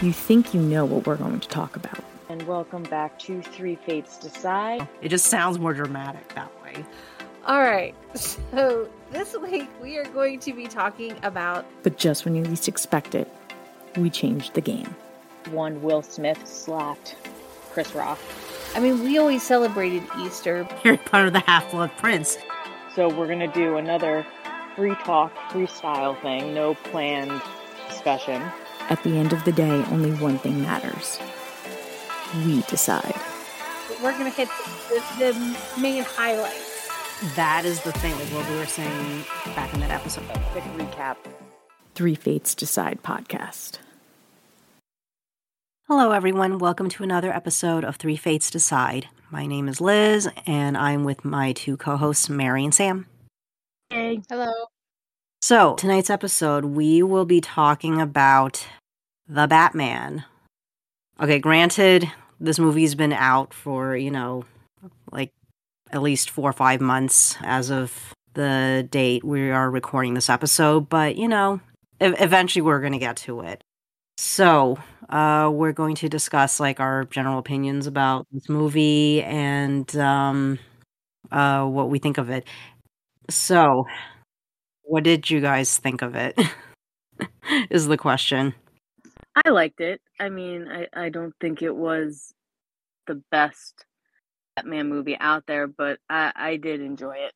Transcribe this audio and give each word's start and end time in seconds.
you 0.00 0.12
think 0.12 0.54
you 0.54 0.60
know 0.60 0.84
what 0.84 1.06
we're 1.06 1.16
going 1.16 1.40
to 1.40 1.48
talk 1.48 1.76
about. 1.76 2.04
And 2.28 2.42
welcome 2.46 2.84
back 2.84 3.18
to 3.20 3.42
Three 3.42 3.76
Fates 3.76 4.18
Decide. 4.18 4.86
It 5.02 5.08
just 5.08 5.26
sounds 5.26 5.58
more 5.58 5.72
dramatic 5.74 6.34
that 6.34 6.50
way. 6.62 6.84
All 7.46 7.60
right. 7.60 7.94
So 8.14 8.88
this 9.10 9.36
week 9.36 9.68
we 9.82 9.96
are 9.96 10.04
going 10.04 10.38
to 10.40 10.52
be 10.52 10.66
talking 10.66 11.16
about. 11.22 11.64
But 11.82 11.96
just 11.96 12.24
when 12.24 12.34
you 12.34 12.44
least 12.44 12.68
expect 12.68 13.14
it, 13.14 13.32
we 13.96 14.10
changed 14.10 14.54
the 14.54 14.60
game. 14.60 14.94
One 15.50 15.82
Will 15.82 16.02
Smith 16.02 16.46
slapped 16.46 17.16
Chris 17.70 17.94
Rock. 17.94 18.18
I 18.74 18.80
mean, 18.80 19.02
we 19.02 19.18
always 19.18 19.42
celebrated 19.42 20.02
Easter. 20.20 20.68
You're 20.84 20.98
part 20.98 21.26
of 21.26 21.32
the 21.32 21.40
Half 21.40 21.70
Blood 21.70 21.90
Prince. 21.96 22.36
So 22.94 23.08
we're 23.08 23.26
going 23.26 23.40
to 23.40 23.46
do 23.48 23.78
another 23.78 24.26
free 24.76 24.94
talk, 24.96 25.34
freestyle 25.50 26.20
thing, 26.20 26.52
no 26.54 26.74
planned 26.74 27.42
discussion. 27.88 28.42
At 28.90 29.02
the 29.02 29.18
end 29.18 29.34
of 29.34 29.44
the 29.44 29.52
day, 29.52 29.84
only 29.90 30.12
one 30.12 30.38
thing 30.38 30.62
matters. 30.62 31.20
We 32.46 32.62
decide. 32.62 33.14
We're 34.02 34.12
going 34.18 34.30
to 34.30 34.36
hit 34.36 34.48
the, 34.88 35.02
the, 35.18 35.32
the 35.32 35.80
main 35.80 36.04
highlights. 36.04 36.88
That 37.36 37.66
is 37.66 37.82
the 37.82 37.92
thing, 37.92 38.14
like 38.14 38.28
what 38.28 38.48
we 38.48 38.56
were 38.56 38.64
saying 38.64 39.24
back 39.54 39.74
in 39.74 39.80
that 39.80 39.90
episode. 39.90 40.24
Quick 40.52 40.64
recap. 40.76 41.16
Three 41.94 42.14
Fates 42.14 42.54
Decide 42.54 43.02
podcast. 43.02 43.78
Hello, 45.86 46.12
everyone. 46.12 46.58
Welcome 46.58 46.88
to 46.90 47.02
another 47.02 47.30
episode 47.30 47.84
of 47.84 47.96
Three 47.96 48.16
Fates 48.16 48.50
Decide. 48.50 49.08
My 49.30 49.44
name 49.44 49.68
is 49.68 49.82
Liz, 49.82 50.30
and 50.46 50.78
I'm 50.78 51.04
with 51.04 51.26
my 51.26 51.52
two 51.52 51.76
co 51.76 51.98
hosts, 51.98 52.30
Mary 52.30 52.64
and 52.64 52.74
Sam. 52.74 53.06
Hey. 53.90 54.22
Hello. 54.30 54.50
So, 55.42 55.74
tonight's 55.76 56.10
episode, 56.10 56.64
we 56.64 57.02
will 57.02 57.24
be 57.24 57.40
talking 57.40 58.00
about 58.00 58.66
The 59.28 59.46
Batman. 59.46 60.24
Okay, 61.20 61.38
granted, 61.38 62.10
this 62.40 62.58
movie's 62.58 62.94
been 62.94 63.12
out 63.12 63.52
for, 63.52 63.94
you 63.96 64.10
know, 64.10 64.44
like 65.12 65.32
at 65.90 66.00
least 66.00 66.30
four 66.30 66.48
or 66.48 66.54
five 66.54 66.80
months 66.80 67.36
as 67.42 67.70
of 67.70 68.14
the 68.34 68.86
date 68.90 69.24
we 69.24 69.50
are 69.50 69.70
recording 69.70 70.14
this 70.14 70.30
episode, 70.30 70.88
but, 70.88 71.16
you 71.16 71.28
know, 71.28 71.60
eventually 72.00 72.62
we're 72.62 72.80
going 72.80 72.92
to 72.92 72.98
get 72.98 73.16
to 73.18 73.40
it. 73.40 73.62
So, 74.16 74.78
uh, 75.10 75.50
we're 75.52 75.72
going 75.72 75.94
to 75.96 76.08
discuss 76.08 76.58
like 76.58 76.80
our 76.80 77.04
general 77.04 77.38
opinions 77.38 77.86
about 77.86 78.26
this 78.32 78.48
movie 78.48 79.22
and 79.22 79.94
um, 79.96 80.58
uh, 81.30 81.66
what 81.66 81.90
we 81.90 81.98
think 81.98 82.16
of 82.16 82.30
it. 82.30 82.46
So, 83.28 83.84
what 84.82 85.04
did 85.04 85.28
you 85.28 85.40
guys 85.40 85.76
think 85.76 86.00
of 86.00 86.14
it? 86.14 86.38
is 87.70 87.86
the 87.88 87.98
question. 87.98 88.54
I 89.34 89.50
liked 89.50 89.80
it. 89.80 90.00
I 90.18 90.28
mean, 90.28 90.68
I, 90.68 90.88
I 90.92 91.08
don't 91.08 91.34
think 91.40 91.62
it 91.62 91.74
was 91.74 92.34
the 93.06 93.22
best 93.30 93.84
Batman 94.56 94.88
movie 94.88 95.16
out 95.18 95.46
there, 95.46 95.66
but 95.66 95.98
I, 96.10 96.32
I 96.34 96.56
did 96.56 96.80
enjoy 96.80 97.16
it. 97.16 97.32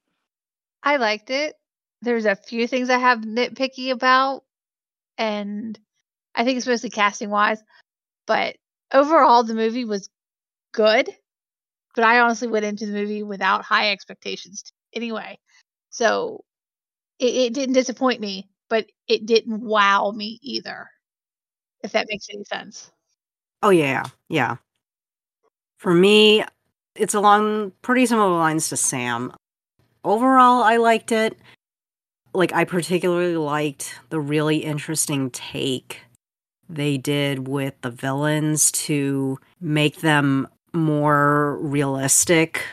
I 0.83 0.97
liked 0.97 1.31
it. 1.31 1.55
There's 2.03 2.25
a 2.25 2.35
few 2.35 2.67
things 2.67 2.91
I 2.91 2.99
have 2.99 3.21
nitpicky 3.21 3.93
about, 3.93 4.43
and 5.17 5.79
I 6.35 6.45
think 6.45 6.59
it's 6.59 6.67
mostly 6.67 6.91
casting 6.91 7.31
wise. 7.31 7.63
But 8.27 8.57
overall, 8.93 9.45
the 9.45 9.55
movie 9.55 9.85
was 9.85 10.09
good. 10.73 11.09
But 11.95 12.05
I 12.05 12.21
honestly 12.21 12.49
went 12.49 12.65
into 12.65 12.87
the 12.87 12.93
movie 12.93 13.23
without 13.23 13.65
high 13.65 13.91
expectations 13.93 14.65
anyway. 14.95 15.39
So 15.91 16.45
it, 17.19 17.35
it 17.35 17.55
didn't 17.55 17.75
disappoint 17.75 18.21
me, 18.21 18.49
but 18.69 18.87
it 19.09 19.27
didn't 19.27 19.61
wow 19.61 20.11
me 20.11 20.39
either. 20.43 20.89
If 21.83 21.93
that 21.93 22.07
makes 22.09 22.29
any 22.33 22.45
sense. 22.45 22.91
Oh 23.63 23.71
yeah, 23.71 24.05
yeah. 24.29 24.57
For 25.79 25.95
me, 25.95 26.45
it's 26.95 27.15
along 27.15 27.73
pretty 27.83 28.07
similar 28.07 28.31
lines 28.31 28.69
to 28.69 28.77
Sam. 28.77 29.33
Overall, 30.05 30.63
I 30.63 30.77
liked 30.77 31.13
it. 31.13 31.37
Like 32.35 32.53
I 32.53 32.65
particularly 32.65 33.37
liked 33.37 33.99
the 34.11 34.21
really 34.21 34.59
interesting 34.59 35.31
take 35.31 36.01
they 36.69 36.97
did 36.97 37.47
with 37.47 37.75
the 37.83 37.91
villains 37.91 38.73
to 38.73 39.39
make 39.61 40.01
them 40.01 40.49
more 40.73 41.59
realistic 41.61 42.65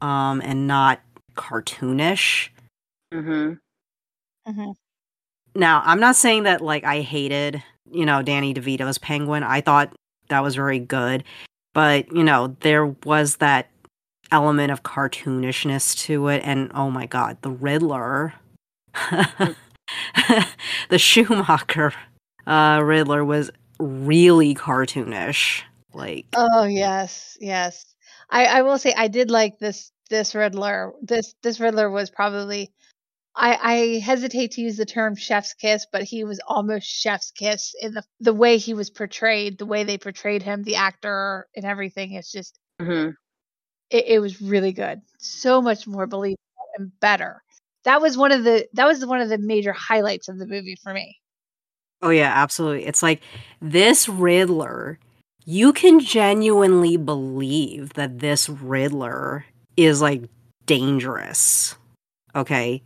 um 0.00 0.40
and 0.44 0.66
not 0.66 1.00
cartoonish. 1.36 2.48
Mm-hmm. 3.14 3.54
Mm-hmm. 4.50 4.70
Now, 5.54 5.82
I'm 5.84 6.00
not 6.00 6.16
saying 6.16 6.44
that 6.44 6.60
like 6.60 6.84
I 6.84 7.00
hated, 7.00 7.62
you 7.92 8.06
know, 8.06 8.22
Danny 8.22 8.54
DeVito's 8.54 8.98
Penguin. 8.98 9.42
I 9.42 9.60
thought 9.60 9.92
that 10.28 10.42
was 10.42 10.54
very 10.54 10.78
good, 10.78 11.24
but 11.74 12.12
you 12.12 12.24
know, 12.24 12.56
there 12.60 12.86
was 12.86 13.36
that 13.36 13.70
element 14.30 14.70
of 14.70 14.82
cartoonishness 14.82 15.96
to 15.96 16.28
it 16.28 16.42
and 16.44 16.70
oh 16.74 16.90
my 16.90 17.06
god, 17.06 17.38
the 17.42 17.50
Riddler. 17.50 18.34
the 20.90 20.98
Schumacher 20.98 21.92
uh 22.46 22.80
Riddler 22.82 23.24
was 23.24 23.50
really 23.78 24.54
cartoonish. 24.54 25.62
Like 25.94 26.26
Oh 26.34 26.64
yes, 26.64 27.36
yes. 27.40 27.94
I 28.30 28.46
I 28.46 28.62
will 28.62 28.78
say 28.78 28.92
I 28.96 29.08
did 29.08 29.30
like 29.30 29.58
this 29.58 29.92
this 30.10 30.34
Riddler. 30.34 30.92
This 31.02 31.34
this 31.42 31.60
Riddler 31.60 31.90
was 31.90 32.10
probably 32.10 32.70
I 33.38 33.54
I 33.62 33.98
hesitate 34.00 34.52
to 34.52 34.60
use 34.60 34.76
the 34.76 34.84
term 34.84 35.14
chef's 35.16 35.54
kiss, 35.54 35.86
but 35.90 36.02
he 36.02 36.24
was 36.24 36.40
almost 36.46 36.86
chef's 36.86 37.30
kiss 37.30 37.74
in 37.80 37.94
the 37.94 38.02
the 38.20 38.34
way 38.34 38.58
he 38.58 38.74
was 38.74 38.90
portrayed, 38.90 39.58
the 39.58 39.66
way 39.66 39.84
they 39.84 39.96
portrayed 39.98 40.42
him, 40.42 40.64
the 40.64 40.76
actor 40.76 41.46
and 41.56 41.64
everything. 41.64 42.12
It's 42.12 42.32
just 42.32 42.58
Mm-hmm. 42.80 43.10
it, 43.90 44.04
it 44.06 44.18
was 44.20 44.40
really 44.40 44.72
good. 44.72 45.00
So 45.18 45.60
much 45.60 45.86
more 45.86 46.06
believable 46.06 46.38
and 46.78 46.92
better. 47.00 47.42
That 47.84 48.00
was 48.00 48.16
one 48.16 48.30
of 48.32 48.44
the 48.44 48.68
that 48.74 48.86
was 48.86 49.04
one 49.04 49.20
of 49.20 49.28
the 49.28 49.38
major 49.38 49.72
highlights 49.72 50.28
of 50.28 50.38
the 50.38 50.46
movie 50.46 50.76
for 50.82 50.92
me. 50.92 51.16
Oh 52.02 52.10
yeah, 52.10 52.32
absolutely. 52.34 52.86
It's 52.86 53.02
like 53.02 53.20
this 53.60 54.08
Riddler, 54.08 54.98
you 55.44 55.72
can 55.72 55.98
genuinely 55.98 56.96
believe 56.96 57.94
that 57.94 58.20
this 58.20 58.48
Riddler 58.48 59.44
is 59.76 60.00
like 60.00 60.22
dangerous. 60.66 61.74
Okay? 62.36 62.82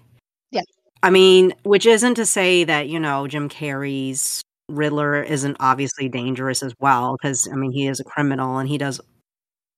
I 1.02 1.10
mean, 1.10 1.54
which 1.64 1.86
isn't 1.86 2.14
to 2.14 2.26
say 2.26 2.64
that, 2.64 2.88
you 2.88 3.00
know, 3.00 3.26
Jim 3.26 3.48
Carrey's 3.48 4.40
Riddler 4.68 5.22
isn't 5.22 5.56
obviously 5.60 6.08
dangerous 6.08 6.62
as 6.62 6.72
well 6.80 7.16
cuz 7.18 7.48
I 7.50 7.56
mean, 7.56 7.72
he 7.72 7.86
is 7.88 8.00
a 8.00 8.04
criminal 8.04 8.58
and 8.58 8.68
he 8.68 8.78
does 8.78 9.00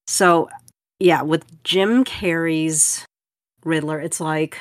So, 0.09 0.49
yeah, 1.01 1.23
with 1.23 1.45
Jim 1.65 2.05
Carrey's 2.05 3.07
Riddler, 3.65 4.01
it's 4.01 4.21
like 4.21 4.59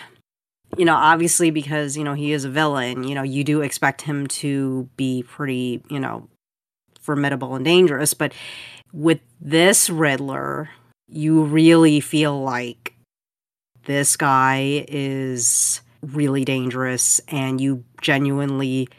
you 0.78 0.86
know, 0.86 0.96
obviously 0.96 1.52
because, 1.52 1.98
you 1.98 2.04
know, 2.04 2.14
he 2.16 2.34
is 2.34 2.46
a 2.46 2.50
villain, 2.50 3.04
you 3.04 3.16
know, 3.16 3.24
you 3.24 3.44
do 3.44 3.62
expect 3.62 4.02
him 4.02 4.28
to 4.28 4.90
be 4.98 5.24
pretty, 5.24 5.84
you 5.90 6.00
know, 6.00 6.28
formidable 7.02 7.56
and 7.56 7.66
dangerous. 7.66 8.14
But 8.14 8.34
with 8.94 9.20
this 9.42 9.90
Riddler, 9.90 10.70
you 11.10 11.44
really 11.44 12.00
feel 12.00 12.42
like 12.42 12.94
this 13.86 14.16
guy 14.18 14.86
is 14.88 15.82
really 16.04 16.46
dangerous 16.46 17.20
and 17.28 17.60
you 17.60 17.84
genuinely 18.02 18.90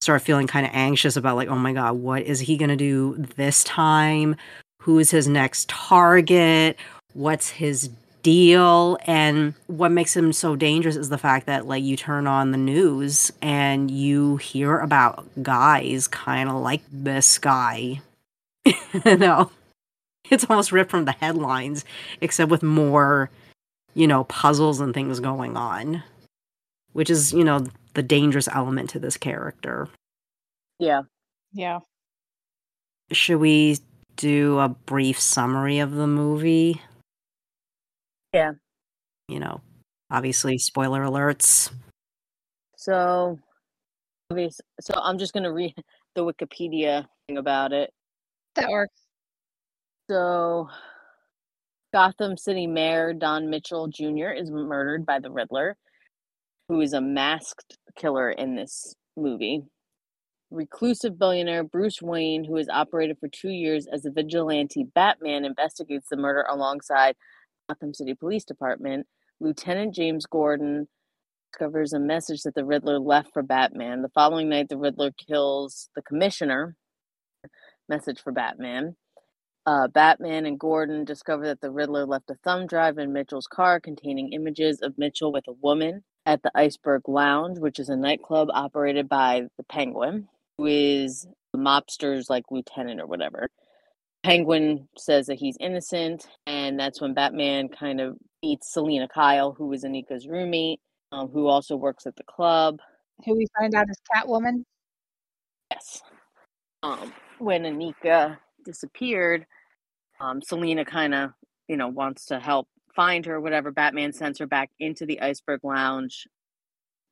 start 0.00 0.22
feeling 0.22 0.46
kind 0.46 0.66
of 0.66 0.72
anxious 0.74 1.16
about, 1.16 1.36
like, 1.36 1.48
oh 1.48 1.56
my 1.56 1.72
God, 1.72 1.94
what 1.94 2.22
is 2.22 2.40
he 2.40 2.56
going 2.56 2.70
to 2.70 2.76
do 2.76 3.16
this 3.36 3.64
time? 3.64 4.36
Who 4.82 4.98
is 4.98 5.10
his 5.10 5.28
next 5.28 5.68
target? 5.68 6.76
What's 7.14 7.48
his 7.48 7.90
deal 8.24 8.98
and 9.04 9.52
what 9.66 9.92
makes 9.92 10.16
him 10.16 10.32
so 10.32 10.56
dangerous 10.56 10.96
is 10.96 11.10
the 11.10 11.18
fact 11.18 11.44
that 11.46 11.66
like 11.66 11.84
you 11.84 11.94
turn 11.94 12.26
on 12.26 12.50
the 12.50 12.58
news 12.58 13.30
and 13.42 13.90
you 13.90 14.38
hear 14.38 14.78
about 14.78 15.28
guys 15.42 16.08
kind 16.08 16.48
of 16.48 16.56
like 16.56 16.80
this 16.90 17.38
guy 17.38 18.00
you 18.64 19.16
know 19.18 19.50
it's 20.30 20.46
almost 20.48 20.72
ripped 20.72 20.90
from 20.90 21.04
the 21.04 21.12
headlines 21.12 21.84
except 22.22 22.50
with 22.50 22.62
more 22.62 23.30
you 23.94 24.06
know 24.06 24.24
puzzles 24.24 24.80
and 24.80 24.94
things 24.94 25.20
going 25.20 25.54
on 25.54 26.02
which 26.94 27.10
is 27.10 27.32
you 27.32 27.44
know 27.44 27.66
the 27.92 28.02
dangerous 28.02 28.48
element 28.48 28.88
to 28.90 28.98
this 28.98 29.16
character 29.18 29.88
Yeah. 30.78 31.02
Yeah. 31.52 31.80
should 33.12 33.38
we 33.38 33.78
do 34.16 34.58
a 34.58 34.68
brief 34.68 35.20
summary 35.20 35.78
of 35.80 35.92
the 35.92 36.06
movie 36.06 36.80
Yeah. 38.32 38.52
you 39.28 39.38
know 39.38 39.60
obviously 40.10 40.56
spoiler 40.58 41.02
alerts 41.02 41.70
So, 42.76 43.38
obvious. 44.30 44.60
So 44.80 44.94
I'm 45.00 45.18
just 45.18 45.32
gonna 45.32 45.52
read 45.52 45.74
the 46.14 46.22
Wikipedia 46.24 47.06
thing 47.26 47.38
about 47.38 47.72
it. 47.72 47.90
That 48.56 48.68
works. 48.68 49.00
So, 50.10 50.68
Gotham 51.94 52.36
City 52.36 52.66
Mayor 52.66 53.14
Don 53.14 53.48
Mitchell 53.48 53.88
Jr. 53.88 54.30
is 54.36 54.50
murdered 54.50 55.06
by 55.06 55.18
the 55.18 55.30
Riddler, 55.30 55.76
who 56.68 56.80
is 56.80 56.92
a 56.92 57.00
masked 57.00 57.78
killer 57.96 58.30
in 58.30 58.56
this 58.56 58.94
movie. 59.16 59.62
reclusive 60.50 61.18
billionaire 61.18 61.64
Bruce 61.64 62.00
Wayne, 62.00 62.44
who 62.44 62.56
has 62.56 62.68
operated 62.68 63.18
for 63.18 63.28
two 63.28 63.50
years 63.50 63.86
as 63.92 64.04
a 64.04 64.10
vigilante 64.10 64.84
Batman, 64.94 65.44
investigates 65.44 66.08
the 66.10 66.16
murder 66.16 66.44
alongside 66.48 67.16
Gotham 67.68 67.94
City 67.94 68.14
Police 68.14 68.44
Department. 68.44 69.06
Lieutenant 69.40 69.94
James 69.94 70.26
Gordon 70.26 70.88
discovers 71.52 71.92
a 71.92 72.00
message 72.00 72.42
that 72.42 72.54
the 72.54 72.64
Riddler 72.64 72.98
left 73.00 73.32
for 73.32 73.42
Batman. 73.42 74.02
The 74.02 74.10
following 74.10 74.48
night, 74.48 74.68
the 74.68 74.78
Riddler 74.78 75.10
kills 75.12 75.88
the 75.96 76.02
commissioner. 76.02 76.76
Message 77.88 78.20
for 78.22 78.32
Batman. 78.32 78.96
Uh, 79.66 79.88
Batman 79.88 80.46
and 80.46 80.58
Gordon 80.58 81.04
discover 81.04 81.46
that 81.46 81.60
the 81.60 81.70
Riddler 81.70 82.06
left 82.06 82.30
a 82.30 82.36
thumb 82.44 82.66
drive 82.66 82.98
in 82.98 83.12
Mitchell's 83.12 83.46
car 83.46 83.80
containing 83.80 84.32
images 84.32 84.80
of 84.82 84.98
Mitchell 84.98 85.32
with 85.32 85.44
a 85.48 85.52
woman 85.52 86.04
at 86.26 86.42
the 86.42 86.50
Iceberg 86.54 87.08
Lounge, 87.08 87.58
which 87.58 87.78
is 87.78 87.88
a 87.88 87.96
nightclub 87.96 88.48
operated 88.52 89.08
by 89.08 89.42
the 89.56 89.64
Penguin, 89.64 90.28
who 90.58 90.66
is 90.66 91.26
the 91.52 91.58
mobster's 91.58 92.30
like 92.30 92.44
lieutenant 92.50 93.00
or 93.00 93.06
whatever. 93.06 93.48
Penguin 94.22 94.88
says 94.96 95.26
that 95.26 95.38
he's 95.38 95.56
innocent, 95.60 96.26
and 96.46 96.80
that's 96.80 97.00
when 97.00 97.12
Batman 97.12 97.68
kind 97.68 98.00
of 98.00 98.16
meets 98.42 98.72
Selina 98.72 99.06
Kyle, 99.06 99.52
who 99.52 99.70
is 99.72 99.84
Anika's 99.84 100.26
roommate, 100.26 100.80
um, 101.12 101.28
who 101.28 101.46
also 101.46 101.76
works 101.76 102.06
at 102.06 102.16
the 102.16 102.24
club. 102.24 102.78
Who 103.26 103.36
we 103.36 103.46
find 103.58 103.74
out 103.74 103.90
is 103.90 104.00
Catwoman. 104.14 104.64
Yes. 105.70 106.02
Um, 106.82 107.12
when 107.38 107.64
Anika 107.64 108.38
disappeared, 108.64 109.46
um, 110.20 110.40
Selina 110.40 110.84
kind 110.84 111.14
of, 111.14 111.30
you 111.68 111.76
know, 111.76 111.88
wants 111.88 112.26
to 112.26 112.40
help 112.40 112.66
find 112.94 113.26
her, 113.26 113.40
whatever. 113.40 113.70
Batman 113.70 114.12
sends 114.12 114.38
her 114.38 114.46
back 114.46 114.70
into 114.78 115.06
the 115.06 115.20
Iceberg 115.20 115.60
Lounge, 115.62 116.26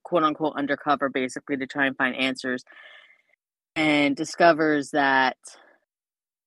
quote 0.05 0.23
unquote, 0.23 0.55
undercover, 0.57 1.09
basically, 1.09 1.57
to 1.57 1.67
try 1.67 1.87
and 1.87 1.97
find 1.97 2.17
answers, 2.17 2.65
and 3.77 4.17
discovers 4.17 4.91
that 4.91 5.37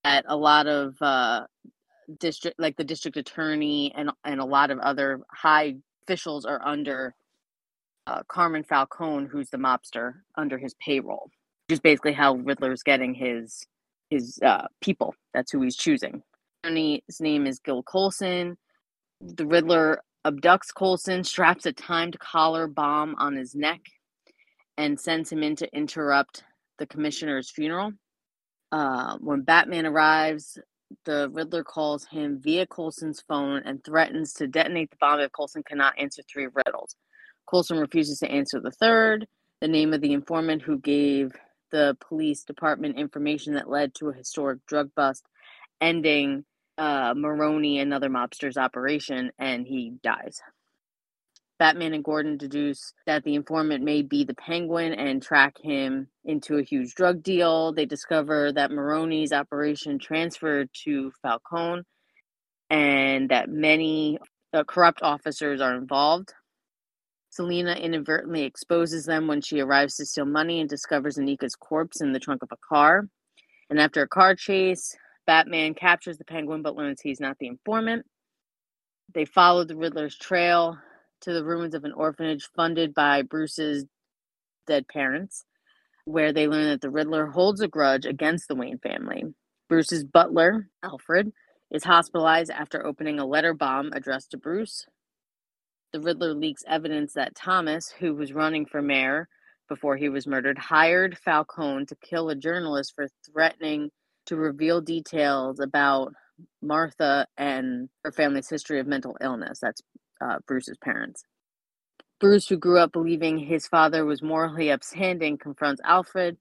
that 0.04 0.24
a 0.28 0.36
lot 0.36 0.66
of 0.66 0.94
uh, 1.00 1.42
district, 2.20 2.58
like 2.58 2.76
the 2.76 2.84
district 2.84 3.16
attorney 3.16 3.92
and 3.96 4.10
and 4.24 4.40
a 4.40 4.44
lot 4.44 4.70
of 4.70 4.78
other 4.78 5.20
high 5.30 5.76
officials, 6.04 6.44
are 6.44 6.60
under 6.64 7.14
uh, 8.06 8.22
Carmine 8.28 8.64
Falcone, 8.64 9.26
who's 9.26 9.50
the 9.50 9.58
mobster, 9.58 10.14
under 10.36 10.58
his 10.58 10.74
payroll. 10.74 11.30
Which 11.68 11.74
is 11.74 11.80
basically 11.80 12.12
how 12.12 12.36
Riddler's 12.36 12.82
getting 12.82 13.14
his 13.14 13.66
his 14.10 14.38
uh, 14.44 14.66
people. 14.80 15.14
That's 15.34 15.50
who 15.50 15.62
he's 15.62 15.76
choosing. 15.76 16.22
His 16.62 17.20
name 17.20 17.46
is 17.46 17.60
Gil 17.60 17.82
Colson. 17.82 18.56
The 19.20 19.46
Riddler 19.46 20.02
abducts 20.24 20.74
Colson, 20.74 21.24
straps 21.24 21.66
a 21.66 21.72
timed 21.72 22.18
collar 22.18 22.66
bomb 22.66 23.14
on 23.18 23.36
his 23.36 23.54
neck, 23.54 23.80
and 24.76 24.98
sends 24.98 25.30
him 25.30 25.42
in 25.42 25.56
to 25.56 25.76
interrupt 25.76 26.44
the 26.78 26.86
commissioner's 26.86 27.50
funeral. 27.50 27.92
Uh, 28.72 29.16
when 29.18 29.42
Batman 29.42 29.86
arrives, 29.86 30.58
the 31.04 31.30
Riddler 31.32 31.64
calls 31.64 32.04
him 32.06 32.40
via 32.42 32.66
Colson's 32.66 33.22
phone 33.26 33.62
and 33.64 33.82
threatens 33.82 34.32
to 34.34 34.46
detonate 34.46 34.90
the 34.90 34.96
bomb 35.00 35.20
if 35.20 35.32
Colson 35.32 35.62
cannot 35.62 35.98
answer 35.98 36.22
three 36.22 36.48
riddles. 36.52 36.96
Colson 37.46 37.78
refuses 37.78 38.18
to 38.18 38.30
answer 38.30 38.60
the 38.60 38.70
third, 38.70 39.26
the 39.60 39.68
name 39.68 39.94
of 39.94 40.00
the 40.00 40.12
informant 40.12 40.62
who 40.62 40.78
gave 40.78 41.32
the 41.70 41.96
police 42.06 42.42
department 42.42 42.98
information 42.98 43.54
that 43.54 43.70
led 43.70 43.94
to 43.94 44.08
a 44.08 44.14
historic 44.14 44.64
drug 44.66 44.90
bust, 44.94 45.24
ending 45.80 46.44
uh, 46.78 47.14
Maroni, 47.16 47.78
another 47.78 48.08
mobster's 48.08 48.56
operation, 48.56 49.30
and 49.38 49.66
he 49.66 49.94
dies. 50.02 50.40
Batman 51.58 51.94
and 51.94 52.04
Gordon 52.04 52.36
deduce 52.36 52.92
that 53.06 53.24
the 53.24 53.34
informant 53.34 53.82
may 53.82 54.02
be 54.02 54.24
the 54.24 54.34
Penguin 54.34 54.92
and 54.92 55.22
track 55.22 55.56
him 55.62 56.08
into 56.24 56.58
a 56.58 56.62
huge 56.62 56.94
drug 56.94 57.22
deal. 57.22 57.72
They 57.72 57.86
discover 57.86 58.52
that 58.52 58.70
Maroni's 58.70 59.32
operation 59.32 59.98
transferred 59.98 60.68
to 60.84 61.12
Falcone 61.22 61.82
and 62.68 63.30
that 63.30 63.48
many 63.48 64.18
uh, 64.52 64.64
corrupt 64.64 65.00
officers 65.02 65.60
are 65.62 65.74
involved. 65.74 66.34
Selina 67.30 67.72
inadvertently 67.72 68.42
exposes 68.42 69.04
them 69.04 69.26
when 69.26 69.40
she 69.40 69.60
arrives 69.60 69.96
to 69.96 70.06
steal 70.06 70.26
money 70.26 70.60
and 70.60 70.68
discovers 70.68 71.16
Anika's 71.16 71.54
corpse 71.54 72.00
in 72.00 72.12
the 72.12 72.20
trunk 72.20 72.42
of 72.42 72.52
a 72.52 72.56
car. 72.68 73.08
And 73.68 73.80
after 73.80 74.02
a 74.02 74.08
car 74.08 74.34
chase, 74.34 74.96
Batman 75.26 75.74
captures 75.74 76.18
the 76.18 76.24
penguin 76.24 76.62
but 76.62 76.76
learns 76.76 77.00
he's 77.00 77.20
not 77.20 77.38
the 77.38 77.48
informant. 77.48 78.06
They 79.12 79.24
follow 79.24 79.64
the 79.64 79.76
Riddler's 79.76 80.16
trail 80.16 80.78
to 81.22 81.32
the 81.32 81.44
ruins 81.44 81.74
of 81.74 81.84
an 81.84 81.92
orphanage 81.92 82.48
funded 82.54 82.94
by 82.94 83.22
Bruce's 83.22 83.84
dead 84.66 84.88
parents, 84.88 85.44
where 86.04 86.32
they 86.32 86.48
learn 86.48 86.64
that 86.68 86.80
the 86.80 86.90
Riddler 86.90 87.26
holds 87.26 87.60
a 87.60 87.68
grudge 87.68 88.04
against 88.04 88.48
the 88.48 88.54
Wayne 88.54 88.78
family. 88.78 89.24
Bruce's 89.68 90.04
butler, 90.04 90.68
Alfred, 90.82 91.32
is 91.70 91.84
hospitalized 91.84 92.50
after 92.50 92.84
opening 92.86 93.18
a 93.18 93.26
letter 93.26 93.54
bomb 93.54 93.92
addressed 93.92 94.30
to 94.32 94.36
Bruce, 94.36 94.86
the 95.92 96.00
Riddler 96.00 96.34
leaks 96.34 96.62
evidence 96.66 97.14
that 97.14 97.34
Thomas, 97.34 97.90
who 97.90 98.14
was 98.14 98.32
running 98.32 98.66
for 98.66 98.82
mayor 98.82 99.28
before 99.68 99.96
he 99.96 100.08
was 100.08 100.26
murdered, 100.26 100.58
hired 100.58 101.16
Falcone 101.18 101.86
to 101.86 101.96
kill 101.96 102.28
a 102.28 102.34
journalist 102.34 102.94
for 102.94 103.08
threatening 103.24 103.90
to 104.26 104.36
reveal 104.36 104.80
details 104.80 105.60
about 105.60 106.12
Martha 106.62 107.26
and 107.36 107.88
her 108.04 108.12
family's 108.12 108.48
history 108.48 108.80
of 108.80 108.86
mental 108.86 109.16
illness. 109.20 109.60
That's 109.60 109.82
uh, 110.20 110.38
Bruce's 110.46 110.78
parents. 110.78 111.24
Bruce, 112.18 112.48
who 112.48 112.56
grew 112.56 112.78
up 112.78 112.92
believing 112.92 113.38
his 113.38 113.66
father 113.66 114.04
was 114.04 114.22
morally 114.22 114.70
upstanding, 114.70 115.36
confronts 115.36 115.82
Alfred, 115.84 116.38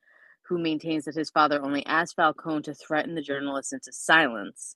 who 0.47 0.57
maintains 0.57 1.05
that 1.05 1.15
his 1.15 1.29
father 1.29 1.61
only 1.61 1.85
asked 1.85 2.15
Falcone 2.15 2.61
to 2.63 2.73
threaten 2.73 3.15
the 3.15 3.21
journalist 3.21 3.73
into 3.73 3.91
silence. 3.91 4.75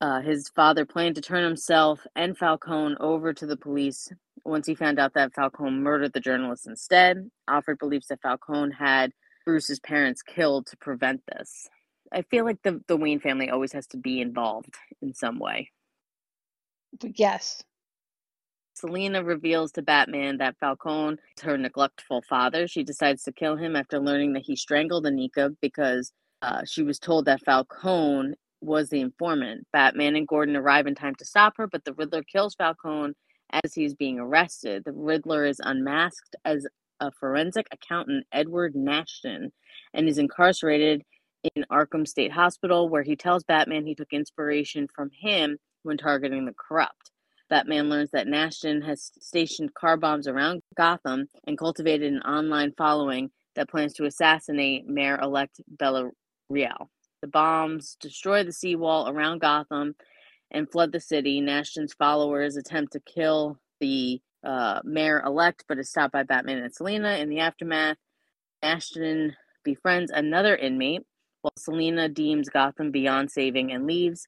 Uh, 0.00 0.20
his 0.20 0.48
father 0.50 0.84
planned 0.84 1.16
to 1.16 1.22
turn 1.22 1.42
himself 1.44 2.06
and 2.14 2.38
Falcone 2.38 2.96
over 3.00 3.32
to 3.32 3.46
the 3.46 3.56
police 3.56 4.12
once 4.44 4.66
he 4.66 4.74
found 4.74 4.98
out 4.98 5.14
that 5.14 5.34
Falcone 5.34 5.78
murdered 5.78 6.12
the 6.12 6.20
journalist 6.20 6.66
instead. 6.66 7.30
Alfred 7.48 7.78
believes 7.78 8.08
that 8.08 8.22
Falcone 8.22 8.74
had 8.78 9.12
Bruce's 9.44 9.80
parents 9.80 10.22
killed 10.22 10.66
to 10.66 10.76
prevent 10.76 11.22
this. 11.26 11.68
I 12.12 12.22
feel 12.22 12.44
like 12.44 12.62
the, 12.62 12.80
the 12.86 12.96
Wayne 12.96 13.20
family 13.20 13.50
always 13.50 13.72
has 13.72 13.86
to 13.88 13.96
be 13.96 14.20
involved 14.20 14.74
in 15.02 15.14
some 15.14 15.38
way. 15.38 15.70
Yes. 17.02 17.62
Selina 18.74 19.24
reveals 19.24 19.72
to 19.72 19.82
Batman 19.82 20.38
that 20.38 20.56
Falcone 20.60 21.16
is 21.36 21.42
her 21.42 21.58
neglectful 21.58 22.22
father. 22.28 22.68
She 22.68 22.84
decides 22.84 23.24
to 23.24 23.32
kill 23.32 23.56
him 23.56 23.74
after 23.74 23.98
learning 23.98 24.34
that 24.34 24.44
he 24.44 24.54
strangled 24.54 25.04
Anika 25.04 25.54
because 25.60 26.12
uh, 26.42 26.62
she 26.64 26.82
was 26.82 26.98
told 26.98 27.24
that 27.24 27.44
Falcone 27.44 28.34
was 28.60 28.88
the 28.88 29.00
informant. 29.00 29.66
Batman 29.72 30.16
and 30.16 30.28
Gordon 30.28 30.56
arrive 30.56 30.86
in 30.86 30.94
time 30.94 31.14
to 31.16 31.24
stop 31.24 31.54
her, 31.56 31.66
but 31.66 31.84
the 31.84 31.94
Riddler 31.94 32.22
kills 32.22 32.54
Falcone 32.54 33.14
as 33.50 33.74
he's 33.74 33.94
being 33.94 34.18
arrested. 34.18 34.84
The 34.84 34.92
Riddler 34.92 35.44
is 35.44 35.60
unmasked 35.62 36.36
as 36.44 36.66
a 37.00 37.10
forensic 37.12 37.66
accountant, 37.72 38.26
Edward 38.32 38.74
Nashton, 38.74 39.52
and 39.94 40.08
is 40.08 40.18
incarcerated 40.18 41.02
in 41.42 41.64
Arkham 41.70 42.06
State 42.06 42.32
Hospital, 42.32 42.88
where 42.88 43.02
he 43.02 43.16
tells 43.16 43.44
Batman 43.44 43.86
he 43.86 43.94
took 43.94 44.12
inspiration 44.12 44.88
from 44.94 45.10
him 45.10 45.58
when 45.82 45.96
targeting 45.96 46.44
the 46.44 46.54
corrupt. 46.54 47.10
Batman 47.48 47.88
learns 47.88 48.10
that 48.10 48.26
Nashton 48.26 48.82
has 48.82 49.10
stationed 49.20 49.74
car 49.74 49.96
bombs 49.96 50.28
around 50.28 50.62
Gotham 50.76 51.28
and 51.46 51.56
cultivated 51.56 52.12
an 52.12 52.20
online 52.20 52.72
following 52.76 53.30
that 53.54 53.70
plans 53.70 53.94
to 53.94 54.04
assassinate 54.04 54.86
Mayor 54.86 55.18
elect 55.20 55.60
Bella 55.68 56.10
Real. 56.48 56.90
The 57.22 57.28
bombs 57.28 57.96
destroy 58.00 58.44
the 58.44 58.52
seawall 58.52 59.08
around 59.08 59.40
Gotham 59.40 59.94
and 60.50 60.70
flood 60.70 60.92
the 60.92 61.00
city. 61.00 61.40
Nashton's 61.40 61.94
followers 61.94 62.56
attempt 62.56 62.92
to 62.92 63.00
kill 63.00 63.58
the 63.80 64.20
uh, 64.44 64.80
mayor 64.84 65.22
elect, 65.24 65.64
but 65.68 65.78
is 65.78 65.90
stopped 65.90 66.12
by 66.12 66.22
Batman 66.22 66.58
and 66.58 66.74
Selina. 66.74 67.16
In 67.16 67.28
the 67.28 67.40
aftermath, 67.40 67.96
Nashton 68.62 69.34
befriends 69.64 70.10
another 70.10 70.56
inmate, 70.56 71.02
while 71.42 71.52
Selina 71.56 72.08
deems 72.08 72.48
Gotham 72.48 72.90
beyond 72.90 73.30
saving 73.30 73.72
and 73.72 73.86
leaves. 73.86 74.26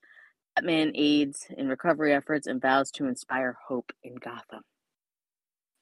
Batman 0.57 0.93
aids 0.95 1.47
in 1.57 1.69
recovery 1.69 2.13
efforts 2.13 2.47
and 2.47 2.61
vows 2.61 2.91
to 2.93 3.07
inspire 3.07 3.57
hope 3.67 3.93
in 4.03 4.17
Gotham. 4.17 4.63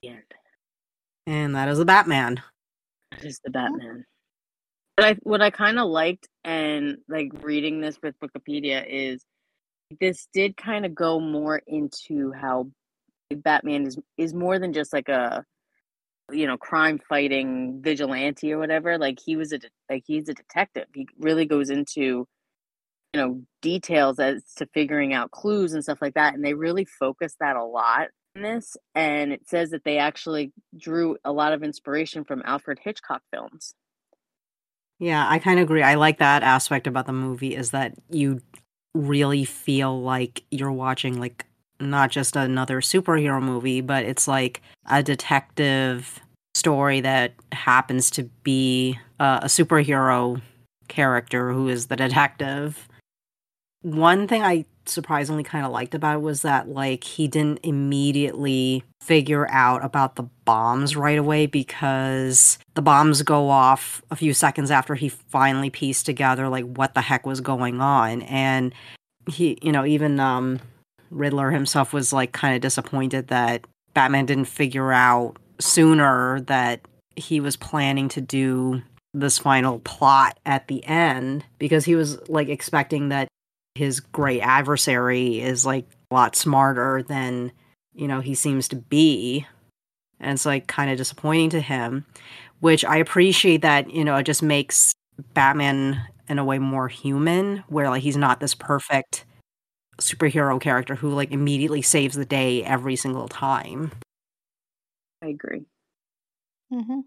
The 0.03 0.09
end. 0.11 0.35
And 1.27 1.55
that 1.55 1.69
is 1.69 1.79
the 1.79 1.85
Batman. 1.85 2.43
That 3.13 3.25
is 3.25 3.41
the 3.45 3.51
Batman 3.51 4.05
what 4.99 5.07
I 5.07 5.17
what 5.23 5.43
I 5.43 5.51
kind 5.51 5.79
of 5.79 5.89
liked 5.89 6.29
and 6.43 6.99
like 7.09 7.31
reading 7.43 7.81
this 7.81 7.99
with 8.03 8.19
Wikipedia 8.19 8.85
is 8.89 9.25
this 10.01 10.27
did 10.35 10.57
kind 10.57 10.85
of 10.85 10.93
go 10.93 11.21
more 11.21 11.63
into 11.69 12.33
how 12.33 12.69
Batman 13.33 13.87
is 13.87 13.97
is 14.17 14.35
more 14.35 14.59
than 14.59 14.73
just 14.73 14.93
like 14.93 15.09
a 15.09 15.45
you 16.31 16.47
know 16.47 16.57
crime 16.57 16.99
fighting 17.09 17.81
vigilante 17.83 18.53
or 18.53 18.59
whatever 18.59 18.99
like 18.99 19.19
he 19.25 19.37
was 19.37 19.53
a 19.53 19.59
like 19.91 20.03
he's 20.07 20.29
a 20.29 20.35
detective 20.35 20.87
he 20.95 21.07
really 21.19 21.47
goes 21.47 21.71
into 21.71 22.27
you 23.13 23.21
know 23.21 23.43
details 23.63 24.19
as 24.19 24.43
to 24.57 24.67
figuring 24.75 25.15
out 25.15 25.31
clues 25.31 25.73
and 25.73 25.83
stuff 25.83 25.99
like 26.03 26.15
that 26.15 26.35
and 26.35 26.45
they 26.45 26.55
really 26.55 26.85
focus 26.85 27.35
that 27.41 27.57
a 27.57 27.65
lot 27.65 28.09
in 28.35 28.43
this 28.43 28.77
and 28.95 29.33
it 29.33 29.49
says 29.49 29.71
that 29.71 29.85
they 29.85 29.99
actually 29.99 30.53
drew 30.77 31.17
a 31.25 31.33
lot 31.33 31.53
of 31.53 31.63
inspiration 31.63 32.25
from 32.25 32.43
Alfred 32.45 32.79
Hitchcock 32.83 33.23
films 33.33 33.75
Yeah, 34.99 35.25
I 35.29 35.39
kind 35.39 35.61
of 35.61 35.65
agree. 35.65 35.83
I 35.83 35.95
like 35.95 36.19
that 36.19 36.43
aspect 36.43 36.87
about 36.87 37.07
the 37.07 37.13
movie 37.13 37.55
is 37.55 37.71
that 37.71 37.95
you 38.11 38.41
really 38.95 39.45
feel 39.45 40.01
like 40.01 40.45
you're 40.51 40.73
watching 40.73 41.21
like 41.21 41.47
not 41.81 42.11
just 42.11 42.37
another 42.37 42.81
superhero 42.81 43.43
movie, 43.43 43.81
but 43.81 44.05
it's 44.05 44.29
like 44.29 44.63
a 44.87 45.03
detective 45.03 46.21
story 46.55 47.01
that 47.01 47.35
happens 47.53 48.11
to 48.11 48.25
be 48.43 48.99
uh, 49.21 49.41
a 49.43 49.47
superhero 49.47 50.41
character 50.89 51.53
who 51.53 51.69
is 51.69 51.87
the 51.87 51.97
detective. 51.97 52.89
One 53.83 54.27
thing 54.27 54.43
I 54.43 54.65
surprisingly 54.87 55.43
kind 55.43 55.65
of 55.65 55.73
liked 55.73 55.95
about 55.95 56.17
it 56.17 56.23
was 56.23 56.43
that 56.43 56.69
like 56.69 57.05
he 57.05 57.29
didn't 57.29 57.61
immediately 57.63 58.83
figure 59.03 59.49
out 59.51 59.85
about 59.85 60.17
the 60.17 60.25
bombs 60.45 60.97
right 60.97 61.19
away 61.19 61.47
because 61.47 62.59
the 62.75 62.83
bombs 62.83 63.23
go 63.23 63.51
off 63.51 64.03
a 64.11 64.17
few 64.17 64.35
seconds 64.35 64.71
after 64.71 64.95
he 64.95 65.09
finally 65.09 65.71
pieced 65.71 66.07
together 66.07 66.49
like 66.49 66.65
what 66.65 66.95
the 66.95 67.03
heck 67.03 67.27
was 67.27 67.41
going 67.41 67.81
on 67.81 68.23
and 68.23 68.75
he 69.31 69.59
you 69.63 69.71
know 69.71 69.85
even 69.85 70.19
um 70.19 70.59
Riddler 71.11 71.51
himself 71.51 71.93
was 71.93 72.13
like 72.13 72.33
kind 72.33 72.55
of 72.55 72.61
disappointed 72.61 73.29
that 73.29 73.67
Batman 73.95 74.27
didn't 74.27 74.47
figure 74.47 74.93
out 74.93 75.37
sooner 75.59 76.41
that 76.43 76.81
he 77.17 77.41
was 77.41 77.57
planning 77.57 78.09
to 78.11 78.21
do 78.21 78.83
this 79.15 79.39
final 79.39 79.81
plot 79.81 80.39
at 80.47 80.69
the 80.69 80.85
end 80.85 81.45
because 81.59 81.85
he 81.85 81.97
was 81.97 82.19
like 82.29 82.49
expecting 82.49 83.09
that 83.09 83.29
his 83.75 84.01
great 84.01 84.41
adversary 84.41 85.41
is 85.41 85.65
like 85.65 85.87
a 86.11 86.15
lot 86.15 86.37
smarter 86.37 87.03
than 87.03 87.53
you 87.95 88.07
know 88.07 88.21
he 88.21 88.35
seems 88.35 88.69
to 88.69 88.77
be. 88.77 89.47
And 90.21 90.33
it's 90.33 90.47
like 90.47 90.67
kind 90.67 90.91
of 90.91 90.99
disappointing 90.99 91.51
to 91.51 91.61
him 91.61 92.05
which 92.61 92.85
i 92.85 92.97
appreciate 92.97 93.63
that 93.63 93.91
you 93.91 94.05
know 94.05 94.17
it 94.17 94.25
just 94.25 94.43
makes 94.43 94.93
batman 95.35 96.01
in 96.29 96.39
a 96.39 96.45
way 96.45 96.59
more 96.59 96.89
human 96.89 97.59
where 97.69 97.89
like 97.89 98.03
he's 98.03 98.17
not 98.17 98.41
this 98.41 98.55
perfect 98.55 99.25
superhero 100.01 100.61
character 100.61 100.95
who 100.95 101.11
like 101.11 101.33
immediately 101.33 101.83
saves 101.83 102.15
the 102.15 102.25
day 102.25 102.63
every 102.65 102.97
single 102.97 103.29
time 103.29 103.91
I 105.23 105.29
agree. 105.29 105.65
Mm-hmm. 106.73 107.01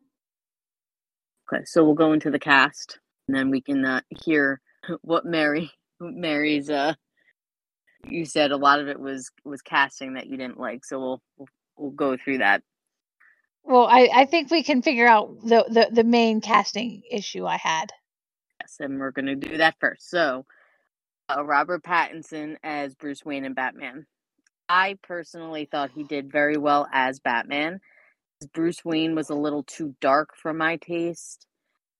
Okay, 1.53 1.63
so 1.65 1.83
we'll 1.83 1.93
go 1.93 2.13
into 2.13 2.31
the 2.31 2.39
cast, 2.39 2.99
and 3.27 3.35
then 3.35 3.49
we 3.49 3.61
can 3.61 3.85
uh, 3.85 4.01
hear 4.23 4.61
what 5.01 5.25
Mary 5.25 5.71
Mary's. 5.99 6.69
Uh, 6.69 6.93
you 8.07 8.25
said 8.25 8.51
a 8.51 8.57
lot 8.57 8.79
of 8.79 8.87
it 8.87 8.99
was 8.99 9.29
was 9.45 9.61
casting 9.61 10.13
that 10.13 10.27
you 10.27 10.37
didn't 10.37 10.59
like, 10.59 10.83
so 10.83 10.99
we'll 10.99 11.21
we'll, 11.37 11.47
we'll 11.77 11.91
go 11.91 12.17
through 12.17 12.39
that. 12.39 12.63
Well, 13.63 13.85
I, 13.85 14.09
I 14.13 14.25
think 14.25 14.49
we 14.49 14.63
can 14.63 14.81
figure 14.81 15.05
out 15.05 15.39
the, 15.43 15.63
the, 15.69 15.89
the 15.93 16.03
main 16.03 16.41
casting 16.41 17.03
issue 17.11 17.45
I 17.45 17.57
had. 17.57 17.91
Yes, 18.59 18.77
and 18.79 18.99
we're 18.99 19.11
gonna 19.11 19.35
do 19.35 19.57
that 19.57 19.75
first. 19.79 20.09
So, 20.09 20.45
Uh, 21.37 21.43
Robert 21.43 21.83
Pattinson 21.83 22.57
as 22.63 22.95
Bruce 22.95 23.23
Wayne 23.23 23.45
and 23.45 23.55
Batman. 23.55 24.05
I 24.67 24.97
personally 25.03 25.67
thought 25.69 25.91
he 25.91 26.03
did 26.03 26.31
very 26.31 26.57
well 26.57 26.87
as 26.91 27.19
Batman. 27.19 27.79
Bruce 28.53 28.83
Wayne 28.83 29.15
was 29.15 29.29
a 29.29 29.35
little 29.35 29.63
too 29.63 29.95
dark 30.01 30.29
for 30.35 30.53
my 30.53 30.77
taste. 30.77 31.45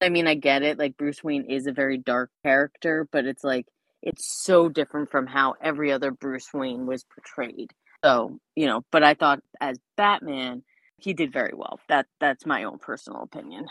I 0.01 0.09
mean, 0.09 0.27
I 0.27 0.35
get 0.35 0.63
it. 0.63 0.79
Like 0.79 0.97
Bruce 0.97 1.23
Wayne 1.23 1.45
is 1.45 1.67
a 1.67 1.71
very 1.71 1.97
dark 1.97 2.31
character, 2.43 3.07
but 3.11 3.25
it's 3.25 3.43
like 3.43 3.67
it's 4.01 4.43
so 4.43 4.67
different 4.69 5.11
from 5.11 5.27
how 5.27 5.55
every 5.61 5.91
other 5.91 6.11
Bruce 6.11 6.49
Wayne 6.53 6.87
was 6.87 7.03
portrayed. 7.03 7.71
So, 8.03 8.39
you 8.55 8.65
know, 8.65 8.83
but 8.91 9.03
I 9.03 9.13
thought 9.13 9.41
as 9.59 9.77
Batman, 9.95 10.63
he 10.97 11.13
did 11.13 11.31
very 11.31 11.53
well. 11.53 11.79
That 11.87 12.07
that's 12.19 12.45
my 12.45 12.63
own 12.63 12.79
personal 12.79 13.21
opinion. 13.21 13.67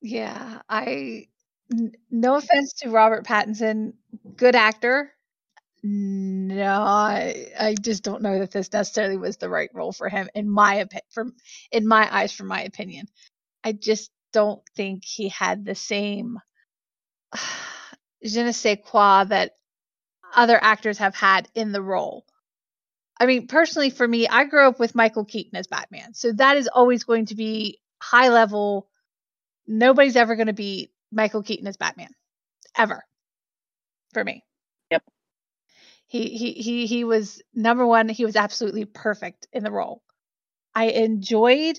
Yeah, 0.00 0.60
I. 0.68 1.26
No 2.10 2.36
offense 2.36 2.72
to 2.74 2.90
Robert 2.90 3.24
Pattinson, 3.24 3.94
good 4.36 4.54
actor. 4.54 5.12
No, 5.82 6.80
I, 6.82 7.48
I 7.60 7.74
just 7.74 8.02
don't 8.02 8.22
know 8.22 8.38
that 8.38 8.50
this 8.50 8.72
necessarily 8.72 9.18
was 9.18 9.36
the 9.36 9.50
right 9.50 9.68
role 9.74 9.92
for 9.92 10.08
him 10.08 10.30
in 10.34 10.48
my 10.48 10.76
opinion. 10.76 11.04
From 11.10 11.34
in 11.70 11.86
my 11.86 12.08
eyes, 12.10 12.32
from 12.32 12.46
my 12.46 12.62
opinion, 12.62 13.06
I 13.62 13.72
just 13.72 14.10
don't 14.32 14.62
think 14.76 15.04
he 15.04 15.28
had 15.28 15.64
the 15.64 15.74
same 15.74 16.38
je 18.24 18.42
ne 18.42 18.52
sais 18.52 18.78
quoi 18.82 19.24
that 19.24 19.52
other 20.34 20.58
actors 20.62 20.98
have 20.98 21.14
had 21.14 21.48
in 21.54 21.72
the 21.72 21.82
role. 21.82 22.24
I 23.20 23.26
mean, 23.26 23.46
personally, 23.46 23.90
for 23.90 24.08
me, 24.08 24.26
I 24.26 24.44
grew 24.44 24.66
up 24.66 24.80
with 24.80 24.94
Michael 24.94 25.26
Keaton 25.26 25.56
as 25.56 25.66
Batman, 25.66 26.14
so 26.14 26.32
that 26.32 26.56
is 26.56 26.66
always 26.66 27.04
going 27.04 27.26
to 27.26 27.34
be 27.34 27.78
high 28.00 28.30
level. 28.30 28.88
Nobody's 29.66 30.16
ever 30.16 30.34
going 30.34 30.46
to 30.46 30.54
beat 30.54 30.93
Michael 31.14 31.42
Keaton 31.42 31.66
as 31.66 31.76
Batman, 31.76 32.10
ever, 32.76 33.04
for 34.12 34.24
me. 34.24 34.44
Yep. 34.90 35.02
He 36.06 36.28
he 36.28 36.52
he 36.52 36.86
he 36.86 37.04
was 37.04 37.42
number 37.54 37.86
one. 37.86 38.08
He 38.08 38.24
was 38.24 38.36
absolutely 38.36 38.84
perfect 38.84 39.46
in 39.52 39.64
the 39.64 39.70
role. 39.70 40.02
I 40.74 40.86
enjoyed 40.86 41.78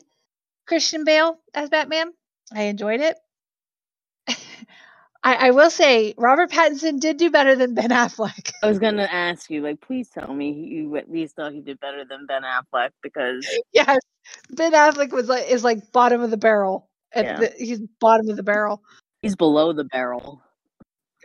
Christian 0.67 1.03
Bale 1.03 1.37
as 1.53 1.69
Batman. 1.69 2.11
I 2.53 2.63
enjoyed 2.63 3.01
it. 3.01 3.17
I, 5.23 5.47
I 5.47 5.51
will 5.51 5.69
say 5.69 6.13
Robert 6.17 6.51
Pattinson 6.51 6.99
did 6.99 7.17
do 7.17 7.31
better 7.31 7.55
than 7.55 7.73
Ben 7.73 7.89
Affleck. 7.89 8.51
I 8.63 8.67
was 8.67 8.79
gonna 8.79 9.07
ask 9.11 9.49
you, 9.49 9.61
like, 9.61 9.81
please 9.81 10.09
tell 10.09 10.33
me 10.33 10.51
you 10.51 10.95
at 10.97 11.11
least 11.11 11.35
thought 11.35 11.53
he 11.53 11.61
did 11.61 11.79
better 11.79 12.05
than 12.05 12.25
Ben 12.25 12.43
Affleck 12.43 12.91
because 13.01 13.47
yes, 13.73 13.99
Ben 14.51 14.73
Affleck 14.73 15.11
was 15.11 15.27
like 15.27 15.49
is 15.49 15.63
like 15.63 15.91
bottom 15.91 16.21
of 16.21 16.31
the 16.31 16.37
barrel. 16.37 16.89
Yeah. 17.15 17.39
the, 17.39 17.53
he's 17.57 17.79
bottom 17.99 18.29
of 18.29 18.35
the 18.35 18.43
barrel. 18.43 18.83
He's 19.25 19.35
below 19.35 19.73
the 19.73 19.83
barrel. 19.83 20.43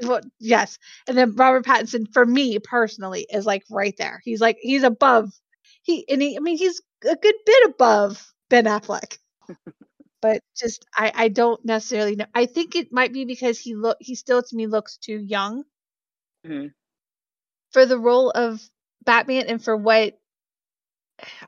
Well, 0.03 0.21
yes, 0.39 0.79
and 1.07 1.17
then 1.17 1.35
Robert 1.37 1.67
Pattinson, 1.67 2.11
for 2.13 2.25
me 2.25 2.59
personally, 2.59 3.27
is 3.31 3.45
like 3.45 3.65
right 3.71 3.95
there. 3.99 4.21
He's 4.25 4.41
like 4.41 4.57
he's 4.61 4.83
above. 4.83 5.31
He 5.83 6.07
and 6.09 6.23
he, 6.23 6.37
I 6.37 6.41
mean, 6.41 6.57
he's 6.57 6.81
a 7.05 7.17
good 7.17 7.35
bit 7.45 7.71
above 7.71 8.33
Ben 8.49 8.65
Affleck. 8.65 9.19
but 10.23 10.41
just 10.57 10.87
I 10.97 11.13
I 11.15 11.29
don't 11.29 11.63
necessarily 11.65 12.17
know. 12.17 12.27
I 12.35 12.47
think 12.47 12.77
it 12.77 12.93
might 12.93 13.13
be 13.13 13.25
because 13.27 13.59
he 13.59 13.75
look 13.75 13.99
he 14.01 14.15
still 14.15 14.43
to 14.43 14.57
me 14.57 14.67
looks 14.67 14.97
too 14.97 15.19
young 15.19 15.65
Mhm. 16.45 16.75
for 17.73 17.87
the 17.87 17.99
role 17.99 18.31
of 18.31 18.61
Batman 19.05 19.47
and 19.49 19.63
for 19.63 19.77
what 19.77 20.19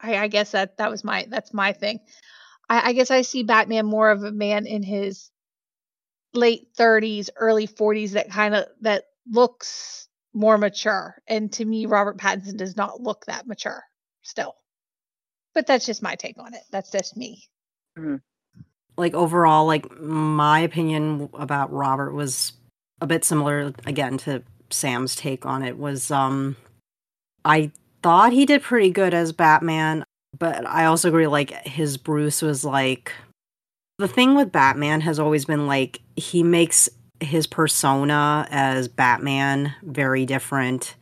I, 0.01 0.17
I 0.19 0.29
guess 0.29 0.53
that 0.53 0.79
that 0.79 0.91
was 0.91 1.05
my 1.05 1.27
that's 1.29 1.55
my 1.55 1.73
thing. 1.73 2.01
I, 2.71 2.91
I 2.91 2.95
guess 2.95 3.11
I 3.13 3.23
see 3.23 3.45
Batman 3.45 3.87
more 3.87 4.11
of 4.11 4.25
a 4.25 4.33
man 4.33 4.67
in 4.67 4.85
his 4.85 5.32
late 6.35 6.69
thirties, 6.77 7.31
early 7.37 7.67
forties 7.67 8.13
that 8.13 8.31
kind 8.31 8.55
of 8.55 8.67
that 8.81 9.05
looks 9.31 10.09
more 10.35 10.59
mature. 10.59 11.17
And 11.27 11.53
to 11.55 11.65
me, 11.65 11.87
Robert 11.87 12.19
Pattinson 12.19 12.57
does 12.57 12.77
not 12.77 13.01
look 13.01 13.27
that 13.27 13.47
mature 13.47 13.83
still. 14.23 14.55
But 15.55 15.67
that's 15.67 15.85
just 15.85 16.03
my 16.03 16.15
take 16.15 16.39
on 16.39 16.55
it. 16.55 16.63
That's 16.71 16.91
just 16.91 17.17
me. 17.17 17.45
like 18.97 19.15
overall 19.15 19.67
like 19.67 19.91
my 20.01 20.61
opinion 20.61 21.29
about 21.35 21.73
robert 21.73 22.13
was 22.13 22.53
a 23.01 23.07
bit 23.07 23.25
similar 23.25 23.73
again 23.87 24.19
to 24.19 24.43
sam's 24.71 25.17
take 25.17 25.47
on 25.47 25.63
it 25.63 25.79
was 25.79 26.11
um 26.11 26.57
i 27.45 27.71
thought 28.03 28.33
he 28.33 28.47
did 28.47 28.63
pretty 28.63 28.91
good 28.91 29.15
as 29.15 29.33
batman 29.33 30.05
but 30.39 30.67
i 30.67 30.85
also 30.85 31.09
agree 31.09 31.27
like 31.27 31.51
his 31.67 31.97
bruce 31.97 32.43
was 32.43 32.65
like 32.65 33.13
the 34.03 34.09
thing 34.09 34.35
with 34.35 34.53
batman 34.53 35.01
has 35.01 35.19
always 35.19 35.45
been 35.45 35.67
like 35.67 36.01
he 36.17 36.43
makes 36.43 36.89
his 37.21 37.47
persona 37.47 38.47
as 38.51 38.89
batman 38.89 39.75
very 39.83 40.27
different 40.27 40.95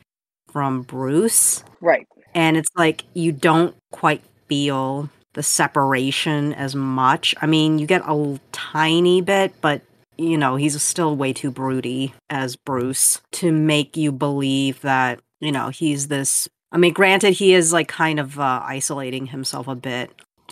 from 0.49 0.83
bruce 0.83 1.65
Right. 1.81 2.07
and 2.35 2.57
it's 2.57 2.71
like 2.77 3.05
you 3.15 3.33
don't 3.33 3.75
quite 3.91 4.23
feel 4.49 5.09
the 5.35 5.43
separation 5.43 6.53
as 6.55 6.75
much. 6.75 7.35
I 7.41 7.47
mean, 7.47 7.79
you 7.79 7.87
get 7.87 8.03
a 8.05 8.41
tiny 8.53 9.21
bit, 9.21 9.55
but 9.61 9.83
you 10.19 10.37
know, 10.37 10.57
he's 10.57 10.81
still 10.83 11.17
way 11.17 11.33
too 11.33 11.51
broody 11.51 12.13
as 12.29 12.57
Bruce 12.57 13.21
to 13.33 13.53
make 13.53 13.97
you 13.97 14.13
believe 14.13 14.81
that, 14.83 15.21
you 15.41 15.51
know, 15.53 15.69
he's 15.71 16.09
this 16.09 16.49
I 16.73 16.79
mean, 16.79 16.93
granted 16.93 17.33
he 17.33 17.55
is 17.55 17.73
like 17.73 17.89
kind 17.89 18.21
of 18.21 18.39
uh, 18.39 18.61
isolating 18.65 19.27
himself 19.27 19.67
a 19.67 19.75
bit 19.75 20.11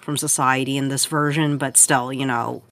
from 0.08 0.16
society 0.16 0.78
in 0.78 0.88
this 0.88 1.04
version, 1.04 1.58
but 1.58 1.76
still, 1.76 2.10
you 2.10 2.24
know, 2.24 2.62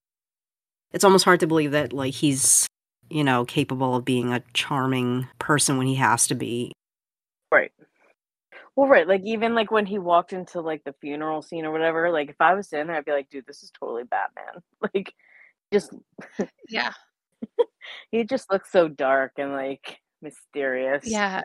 it's 0.95 1.05
almost 1.05 1.27
hard 1.27 1.39
to 1.39 1.47
believe 1.47 1.73
that 1.73 1.93
like 1.93 2.15
he's, 2.15 2.67
you 3.11 3.23
know, 3.23 3.45
capable 3.45 3.95
of 3.95 4.07
being 4.07 4.33
a 4.33 4.43
charming 4.55 5.29
person 5.39 5.77
when 5.77 5.87
he 5.87 5.97
has 5.97 6.27
to 6.29 6.35
be. 6.35 6.73
Right. 7.53 7.73
Well, 8.75 8.89
right. 8.89 9.07
Like 9.07 9.21
even 9.27 9.55
like 9.55 9.71
when 9.71 9.85
he 9.85 9.99
walked 9.99 10.33
into 10.33 10.63
like 10.63 10.83
the 10.85 10.95
funeral 11.03 11.43
scene 11.43 11.67
or 11.67 11.73
whatever. 11.73 12.11
Like 12.11 12.31
if 12.31 12.41
I 12.41 12.55
was 12.55 12.71
sitting 12.71 12.87
there, 12.87 12.97
I'd 12.97 13.05
be 13.05 13.13
like, 13.13 13.29
dude, 13.29 13.45
this 13.47 13.63
is 13.63 13.71
totally 13.79 14.05
Batman. 14.05 14.63
Like, 14.95 15.13
just 15.71 15.93
Yeah. 16.71 16.93
he 18.11 18.25
just 18.25 18.51
looks 18.51 18.73
so 18.73 18.89
dark 18.89 19.33
and 19.37 19.53
like 19.53 19.99
mysterious. 20.23 21.03
Yeah. 21.05 21.43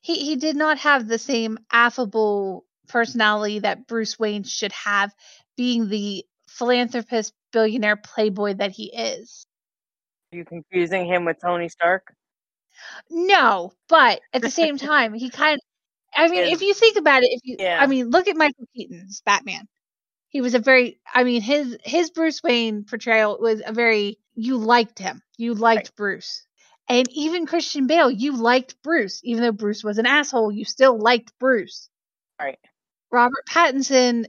He 0.00 0.16
he 0.16 0.34
did 0.34 0.56
not 0.56 0.78
have 0.78 1.06
the 1.06 1.18
same 1.18 1.58
affable 1.70 2.64
personality 2.90 3.60
that 3.60 3.86
Bruce 3.86 4.18
Wayne 4.18 4.42
should 4.42 4.72
have 4.72 5.14
being 5.56 5.88
the 5.88 6.24
philanthropist 6.48 7.32
billionaire 7.52 7.96
playboy 7.96 8.54
that 8.54 8.72
he 8.72 8.86
is. 8.86 9.46
Are 10.32 10.38
you 10.38 10.44
confusing 10.44 11.06
him 11.06 11.24
with 11.24 11.40
Tony 11.40 11.68
Stark? 11.68 12.14
No, 13.10 13.72
but 13.88 14.20
at 14.32 14.42
the 14.42 14.50
same 14.50 14.76
time, 14.76 15.12
he 15.12 15.30
kind 15.30 15.56
of. 15.56 15.60
I 16.14 16.28
mean, 16.28 16.52
if 16.52 16.60
you 16.60 16.74
think 16.74 16.96
about 16.96 17.22
it, 17.22 17.30
if 17.30 17.40
you, 17.44 17.56
Yeah. 17.58 17.78
I 17.80 17.86
mean, 17.86 18.10
look 18.10 18.26
at 18.26 18.36
Michael 18.36 18.66
Keaton's 18.74 19.22
Batman. 19.24 19.68
He 20.28 20.40
was 20.40 20.54
a 20.54 20.58
very, 20.58 21.00
I 21.12 21.24
mean, 21.24 21.42
his 21.42 21.76
his 21.84 22.10
Bruce 22.10 22.42
Wayne 22.42 22.84
portrayal 22.84 23.38
was 23.40 23.62
a 23.64 23.72
very. 23.72 24.18
You 24.34 24.56
liked 24.56 24.98
him. 24.98 25.22
You 25.36 25.54
liked 25.54 25.94
Bruce, 25.96 26.46
and 26.88 27.08
even 27.10 27.46
Christian 27.46 27.86
Bale, 27.86 28.10
you 28.10 28.36
liked 28.36 28.82
Bruce, 28.82 29.20
even 29.24 29.42
though 29.42 29.52
Bruce 29.52 29.84
was 29.84 29.98
an 29.98 30.06
asshole. 30.06 30.52
You 30.52 30.64
still 30.64 30.98
liked 30.98 31.32
Bruce. 31.38 31.88
Right. 32.40 32.58
Robert 33.12 33.44
Pattinson, 33.48 34.26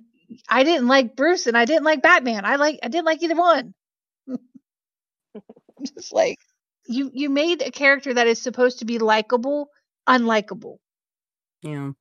I 0.49 0.63
didn't 0.63 0.87
like 0.87 1.15
Bruce, 1.15 1.47
and 1.47 1.57
I 1.57 1.65
didn't 1.65 1.83
like 1.83 2.01
Batman. 2.01 2.45
I 2.45 2.55
like, 2.55 2.79
I 2.83 2.87
didn't 2.87 3.05
like 3.05 3.21
either 3.21 3.35
one. 3.35 3.73
Just 5.95 6.13
like 6.13 6.37
you, 6.87 7.09
you 7.13 7.29
made 7.29 7.61
a 7.61 7.71
character 7.71 8.13
that 8.13 8.27
is 8.27 8.41
supposed 8.41 8.79
to 8.79 8.85
be 8.85 8.99
likable, 8.99 9.69
unlikable 10.07 10.77
Yeah. 11.63 11.91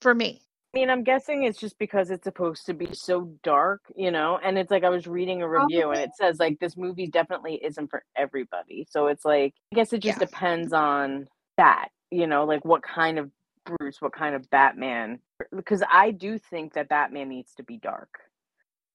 for 0.00 0.14
me. 0.14 0.40
I 0.74 0.78
mean, 0.80 0.90
I'm 0.90 1.04
guessing 1.04 1.44
it's 1.44 1.58
just 1.58 1.78
because 1.78 2.10
it's 2.10 2.24
supposed 2.24 2.66
to 2.66 2.74
be 2.74 2.92
so 2.92 3.32
dark, 3.42 3.80
you 3.94 4.10
know? 4.10 4.38
And 4.44 4.58
it's 4.58 4.70
like 4.70 4.84
I 4.84 4.90
was 4.90 5.06
reading 5.06 5.40
a 5.42 5.48
review 5.48 5.90
and 5.90 6.00
it 6.00 6.10
says 6.16 6.38
like 6.38 6.58
this 6.58 6.76
movie 6.76 7.06
definitely 7.06 7.54
isn't 7.64 7.88
for 7.88 8.02
everybody. 8.14 8.86
So 8.90 9.06
it's 9.06 9.24
like 9.24 9.54
I 9.72 9.76
guess 9.76 9.92
it 9.94 10.00
just 10.00 10.20
Yeah. 10.20 10.26
depends 10.26 10.74
on 10.74 11.28
that, 11.56 11.88
you 12.10 12.26
know, 12.26 12.44
like 12.44 12.64
what 12.64 12.82
kind 12.82 13.18
of 13.18 13.30
Bruce, 13.66 14.00
what 14.00 14.12
kind 14.12 14.34
of 14.34 14.48
Batman 14.50 15.18
because 15.54 15.82
I 15.90 16.10
do 16.12 16.38
think 16.38 16.74
that 16.74 16.88
Batman 16.88 17.28
needs 17.28 17.54
to 17.56 17.62
be 17.62 17.76
dark. 17.76 18.10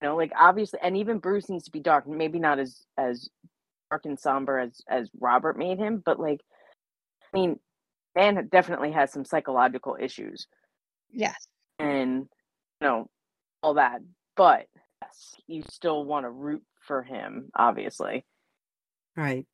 You 0.02 0.10
know, 0.10 0.16
like 0.16 0.32
obviously 0.38 0.80
and 0.82 0.98
even 0.98 1.20
Bruce 1.20 1.50
needs 1.50 1.66
to 1.66 1.72
be 1.72 1.80
dark, 1.80 2.08
maybe 2.08 2.40
not 2.40 2.60
as 2.60 2.84
as 2.98 3.30
dark 3.90 4.06
and 4.06 4.20
somber 4.20 4.60
as 4.60 4.82
as 4.90 5.10
Robert 5.20 5.58
made 5.58 5.78
him, 5.78 6.02
but 6.04 6.20
like 6.20 6.42
I 7.34 7.38
mean, 7.38 7.60
man 8.16 8.48
definitely 8.52 8.92
has 8.92 9.12
some 9.12 9.26
psychological 9.26 9.98
issues 10.00 10.48
Yes. 11.14 11.48
and 11.80 12.28
you 12.80 12.88
know 12.88 13.10
all 13.64 13.76
that 13.76 14.02
but 14.36 14.68
yes, 15.02 15.36
you 15.48 15.64
still 15.70 16.04
want 16.06 16.26
to 16.26 16.30
root 16.30 16.64
for 16.80 17.04
him 17.04 17.50
obviously 17.56 18.26
Right. 19.16 19.46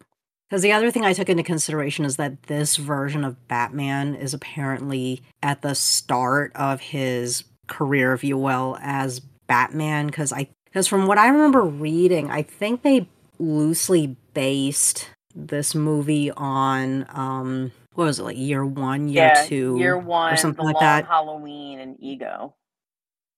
Because 0.49 0.61
the 0.61 0.71
other 0.71 0.91
thing 0.91 1.03
I 1.03 1.13
took 1.13 1.29
into 1.29 1.43
consideration 1.43 2.05
is 2.05 2.15
that 2.15 2.43
this 2.43 2.77
version 2.77 3.25
of 3.25 3.47
Batman 3.47 4.15
is 4.15 4.33
apparently 4.33 5.21
at 5.43 5.61
the 5.61 5.75
start 5.75 6.53
of 6.55 6.79
his 6.79 7.43
career, 7.67 8.13
if 8.13 8.23
you 8.23 8.37
will, 8.37 8.77
as 8.81 9.19
Batman. 9.19 10.07
Because 10.07 10.31
I, 10.31 10.47
because 10.65 10.87
from 10.87 11.05
what 11.05 11.17
I 11.17 11.27
remember 11.27 11.63
reading, 11.63 12.31
I 12.31 12.43
think 12.43 12.81
they 12.81 13.09
loosely 13.39 14.15
based 14.33 15.09
this 15.35 15.75
movie 15.75 16.31
on, 16.31 17.05
um, 17.09 17.71
what 17.95 18.05
was 18.05 18.19
it 18.19 18.23
like 18.23 18.37
year 18.37 18.65
one, 18.65 19.09
year 19.09 19.33
two, 19.47 19.75
year 19.77 19.97
one 19.97 20.33
or 20.33 20.37
something 20.37 20.63
like 20.63 20.79
that. 20.79 21.05
halloween 21.05 21.79
and 21.79 21.97
ego 21.99 22.53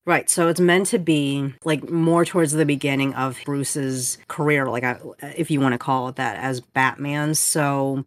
Right. 0.05 0.29
So 0.29 0.47
it's 0.47 0.59
meant 0.59 0.87
to 0.87 0.97
be 0.99 1.53
like 1.65 1.89
more 1.89 2.25
towards 2.25 2.51
the 2.53 2.65
beginning 2.65 3.13
of 3.13 3.37
Bruce's 3.45 4.17
career, 4.27 4.65
like 4.67 4.83
uh, 4.83 4.95
if 5.37 5.51
you 5.51 5.61
want 5.61 5.73
to 5.73 5.77
call 5.77 6.07
it 6.07 6.15
that, 6.15 6.37
as 6.37 6.61
Batman. 6.61 7.35
So 7.35 8.05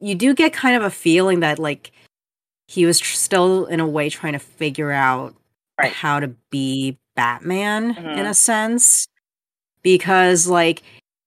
you 0.00 0.14
do 0.14 0.34
get 0.34 0.52
kind 0.52 0.76
of 0.76 0.82
a 0.82 0.90
feeling 0.90 1.40
that 1.40 1.58
like 1.58 1.92
he 2.66 2.84
was 2.84 2.98
tr- 2.98 3.14
still 3.14 3.64
in 3.66 3.80
a 3.80 3.86
way 3.86 4.10
trying 4.10 4.34
to 4.34 4.38
figure 4.38 4.90
out 4.92 5.34
Right. 5.80 5.92
how 5.92 6.18
to 6.20 6.28
be 6.50 6.98
Batman 7.14 7.96
in 7.96 8.04
Mhm. 8.04 8.28
a 8.30 8.34
sense 8.34 9.06
because 9.82 10.46
like 10.48 10.82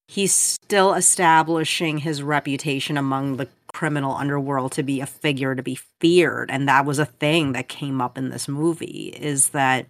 he's 0.09 0.33
still 0.33 0.93
establishing 0.93 1.99
his 1.99 2.21
reputation 2.21 2.97
among 2.97 3.37
the 3.37 3.47
criminal 3.81 4.13
underworld 4.13 4.71
to 4.71 4.83
be 4.83 5.01
a 5.01 5.07
figure 5.07 5.56
to 5.56 5.63
be 5.63 5.73
feared. 5.99 6.51
And 6.51 6.69
that 6.69 6.86
was 6.86 6.99
a 6.99 7.06
thing 7.06 7.53
that 7.53 7.67
came 7.67 7.99
up 7.99 8.15
in 8.15 8.29
this 8.29 8.47
movie 8.47 9.12
is 9.19 9.49
that 9.49 9.88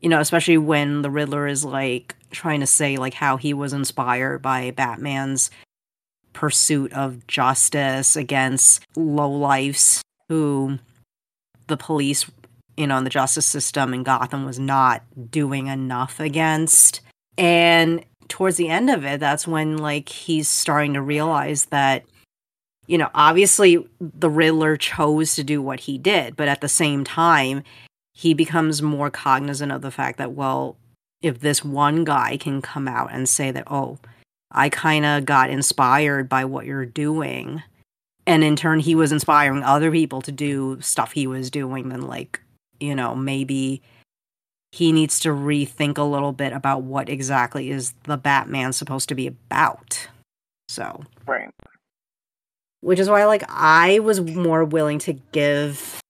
you 0.00 0.08
know 0.08 0.20
especially 0.20 0.56
when 0.56 1.02
the 1.02 1.10
riddler 1.10 1.48
is 1.48 1.64
like 1.64 2.14
trying 2.30 2.60
to 2.60 2.66
say 2.66 2.96
like 2.96 3.14
how 3.14 3.36
he 3.36 3.52
was 3.52 3.72
inspired 3.72 4.40
by 4.40 4.70
batman's 4.70 5.50
pursuit 6.32 6.92
of 6.92 7.26
justice 7.26 8.14
against 8.14 8.84
lowlifes 8.94 10.00
who 10.28 10.78
the 11.66 11.76
police 11.76 12.30
you 12.76 12.86
know 12.86 12.98
in 12.98 13.02
the 13.02 13.10
justice 13.10 13.46
system 13.46 13.92
in 13.92 14.04
gotham 14.04 14.44
was 14.44 14.60
not 14.60 15.02
doing 15.28 15.66
enough 15.66 16.20
against. 16.20 17.00
And 17.36 18.04
towards 18.28 18.58
the 18.58 18.68
end 18.68 18.90
of 18.90 19.04
it 19.04 19.18
that's 19.18 19.44
when 19.44 19.78
like 19.78 20.08
he's 20.08 20.48
starting 20.48 20.94
to 20.94 21.02
realize 21.02 21.64
that 21.66 22.04
you 22.86 22.98
know 22.98 23.10
obviously 23.14 23.84
the 24.00 24.30
riddler 24.30 24.76
chose 24.76 25.34
to 25.34 25.44
do 25.44 25.60
what 25.60 25.80
he 25.80 25.98
did 25.98 26.36
but 26.36 26.48
at 26.48 26.60
the 26.60 26.68
same 26.68 27.04
time 27.04 27.62
he 28.12 28.34
becomes 28.34 28.82
more 28.82 29.10
cognizant 29.10 29.72
of 29.72 29.82
the 29.82 29.90
fact 29.90 30.18
that 30.18 30.32
well 30.32 30.76
if 31.22 31.40
this 31.40 31.64
one 31.64 32.04
guy 32.04 32.36
can 32.36 32.60
come 32.60 32.86
out 32.86 33.10
and 33.12 33.28
say 33.28 33.50
that 33.50 33.64
oh 33.68 33.98
i 34.52 34.68
kind 34.68 35.04
of 35.04 35.24
got 35.24 35.50
inspired 35.50 36.28
by 36.28 36.44
what 36.44 36.66
you're 36.66 36.86
doing 36.86 37.62
and 38.26 38.44
in 38.44 38.56
turn 38.56 38.80
he 38.80 38.94
was 38.94 39.12
inspiring 39.12 39.62
other 39.62 39.90
people 39.90 40.20
to 40.22 40.32
do 40.32 40.78
stuff 40.80 41.12
he 41.12 41.26
was 41.26 41.50
doing 41.50 41.88
then 41.88 42.02
like 42.02 42.40
you 42.80 42.94
know 42.94 43.14
maybe 43.14 43.82
he 44.74 44.90
needs 44.90 45.20
to 45.20 45.28
rethink 45.28 45.98
a 45.98 46.02
little 46.02 46.32
bit 46.32 46.52
about 46.52 46.82
what 46.82 47.08
exactly 47.08 47.70
is 47.70 47.94
the 48.04 48.16
batman 48.16 48.72
supposed 48.72 49.08
to 49.08 49.14
be 49.14 49.28
about. 49.28 50.08
So 50.66 51.04
right 51.26 51.48
which 52.84 52.98
is 52.98 53.08
why 53.08 53.24
like 53.26 53.44
i 53.48 53.98
was 54.00 54.20
more 54.20 54.64
willing 54.64 54.98
to 54.98 55.12
give 55.32 56.00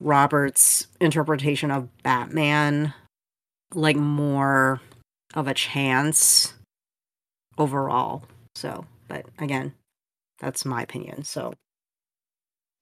robert's 0.00 0.86
interpretation 1.00 1.70
of 1.70 1.88
batman 2.02 2.92
like 3.74 3.96
more 3.96 4.80
of 5.34 5.46
a 5.46 5.54
chance 5.54 6.54
overall 7.58 8.22
so 8.54 8.84
but 9.08 9.26
again 9.38 9.72
that's 10.40 10.64
my 10.64 10.82
opinion 10.82 11.22
so 11.22 11.52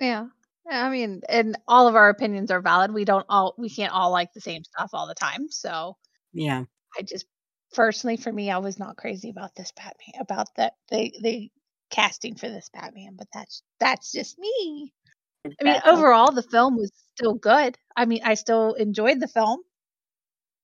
Yeah. 0.00 0.86
I 0.86 0.88
mean, 0.90 1.22
and 1.28 1.58
all 1.68 1.88
of 1.88 1.96
our 1.96 2.08
opinions 2.08 2.50
are 2.50 2.60
valid. 2.60 2.92
We 2.92 3.04
don't 3.04 3.26
all 3.28 3.54
we 3.58 3.68
can't 3.68 3.92
all 3.92 4.10
like 4.10 4.32
the 4.32 4.40
same 4.40 4.64
stuff 4.64 4.90
all 4.92 5.06
the 5.06 5.14
time. 5.14 5.48
So 5.50 5.96
yeah 6.32 6.64
I 6.96 7.02
just 7.02 7.26
personally 7.72 8.16
for 8.16 8.32
me 8.32 8.50
I 8.50 8.58
was 8.58 8.78
not 8.78 8.96
crazy 8.96 9.30
about 9.30 9.54
this 9.54 9.72
Batman 9.72 10.20
about 10.20 10.48
that 10.56 10.74
the 10.90 11.12
the 11.20 11.50
casting 11.90 12.36
for 12.36 12.48
this 12.48 12.70
Batman, 12.72 13.16
but 13.16 13.26
that's 13.32 13.62
that's 13.78 14.12
just 14.12 14.38
me. 14.38 14.92
I 15.44 15.48
mean, 15.64 15.74
Batman. 15.74 15.94
overall 15.94 16.32
the 16.32 16.42
film 16.42 16.76
was 16.76 16.90
still 17.14 17.34
good. 17.34 17.76
I 17.96 18.04
mean, 18.06 18.20
I 18.24 18.34
still 18.34 18.74
enjoyed 18.74 19.20
the 19.20 19.28
film. 19.28 19.60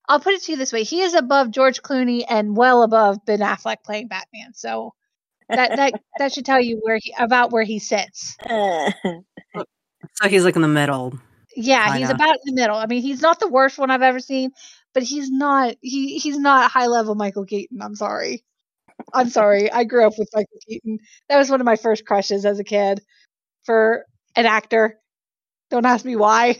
I'll 0.08 0.20
put 0.20 0.34
it 0.34 0.42
to 0.44 0.52
you 0.52 0.58
this 0.58 0.72
way: 0.72 0.84
he 0.84 1.02
is 1.02 1.14
above 1.14 1.50
George 1.50 1.82
Clooney 1.82 2.24
and 2.28 2.56
well 2.56 2.82
above 2.82 3.24
Ben 3.26 3.40
Affleck 3.40 3.82
playing 3.84 4.08
Batman. 4.08 4.54
So 4.54 4.94
that 5.48 5.76
that 5.76 5.92
that 6.18 6.32
should 6.32 6.46
tell 6.46 6.60
you 6.60 6.78
where 6.82 6.98
he 7.02 7.14
about 7.18 7.52
where 7.52 7.64
he 7.64 7.78
sits. 7.78 8.36
so 8.48 10.28
he's 10.28 10.44
like 10.44 10.56
in 10.56 10.62
the 10.62 10.68
middle 10.68 11.18
Yeah, 11.56 11.96
he's 11.96 12.08
Kinda. 12.08 12.14
about 12.14 12.36
in 12.46 12.54
the 12.54 12.60
middle. 12.60 12.76
I 12.76 12.86
mean, 12.86 13.02
he's 13.02 13.20
not 13.20 13.40
the 13.40 13.48
worst 13.48 13.78
one 13.78 13.90
I've 13.90 14.02
ever 14.02 14.20
seen, 14.20 14.52
but 14.94 15.02
he's 15.02 15.30
not 15.30 15.74
he 15.80 16.18
he's 16.18 16.38
not 16.38 16.70
high 16.70 16.86
level 16.86 17.14
Michael 17.14 17.46
Keaton. 17.46 17.82
I'm 17.82 17.96
sorry. 17.96 18.44
I'm 19.12 19.28
sorry. 19.28 19.70
I 19.70 19.84
grew 19.84 20.06
up 20.06 20.14
with 20.18 20.28
Michael 20.34 20.58
Keaton. 20.66 20.98
That 21.28 21.38
was 21.38 21.50
one 21.50 21.60
of 21.60 21.64
my 21.64 21.76
first 21.76 22.06
crushes 22.06 22.44
as 22.44 22.58
a 22.58 22.64
kid 22.64 23.00
for 23.64 24.04
an 24.34 24.46
actor. 24.46 24.98
Don't 25.70 25.86
ask 25.86 26.04
me 26.04 26.16
why. 26.16 26.58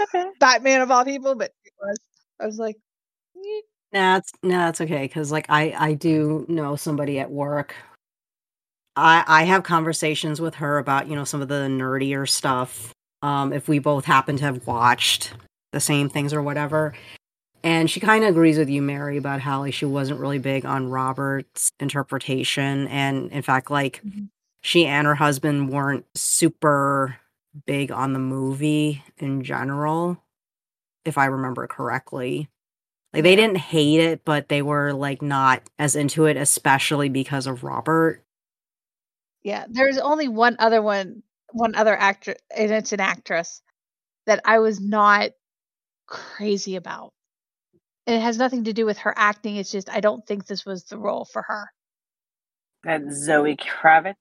okay. 0.00 0.24
Batman 0.40 0.82
of 0.82 0.90
all 0.90 1.04
people, 1.04 1.34
but 1.34 1.52
it 1.64 1.72
was. 1.80 1.98
I 2.40 2.46
was 2.46 2.58
like, 2.58 2.76
"Eh." 3.36 3.60
Nah, 3.92 4.16
it's 4.18 4.32
nah, 4.42 4.68
it's 4.68 4.80
okay 4.80 5.02
because 5.02 5.30
like 5.30 5.46
I 5.48 5.74
I 5.78 5.94
do 5.94 6.46
know 6.48 6.76
somebody 6.76 7.18
at 7.18 7.30
work. 7.30 7.74
I 8.96 9.24
I 9.26 9.44
have 9.44 9.62
conversations 9.64 10.40
with 10.40 10.56
her 10.56 10.78
about 10.78 11.08
you 11.08 11.16
know 11.16 11.24
some 11.24 11.42
of 11.42 11.48
the 11.48 11.66
nerdier 11.68 12.28
stuff. 12.28 12.92
Um, 13.22 13.52
if 13.52 13.68
we 13.68 13.78
both 13.78 14.04
happen 14.04 14.36
to 14.38 14.44
have 14.44 14.66
watched 14.66 15.32
the 15.72 15.80
same 15.80 16.08
things 16.08 16.32
or 16.32 16.42
whatever, 16.42 16.94
and 17.62 17.90
she 17.90 18.00
kind 18.00 18.24
of 18.24 18.30
agrees 18.30 18.58
with 18.58 18.68
you, 18.68 18.82
Mary, 18.82 19.16
about 19.16 19.40
how 19.40 19.60
like 19.60 19.74
she 19.74 19.84
wasn't 19.84 20.20
really 20.20 20.38
big 20.38 20.64
on 20.66 20.88
Robert's 20.90 21.72
interpretation, 21.80 22.88
and 22.88 23.30
in 23.32 23.42
fact, 23.42 23.70
like 23.70 24.00
Mhm. 24.04 24.28
she 24.62 24.86
and 24.86 25.06
her 25.06 25.14
husband 25.14 25.70
weren't 25.70 26.06
super 26.16 27.18
big 27.66 27.90
on 27.92 28.12
the 28.14 28.18
movie 28.18 29.02
in 29.18 29.42
general, 29.44 30.22
if 31.04 31.18
I 31.18 31.26
remember 31.26 31.66
correctly. 31.66 32.48
Like 33.12 33.24
they 33.24 33.36
didn't 33.36 33.58
hate 33.58 34.00
it, 34.00 34.24
but 34.24 34.48
they 34.48 34.62
were 34.62 34.92
like 34.94 35.20
not 35.22 35.68
as 35.78 35.94
into 35.96 36.24
it, 36.26 36.36
especially 36.38 37.08
because 37.10 37.46
of 37.46 37.62
Robert. 37.64 38.24
yeah. 39.42 39.66
There's 39.68 39.98
only 39.98 40.28
one 40.28 40.56
other 40.58 40.80
one, 40.80 41.22
one 41.52 41.74
other 41.74 41.96
actor, 41.96 42.36
and 42.56 42.70
it's 42.70 42.92
an 42.92 43.00
actress 43.00 43.60
that 44.26 44.40
I 44.44 44.60
was 44.60 44.80
not 44.80 45.30
crazy 46.06 46.76
about. 46.76 47.12
It 48.06 48.20
has 48.20 48.38
nothing 48.38 48.64
to 48.64 48.72
do 48.72 48.84
with 48.84 48.98
her 48.98 49.14
acting. 49.16 49.56
It's 49.56 49.70
just 49.70 49.88
I 49.90 50.00
don't 50.00 50.26
think 50.26 50.46
this 50.46 50.66
was 50.66 50.84
the 50.84 50.98
role 50.98 51.24
for 51.24 51.42
her. 51.42 51.70
That 52.84 53.02
Zoe 53.12 53.56
Kravitz. 53.56 54.14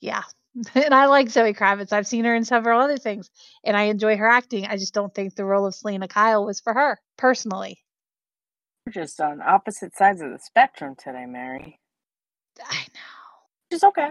Yeah. 0.00 0.22
And 0.74 0.92
I 0.92 1.06
like 1.06 1.30
Zoe 1.30 1.54
Kravitz. 1.54 1.94
I've 1.94 2.06
seen 2.06 2.26
her 2.26 2.34
in 2.34 2.44
several 2.44 2.78
other 2.78 2.98
things 2.98 3.30
and 3.64 3.74
I 3.74 3.84
enjoy 3.84 4.18
her 4.18 4.28
acting. 4.28 4.66
I 4.66 4.76
just 4.76 4.92
don't 4.92 5.14
think 5.14 5.34
the 5.34 5.46
role 5.46 5.64
of 5.64 5.74
Selena 5.74 6.08
Kyle 6.08 6.44
was 6.44 6.60
for 6.60 6.74
her, 6.74 7.00
personally. 7.16 7.78
We're 8.84 8.92
just 8.92 9.18
on 9.18 9.40
opposite 9.40 9.96
sides 9.96 10.20
of 10.20 10.30
the 10.30 10.38
spectrum 10.38 10.94
today, 11.02 11.24
Mary. 11.26 11.80
I 12.62 12.82
know. 12.94 13.72
She's 13.72 13.82
okay. 13.82 14.10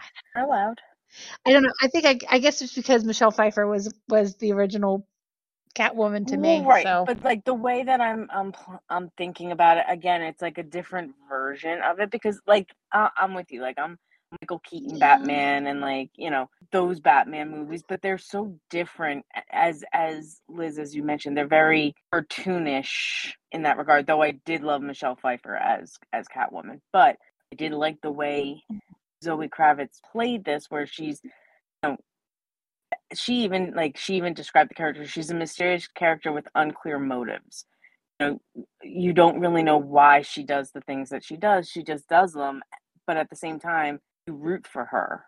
I 0.00 0.04
We're 0.34 0.44
allowed. 0.44 0.80
I 1.46 1.52
don't 1.52 1.62
know. 1.62 1.72
I 1.82 1.88
think 1.88 2.04
I, 2.04 2.18
I 2.28 2.38
guess 2.38 2.60
it's 2.62 2.74
because 2.74 3.04
Michelle 3.04 3.30
Pfeiffer 3.30 3.66
was 3.66 3.92
was 4.08 4.36
the 4.36 4.52
original 4.52 5.06
Catwoman 5.74 6.26
to 6.28 6.36
me. 6.36 6.64
Right, 6.64 6.84
So 6.84 7.04
but 7.06 7.22
like 7.24 7.44
the 7.44 7.54
way 7.54 7.82
that 7.84 8.00
I'm 8.00 8.28
I'm 8.32 8.52
I'm 8.88 9.10
thinking 9.16 9.52
about 9.52 9.78
it 9.78 9.84
again, 9.88 10.22
it's 10.22 10.42
like 10.42 10.58
a 10.58 10.62
different 10.62 11.14
version 11.28 11.80
of 11.82 12.00
it 12.00 12.10
because 12.10 12.40
like 12.46 12.70
uh, 12.92 13.08
I'm 13.16 13.34
with 13.34 13.50
you, 13.50 13.62
like 13.62 13.78
I'm 13.78 13.98
Michael 14.40 14.58
Keaton 14.58 14.98
Batman 14.98 15.66
and 15.66 15.80
like 15.80 16.10
you 16.16 16.30
know 16.30 16.50
those 16.70 17.00
Batman 17.00 17.50
movies, 17.50 17.82
but 17.88 18.02
they're 18.02 18.18
so 18.18 18.58
different 18.70 19.24
as 19.50 19.82
as 19.92 20.40
Liz 20.48 20.78
as 20.78 20.94
you 20.94 21.02
mentioned, 21.02 21.36
they're 21.36 21.46
very 21.46 21.94
cartoonish 22.12 23.32
in 23.52 23.62
that 23.62 23.78
regard. 23.78 24.06
Though 24.06 24.22
I 24.22 24.32
did 24.32 24.62
love 24.62 24.82
Michelle 24.82 25.16
Pfeiffer 25.16 25.56
as 25.56 25.96
as 26.12 26.26
Catwoman, 26.28 26.80
but 26.92 27.16
I 27.52 27.56
did 27.56 27.72
like 27.72 28.00
the 28.02 28.12
way 28.12 28.62
Zoe 29.24 29.48
Kravitz 29.48 30.00
played 30.12 30.44
this, 30.44 30.66
where 30.68 30.86
she's 30.86 31.20
you 31.24 31.30
know 31.82 31.96
she 33.14 33.44
even 33.44 33.72
like 33.74 33.96
she 33.96 34.16
even 34.16 34.34
described 34.34 34.70
the 34.70 34.74
character 34.74 35.06
she's 35.06 35.30
a 35.30 35.34
mysterious 35.34 35.86
character 35.88 36.32
with 36.32 36.46
unclear 36.54 36.98
motives. 36.98 37.64
You 38.20 38.26
know 38.26 38.64
you 38.82 39.12
don't 39.12 39.40
really 39.40 39.62
know 39.62 39.78
why 39.78 40.22
she 40.22 40.42
does 40.42 40.70
the 40.72 40.80
things 40.82 41.10
that 41.10 41.24
she 41.24 41.36
does 41.36 41.68
she 41.68 41.82
just 41.82 42.08
does 42.08 42.32
them 42.32 42.62
but 43.06 43.16
at 43.16 43.30
the 43.30 43.36
same 43.36 43.58
time 43.58 44.00
you 44.26 44.34
root 44.34 44.66
for 44.66 44.84
her. 44.86 45.24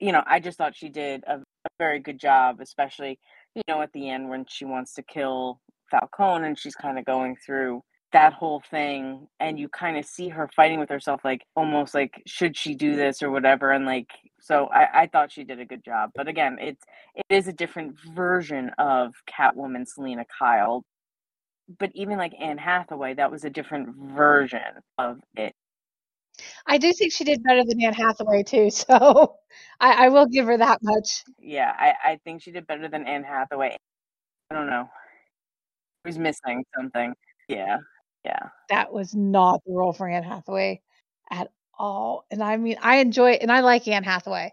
You 0.00 0.12
know 0.12 0.22
i 0.26 0.40
just 0.40 0.58
thought 0.58 0.76
she 0.76 0.88
did 0.88 1.24
a, 1.26 1.36
a 1.36 1.68
very 1.78 2.00
good 2.00 2.18
job 2.18 2.60
especially 2.60 3.18
you 3.54 3.62
know 3.68 3.80
at 3.82 3.92
the 3.92 4.10
end 4.10 4.28
when 4.28 4.44
she 4.48 4.64
wants 4.64 4.94
to 4.94 5.02
kill 5.02 5.60
falcone 5.90 6.44
and 6.46 6.58
she's 6.58 6.74
kind 6.74 6.98
of 6.98 7.04
going 7.04 7.36
through 7.36 7.82
that 8.14 8.32
whole 8.32 8.62
thing 8.70 9.26
and 9.40 9.58
you 9.58 9.68
kind 9.68 9.96
of 9.98 10.04
see 10.06 10.28
her 10.28 10.48
fighting 10.54 10.78
with 10.78 10.88
herself 10.88 11.20
like 11.24 11.42
almost 11.56 11.94
like 11.94 12.22
should 12.26 12.56
she 12.56 12.74
do 12.76 12.94
this 12.96 13.22
or 13.22 13.30
whatever? 13.30 13.72
and 13.72 13.84
like 13.86 14.08
so 14.40 14.66
I, 14.68 15.02
I 15.02 15.06
thought 15.08 15.32
she 15.32 15.42
did 15.44 15.58
a 15.60 15.64
good 15.66 15.84
job 15.84 16.10
but 16.14 16.28
again 16.28 16.58
it's 16.60 16.84
it 17.16 17.26
is 17.28 17.48
a 17.48 17.52
different 17.52 17.96
version 18.14 18.70
of 18.78 19.14
catwoman 19.28 19.86
selena 19.88 20.24
kyle 20.38 20.84
but 21.80 21.90
even 21.94 22.16
like 22.18 22.32
anne 22.40 22.58
hathaway 22.58 23.14
that 23.14 23.32
was 23.32 23.44
a 23.44 23.50
different 23.50 23.88
version 23.96 24.60
of 24.98 25.18
it. 25.36 25.52
I 26.66 26.78
do 26.78 26.92
think 26.92 27.12
she 27.12 27.24
did 27.24 27.42
better 27.44 27.62
than 27.64 27.80
Anne 27.82 27.94
Hathaway 27.94 28.42
too. 28.42 28.68
So 28.70 29.36
I, 29.80 30.06
I 30.06 30.08
will 30.08 30.26
give 30.26 30.46
her 30.46 30.58
that 30.58 30.78
much. 30.82 31.22
yeah 31.38 31.72
I, 31.78 32.12
I 32.12 32.18
think 32.24 32.42
she 32.42 32.50
did 32.52 32.66
better 32.66 32.88
than 32.88 33.06
anne 33.06 33.22
hathaway. 33.24 33.76
I 34.50 34.54
don't 34.54 34.68
know. 34.68 34.88
Who's 36.04 36.18
missing 36.18 36.64
something. 36.76 37.14
Yeah 37.48 37.78
yeah 38.24 38.48
That 38.68 38.92
was 38.92 39.14
not 39.14 39.62
the 39.66 39.72
role 39.72 39.92
for 39.92 40.08
Anne 40.08 40.22
Hathaway 40.22 40.80
at 41.30 41.50
all. 41.78 42.24
And 42.30 42.42
I 42.42 42.56
mean, 42.56 42.76
I 42.82 42.96
enjoy 42.96 43.32
and 43.32 43.50
I 43.52 43.60
like 43.60 43.86
Anne 43.88 44.04
Hathaway, 44.04 44.52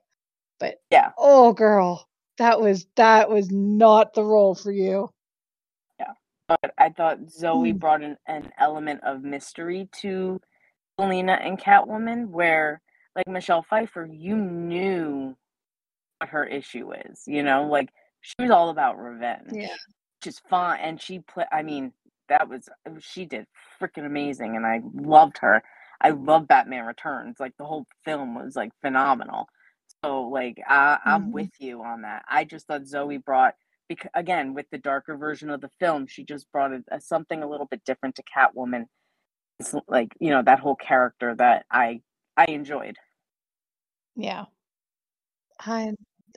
but 0.59 0.81
Yeah. 0.89 1.11
oh 1.17 1.53
girl, 1.53 2.07
that 2.37 2.59
was 2.61 2.87
that 2.95 3.29
was 3.29 3.49
not 3.51 4.13
the 4.13 4.23
role 4.23 4.55
for 4.55 4.71
you. 4.71 5.09
Yeah, 5.99 6.13
but 6.47 6.73
I 6.77 6.89
thought 6.89 7.29
Zoe 7.29 7.73
Mm. 7.73 7.79
brought 7.79 8.01
an, 8.01 8.17
an 8.27 8.51
element 8.57 9.01
of 9.03 9.23
mystery 9.23 9.87
to 10.01 10.39
Selena 10.99 11.33
and 11.33 11.59
Catwoman, 11.59 12.29
where 12.29 12.81
like 13.15 13.27
Michelle 13.27 13.61
Pfeiffer, 13.63 14.05
you 14.11 14.35
knew 14.35 15.35
what 16.19 16.29
her 16.29 16.45
issue 16.45 16.91
is. 16.93 17.23
You 17.27 17.43
know, 17.43 17.65
like 17.67 17.89
she 18.21 18.35
was 18.39 18.51
all 18.51 18.69
about 18.69 18.97
revenge. 18.97 19.49
Yeah. 19.53 19.75
which 20.19 20.27
is 20.27 20.39
fine, 20.49 20.79
and 20.79 21.01
she 21.01 21.19
play. 21.19 21.45
I 21.51 21.61
mean, 21.63 21.93
that 22.31 22.49
was 22.49 22.69
she 23.01 23.25
did 23.25 23.45
freaking 23.81 24.05
amazing, 24.05 24.55
and 24.55 24.65
I 24.65 24.81
loved 24.95 25.37
her. 25.39 25.63
I 26.01 26.11
love 26.11 26.47
Batman 26.47 26.85
Returns. 26.85 27.37
Like 27.39 27.53
the 27.57 27.65
whole 27.65 27.85
film 28.05 28.35
was 28.35 28.55
like 28.55 28.71
phenomenal. 28.81 29.47
So 30.03 30.23
like 30.23 30.57
I, 30.67 30.99
I'm 31.05 31.27
Mhm. 31.29 31.31
with 31.33 31.51
you 31.59 31.83
on 31.83 32.03
that. 32.03 32.23
I 32.29 32.45
just 32.45 32.67
thought 32.67 32.87
Zoe 32.87 33.17
brought 33.17 33.55
because 33.89 34.09
again 34.15 34.53
with 34.55 34.67
the 34.71 34.77
darker 34.79 35.17
version 35.17 35.49
of 35.51 35.61
the 35.61 35.69
film, 35.79 36.07
she 36.07 36.23
just 36.25 36.51
brought 36.51 36.71
it 36.73 36.83
as 36.91 37.05
something 37.07 37.43
a 37.43 37.49
little 37.49 37.67
bit 37.67 37.83
different 37.85 38.15
to 38.15 38.23
Catwoman. 38.23 38.85
It's 39.59 39.75
like 39.87 40.13
you 40.19 40.31
know 40.31 40.41
that 40.43 40.59
whole 40.61 40.75
character 40.77 41.35
that 41.35 41.65
I 41.71 42.01
I 42.37 42.45
enjoyed. 42.45 42.97
Yeah. 44.15 44.45
I 45.59 45.91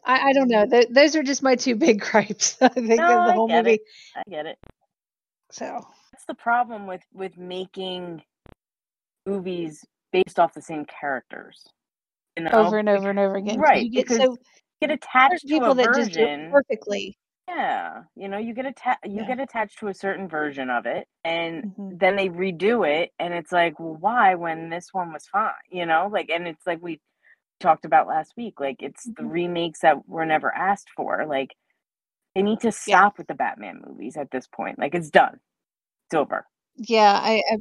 I, 0.05 0.31
I 0.31 0.33
don't 0.35 0.49
know. 0.49 0.67
Th- 0.67 0.89
those 0.91 1.17
are 1.17 1.23
just 1.23 1.43
my 1.43 1.57
two 1.57 1.77
big 1.77 2.01
gripes, 2.11 2.57
I 2.61 2.69
think, 2.69 2.99
No, 2.99 3.05
of 3.21 3.25
the 3.25 3.33
I 3.33 3.35
whole 3.35 3.49
get 3.49 3.65
movie. 3.65 3.75
it. 3.77 3.81
I 4.17 4.23
get 4.31 4.47
it. 4.47 4.59
So 5.55 5.87
That's 6.11 6.25
the 6.25 6.35
problem 6.35 6.89
with 6.89 7.03
with 7.13 7.39
making 7.39 8.23
movies 9.25 9.85
based 10.13 10.41
off 10.41 10.53
the 10.53 10.61
same 10.61 10.85
characters. 10.85 11.63
You 12.37 12.43
know, 12.45 12.51
over 12.51 12.79
and 12.79 12.89
over 12.89 13.11
and 13.11 13.19
over 13.21 13.37
again. 13.37 13.61
right, 13.61 13.85
You 13.85 13.91
get 13.91 14.09
because 14.09 14.19
so 14.19 14.37
get 14.81 14.91
attached 14.91 15.43
to 15.43 15.47
people 15.47 15.71
a 15.71 15.75
that 15.77 15.95
just 15.95 16.13
do 16.13 16.25
it 16.25 16.27
version. 16.27 16.51
perfectly. 16.51 17.17
Yeah, 17.47 18.03
you 18.17 18.27
know, 18.27 18.39
you 18.39 18.53
get 18.53 18.67
atta- 18.67 19.09
you 19.09 19.19
Yeah. 19.21 19.27
get 19.27 19.39
attached 19.39 19.79
to 19.79 19.89
a 19.89 19.95
certain 19.95 20.27
version 20.29 20.71
of 20.71 20.87
it, 20.87 21.07
and 21.23 21.73
Mhm. 21.79 21.99
then 22.01 22.17
they 22.17 22.29
redo 22.31 22.89
it, 22.89 23.13
and 23.21 23.33
it's 23.33 23.53
like, 23.53 23.79
well, 23.79 23.95
why 23.95 24.35
when 24.35 24.71
this 24.71 24.93
one 24.93 25.13
was 25.13 25.27
fine? 25.29 25.53
You 25.71 25.87
know, 25.87 26.09
like, 26.11 26.31
and 26.31 26.49
it's 26.49 26.67
like 26.67 26.83
we 26.83 27.01
talked 27.61 27.85
about 27.85 28.09
last 28.09 28.33
week, 28.37 28.59
like 28.59 28.83
it's 28.83 29.05
the 29.05 29.23
Mhm. 29.23 29.31
remakes 29.31 29.81
that 29.83 30.09
were 30.09 30.27
never 30.27 30.53
asked 30.53 30.91
for. 30.97 31.27
Like, 31.27 31.55
they 32.35 32.43
need 32.43 32.61
to 32.61 32.73
stop 32.73 33.19
with 33.19 33.27
the 33.27 33.35
Batman 33.35 33.83
movies 33.87 34.17
at 34.17 34.31
this 34.31 34.47
point. 34.47 34.79
Like, 34.79 34.95
it's 34.95 35.11
done, 35.11 35.39
it's 36.07 36.15
over. 36.15 36.47
Yeah, 36.77 37.13
I, 37.13 37.43
I 37.51 37.57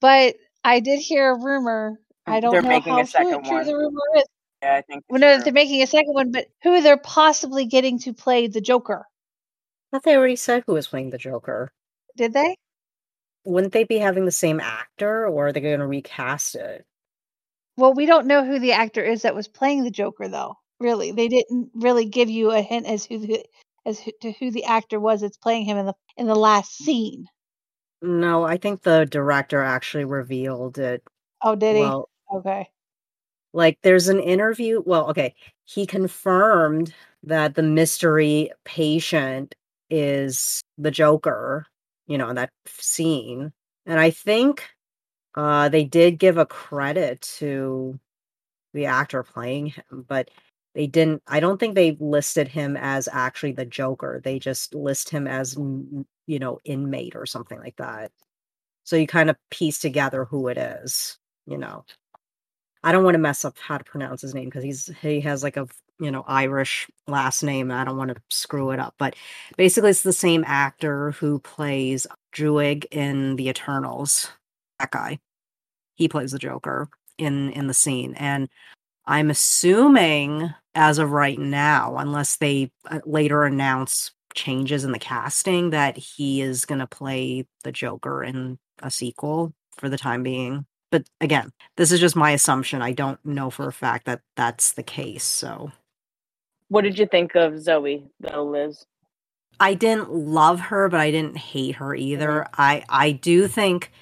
but 0.00 0.36
I 0.64 0.80
did 0.80 1.00
hear 1.00 1.30
a 1.30 1.38
rumor. 1.38 2.00
I 2.26 2.38
mm, 2.38 2.42
don't 2.42 2.52
They're 2.52 2.62
know 2.62 2.68
making 2.68 2.94
how 2.94 3.00
a 3.00 3.06
second 3.06 3.30
true, 3.30 3.42
true 3.42 3.56
one. 3.58 3.66
the 3.66 3.76
rumor 3.76 4.00
is. 4.16 4.24
Yeah, 4.62 4.76
I 4.76 4.82
think. 4.82 5.04
Well, 5.08 5.20
no, 5.20 5.34
true. 5.34 5.44
they're 5.44 5.52
making 5.52 5.82
a 5.82 5.86
second 5.86 6.12
one, 6.12 6.32
but 6.32 6.46
who 6.62 6.82
they're 6.82 6.96
possibly 6.96 7.66
getting 7.66 7.98
to 8.00 8.12
play 8.12 8.46
the 8.46 8.60
Joker. 8.60 9.06
I 9.92 9.96
thought 9.96 10.04
they 10.04 10.16
already 10.16 10.36
said 10.36 10.64
who 10.66 10.74
was 10.74 10.86
playing 10.86 11.10
the 11.10 11.18
Joker. 11.18 11.72
Did 12.16 12.32
they? 12.32 12.56
Wouldn't 13.44 13.72
they 13.72 13.84
be 13.84 13.98
having 13.98 14.26
the 14.26 14.32
same 14.32 14.60
actor, 14.60 15.26
or 15.26 15.48
are 15.48 15.52
they 15.52 15.60
going 15.60 15.80
to 15.80 15.86
recast 15.86 16.54
it? 16.54 16.84
Well, 17.76 17.94
we 17.94 18.04
don't 18.04 18.26
know 18.26 18.44
who 18.44 18.58
the 18.58 18.72
actor 18.72 19.02
is 19.02 19.22
that 19.22 19.34
was 19.34 19.48
playing 19.48 19.84
the 19.84 19.90
Joker, 19.90 20.28
though. 20.28 20.56
Really, 20.78 21.12
they 21.12 21.28
didn't 21.28 21.70
really 21.74 22.04
give 22.04 22.28
you 22.28 22.50
a 22.50 22.60
hint 22.60 22.86
as 22.86 23.04
who 23.04 23.18
the, 23.18 23.44
as 23.86 24.00
who, 24.00 24.12
to 24.22 24.32
who 24.32 24.50
the 24.50 24.64
actor 24.64 25.00
was 25.00 25.20
that's 25.20 25.36
playing 25.36 25.64
him 25.64 25.76
in 25.78 25.86
the 25.86 25.94
in 26.16 26.26
the 26.26 26.34
last 26.34 26.76
scene. 26.76 27.26
No, 28.02 28.44
I 28.44 28.56
think 28.56 28.82
the 28.82 29.06
director 29.10 29.62
actually 29.62 30.04
revealed 30.04 30.78
it. 30.78 31.02
Oh, 31.42 31.54
did 31.54 31.76
he? 31.76 31.82
Well, 31.82 32.08
okay. 32.34 32.68
like 33.52 33.78
there's 33.82 34.08
an 34.08 34.20
interview. 34.20 34.82
Well, 34.84 35.08
okay, 35.10 35.34
he 35.64 35.86
confirmed 35.86 36.94
that 37.22 37.54
the 37.54 37.62
mystery 37.62 38.50
patient 38.64 39.54
is 39.90 40.62
the 40.78 40.90
Joker. 40.90 41.66
You 42.06 42.18
know, 42.18 42.28
in 42.28 42.36
that 42.36 42.50
scene, 42.66 43.52
and 43.86 44.00
I 44.00 44.10
think 44.10 44.68
uh 45.36 45.68
they 45.68 45.84
did 45.84 46.18
give 46.18 46.38
a 46.38 46.46
credit 46.46 47.20
to 47.38 47.98
the 48.74 48.86
actor 48.86 49.22
playing 49.22 49.66
him, 49.68 50.04
but 50.08 50.30
they 50.74 50.86
didn't. 50.86 51.22
I 51.26 51.40
don't 51.40 51.58
think 51.58 51.74
they 51.74 51.96
listed 52.00 52.48
him 52.48 52.76
as 52.76 53.08
actually 53.12 53.52
the 53.52 53.66
Joker. 53.66 54.20
They 54.22 54.38
just 54.38 54.74
list 54.74 55.10
him 55.10 55.26
as 55.26 55.56
you 55.56 56.38
know 56.38 56.60
inmate 56.64 57.16
or 57.16 57.26
something 57.26 57.58
like 57.58 57.76
that. 57.76 58.12
So 58.84 58.96
you 58.96 59.06
kind 59.06 59.30
of 59.30 59.36
piece 59.50 59.78
together 59.78 60.24
who 60.24 60.48
it 60.48 60.58
is. 60.58 61.18
You 61.46 61.58
know. 61.58 61.84
I 62.82 62.92
don't 62.92 63.04
want 63.04 63.14
to 63.14 63.18
mess 63.18 63.44
up 63.44 63.58
how 63.58 63.76
to 63.76 63.84
pronounce 63.84 64.22
his 64.22 64.34
name 64.34 64.46
because 64.46 64.64
he's 64.64 64.90
he 65.02 65.20
has 65.20 65.42
like 65.42 65.56
a 65.56 65.66
you 65.98 66.10
know 66.10 66.24
Irish 66.26 66.88
last 67.06 67.42
name. 67.42 67.70
and 67.70 67.78
I 67.78 67.84
don't 67.84 67.98
want 67.98 68.10
to 68.10 68.20
screw 68.30 68.70
it 68.70 68.80
up, 68.80 68.94
but 68.98 69.14
basically 69.56 69.90
it's 69.90 70.02
the 70.02 70.12
same 70.12 70.44
actor 70.46 71.12
who 71.12 71.40
plays 71.40 72.06
Druig 72.34 72.86
in 72.90 73.36
The 73.36 73.48
Eternals. 73.48 74.30
That 74.78 74.92
guy, 74.92 75.18
he 75.96 76.08
plays 76.08 76.32
the 76.32 76.38
Joker 76.38 76.88
in 77.18 77.50
in 77.52 77.66
the 77.66 77.74
scene, 77.74 78.14
and 78.14 78.48
I'm 79.10 79.30
assuming 79.30 80.54
as 80.74 80.98
of 80.98 81.10
right 81.10 81.38
now, 81.38 81.96
unless 81.98 82.36
they 82.36 82.70
uh, 82.90 83.00
later 83.04 83.44
announce 83.44 84.12
changes 84.34 84.84
in 84.84 84.92
the 84.92 84.98
casting, 84.98 85.70
that 85.70 85.96
he 85.96 86.40
is 86.40 86.64
going 86.64 86.78
to 86.78 86.86
play 86.86 87.46
the 87.64 87.72
Joker 87.72 88.22
in 88.22 88.58
a 88.82 88.90
sequel 88.90 89.52
for 89.76 89.88
the 89.88 89.98
time 89.98 90.22
being 90.22 90.64
but 90.90 91.08
again, 91.20 91.52
this 91.76 91.92
is 91.92 92.00
just 92.00 92.16
my 92.16 92.32
assumption. 92.32 92.82
I 92.82 92.92
don't 92.92 93.24
know 93.24 93.50
for 93.50 93.68
a 93.68 93.72
fact 93.72 94.06
that 94.06 94.20
that's 94.36 94.72
the 94.72 94.82
case. 94.82 95.24
So 95.24 95.70
What 96.68 96.82
did 96.82 96.98
you 96.98 97.06
think 97.06 97.34
of 97.34 97.60
Zoe, 97.60 98.04
though, 98.20 98.44
Liz? 98.44 98.84
I 99.60 99.74
didn't 99.74 100.10
love 100.10 100.58
her, 100.60 100.88
but 100.88 101.00
I 101.00 101.10
didn't 101.10 101.36
hate 101.36 101.76
her 101.76 101.94
either. 101.94 102.46
I 102.56 102.84
I 102.88 103.12
do 103.12 103.46
think 103.46 103.92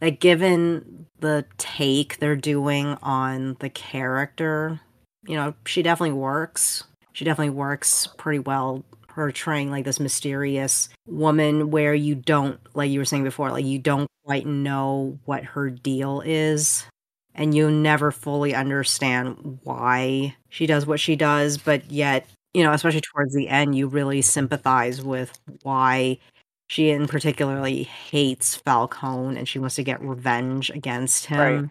that 0.00 0.20
given 0.20 1.06
the 1.20 1.44
take 1.58 2.18
they're 2.18 2.36
doing 2.36 2.96
on 3.02 3.56
the 3.60 3.70
character, 3.70 4.80
you 5.26 5.34
know, 5.36 5.54
she 5.66 5.82
definitely 5.82 6.12
works. 6.18 6.84
She 7.12 7.24
definitely 7.24 7.50
works 7.54 8.06
pretty 8.16 8.38
well 8.38 8.84
portraying 9.08 9.70
like 9.70 9.84
this 9.84 9.98
mysterious 9.98 10.88
woman 11.06 11.70
where 11.70 11.94
you 11.94 12.14
don't 12.14 12.60
like 12.74 12.90
you 12.90 13.00
were 13.00 13.04
saying 13.04 13.24
before, 13.24 13.50
like 13.50 13.64
you 13.64 13.78
don't 13.78 14.08
quite 14.24 14.46
know 14.46 15.18
what 15.24 15.42
her 15.44 15.70
deal 15.70 16.22
is 16.24 16.84
and 17.34 17.54
you 17.54 17.70
never 17.70 18.10
fully 18.10 18.54
understand 18.54 19.58
why 19.64 20.34
she 20.48 20.66
does 20.66 20.86
what 20.86 21.00
she 21.00 21.16
does, 21.16 21.56
but 21.58 21.90
yet, 21.90 22.26
you 22.54 22.62
know, 22.62 22.72
especially 22.72 23.00
towards 23.00 23.34
the 23.34 23.48
end, 23.48 23.76
you 23.76 23.86
really 23.86 24.22
sympathize 24.22 25.02
with 25.02 25.38
why 25.62 26.18
she 26.68 26.90
in 26.90 27.08
particularly 27.08 27.82
hates 27.82 28.54
Falcone 28.54 29.36
and 29.36 29.48
she 29.48 29.58
wants 29.58 29.74
to 29.76 29.82
get 29.82 30.00
revenge 30.02 30.70
against 30.70 31.26
him. 31.26 31.38
Right. 31.38 31.70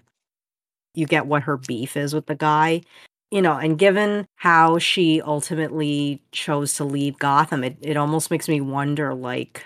You 0.96 1.06
get 1.06 1.28
what 1.28 1.44
her 1.44 1.58
beef 1.58 1.96
is 1.96 2.14
with 2.14 2.26
the 2.26 2.36
guy. 2.36 2.82
You 3.30 3.42
know, 3.42 3.54
and 3.54 3.78
given 3.78 4.26
how 4.36 4.80
she 4.80 5.22
ultimately 5.22 6.22
chose 6.32 6.74
to 6.76 6.84
leave 6.84 7.20
Gotham, 7.20 7.64
it, 7.64 7.78
it 7.82 7.98
almost 7.98 8.32
makes 8.32 8.48
me 8.48 8.60
wonder 8.60 9.14
like, 9.14 9.64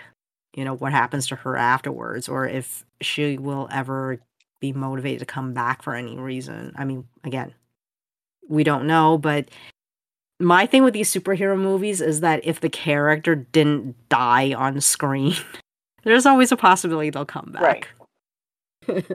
you 0.54 0.64
know, 0.64 0.74
what 0.74 0.92
happens 0.92 1.26
to 1.28 1.36
her 1.36 1.56
afterwards 1.56 2.28
or 2.28 2.46
if 2.46 2.84
she 3.00 3.38
will 3.38 3.68
ever 3.72 4.20
be 4.60 4.72
motivated 4.72 5.20
to 5.20 5.26
come 5.26 5.54
back 5.54 5.82
for 5.82 5.94
any 5.94 6.18
reason. 6.18 6.72
I 6.76 6.84
mean, 6.84 7.06
again, 7.24 7.54
we 8.48 8.64
don't 8.64 8.86
know, 8.86 9.16
but 9.16 9.48
my 10.42 10.66
thing 10.66 10.82
with 10.82 10.94
these 10.94 11.12
superhero 11.12 11.58
movies 11.58 12.00
is 12.00 12.20
that 12.20 12.44
if 12.44 12.60
the 12.60 12.68
character 12.68 13.34
didn't 13.34 13.96
die 14.08 14.52
on 14.52 14.80
screen, 14.80 15.34
there's 16.04 16.26
always 16.26 16.52
a 16.52 16.56
possibility 16.56 17.10
they'll 17.10 17.24
come 17.24 17.52
back. 17.52 17.88
Right. 18.86 19.06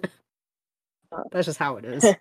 That's 1.31 1.45
just 1.45 1.59
how 1.59 1.77
it 1.77 1.85
is. 1.85 2.05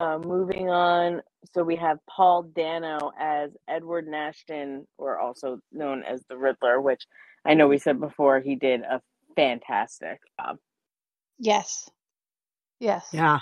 Uh, 0.00 0.18
moving 0.18 0.68
on, 0.68 1.22
so 1.54 1.62
we 1.62 1.76
have 1.76 1.98
Paul 2.10 2.42
Dano 2.42 3.12
as 3.18 3.52
Edward 3.68 4.08
Nashton, 4.08 4.88
or 4.98 5.20
also 5.20 5.60
known 5.70 6.02
as 6.02 6.20
the 6.28 6.36
Riddler, 6.36 6.80
which 6.80 7.06
I 7.44 7.54
know 7.54 7.68
we 7.68 7.78
said 7.78 8.00
before 8.00 8.40
he 8.40 8.56
did 8.56 8.80
a 8.80 9.00
fantastic 9.36 10.18
job. 10.38 10.58
Yes. 11.38 11.88
Yes. 12.80 13.06
yeah. 13.12 13.38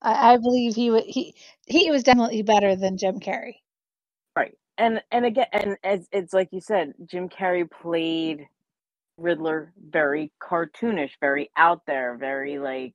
I, 0.00 0.32
I 0.32 0.36
believe 0.38 0.74
he 0.74 0.90
would 0.90 1.04
he 1.04 1.34
he 1.66 1.90
was 1.90 2.02
definitely 2.02 2.42
better 2.42 2.76
than 2.76 2.96
Jim 2.96 3.20
Carrey. 3.20 3.56
Right. 4.36 4.56
And 4.76 5.02
and 5.10 5.24
again 5.24 5.46
and 5.52 5.76
as 5.84 6.08
it's 6.12 6.32
like 6.32 6.48
you 6.52 6.60
said, 6.60 6.94
Jim 7.06 7.28
Carrey 7.28 7.70
played 7.70 8.46
Riddler 9.16 9.72
very 9.90 10.32
cartoonish, 10.42 11.12
very 11.20 11.50
out 11.56 11.86
there, 11.86 12.16
very 12.16 12.58
like 12.58 12.94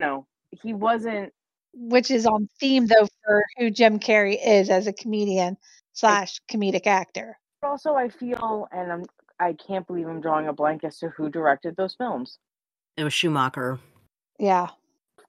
you 0.00 0.06
know, 0.06 0.26
he 0.50 0.72
wasn't 0.72 1.32
Which 1.72 2.10
is 2.10 2.26
on 2.26 2.48
theme 2.60 2.86
though 2.86 3.08
for 3.24 3.44
who 3.58 3.70
Jim 3.70 3.98
Carrey 3.98 4.38
is 4.44 4.70
as 4.70 4.86
a 4.86 4.92
comedian 4.92 5.56
slash 5.92 6.40
comedic 6.50 6.86
actor. 6.86 7.38
also 7.62 7.94
I 7.94 8.08
feel 8.08 8.68
and 8.72 8.92
I'm 8.92 9.04
I 9.40 9.54
can't 9.54 9.86
believe 9.86 10.06
I'm 10.06 10.20
drawing 10.20 10.46
a 10.46 10.52
blank 10.52 10.84
as 10.84 10.98
to 10.98 11.08
who 11.08 11.28
directed 11.28 11.76
those 11.76 11.94
films. 11.94 12.38
It 12.96 13.02
was 13.02 13.12
Schumacher. 13.12 13.80
Yeah. 14.38 14.68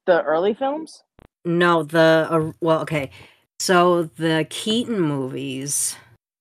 The 0.06 0.22
early 0.22 0.54
films? 0.54 1.02
No, 1.44 1.82
the 1.82 2.28
uh, 2.30 2.52
well, 2.60 2.80
okay. 2.82 3.10
So 3.58 4.04
the 4.04 4.46
Keaton 4.50 5.00
movies. 5.00 5.96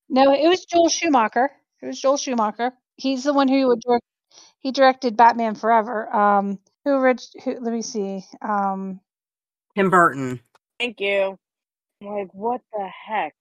No, 0.09 0.31
it 0.33 0.47
was 0.47 0.65
Joel 0.65 0.89
Schumacher. 0.89 1.49
It 1.81 1.85
was 1.87 1.99
Joel 1.99 2.17
Schumacher. 2.17 2.73
He's 2.97 3.23
the 3.23 3.33
one 3.33 3.47
who 3.47 3.67
would 3.67 3.81
direct. 3.81 4.03
He 4.59 4.71
directed 4.71 5.15
Batman 5.17 5.55
Forever. 5.55 6.13
Um, 6.13 6.59
who, 6.83 6.91
orig- 6.91 7.19
who 7.43 7.57
let 7.59 7.73
me 7.73 7.81
see. 7.81 8.23
Um, 8.41 8.99
Tim 9.75 9.89
Burton. 9.89 10.39
Thank 10.79 10.99
you. 10.99 11.37
Like, 12.01 12.33
what 12.33 12.61
the 12.73 12.87
heck? 12.87 13.33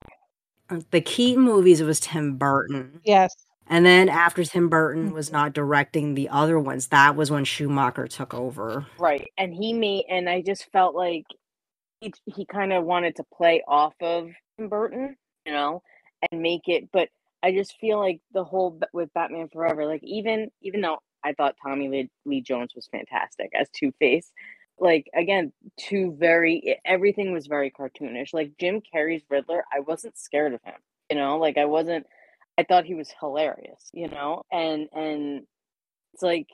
The 0.91 1.01
Keaton 1.01 1.43
movies, 1.43 1.81
it 1.81 1.85
was 1.85 1.99
Tim 1.99 2.37
Burton. 2.37 3.01
yes. 3.03 3.33
And 3.67 3.83
then 3.83 4.09
after 4.09 4.43
Tim 4.43 4.69
Burton 4.69 5.11
was 5.11 5.31
not 5.31 5.53
directing 5.53 6.13
the 6.13 6.29
other 6.29 6.59
ones, 6.59 6.87
that 6.87 7.15
was 7.15 7.31
when 7.31 7.45
Schumacher 7.45 8.07
took 8.07 8.33
over. 8.33 8.85
Right. 8.99 9.27
And 9.39 9.55
he 9.55 9.73
made 9.73 10.05
and 10.07 10.29
I 10.29 10.41
just 10.41 10.71
felt 10.71 10.93
like 10.95 11.25
he 11.99 12.13
he 12.25 12.45
kind 12.45 12.73
of 12.73 12.85
wanted 12.85 13.15
to 13.17 13.23
play 13.35 13.63
off 13.67 13.93
of 14.01 14.29
Burton, 14.57 15.15
you 15.45 15.53
know, 15.53 15.81
and 16.31 16.41
make 16.41 16.67
it 16.67 16.89
but 16.91 17.09
I 17.43 17.51
just 17.51 17.77
feel 17.79 17.99
like 17.99 18.21
the 18.33 18.43
whole 18.43 18.79
with 18.93 19.13
Batman 19.13 19.49
Forever, 19.53 19.85
like 19.85 20.03
even 20.03 20.49
even 20.61 20.81
though 20.81 20.99
I 21.23 21.33
thought 21.33 21.55
Tommy 21.61 21.89
Lee, 21.89 22.09
Lee 22.25 22.41
Jones 22.41 22.73
was 22.75 22.87
fantastic 22.91 23.51
as 23.59 23.69
Two 23.69 23.91
Face, 23.99 24.31
like 24.79 25.09
again, 25.13 25.53
two 25.77 26.15
very 26.19 26.79
everything 26.85 27.31
was 27.31 27.47
very 27.47 27.71
cartoonish. 27.71 28.33
Like 28.33 28.53
Jim 28.59 28.81
Carrey's 28.81 29.23
Riddler, 29.29 29.63
I 29.71 29.81
wasn't 29.81 30.17
scared 30.17 30.53
of 30.53 30.61
him, 30.63 30.75
you 31.09 31.17
know, 31.17 31.37
like 31.37 31.57
I 31.57 31.65
wasn't. 31.65 32.07
I 32.57 32.63
thought 32.63 32.85
he 32.85 32.95
was 32.95 33.13
hilarious, 33.19 33.89
you 33.93 34.07
know, 34.07 34.41
and 34.51 34.87
and 34.93 35.45
it's 36.13 36.23
like 36.23 36.47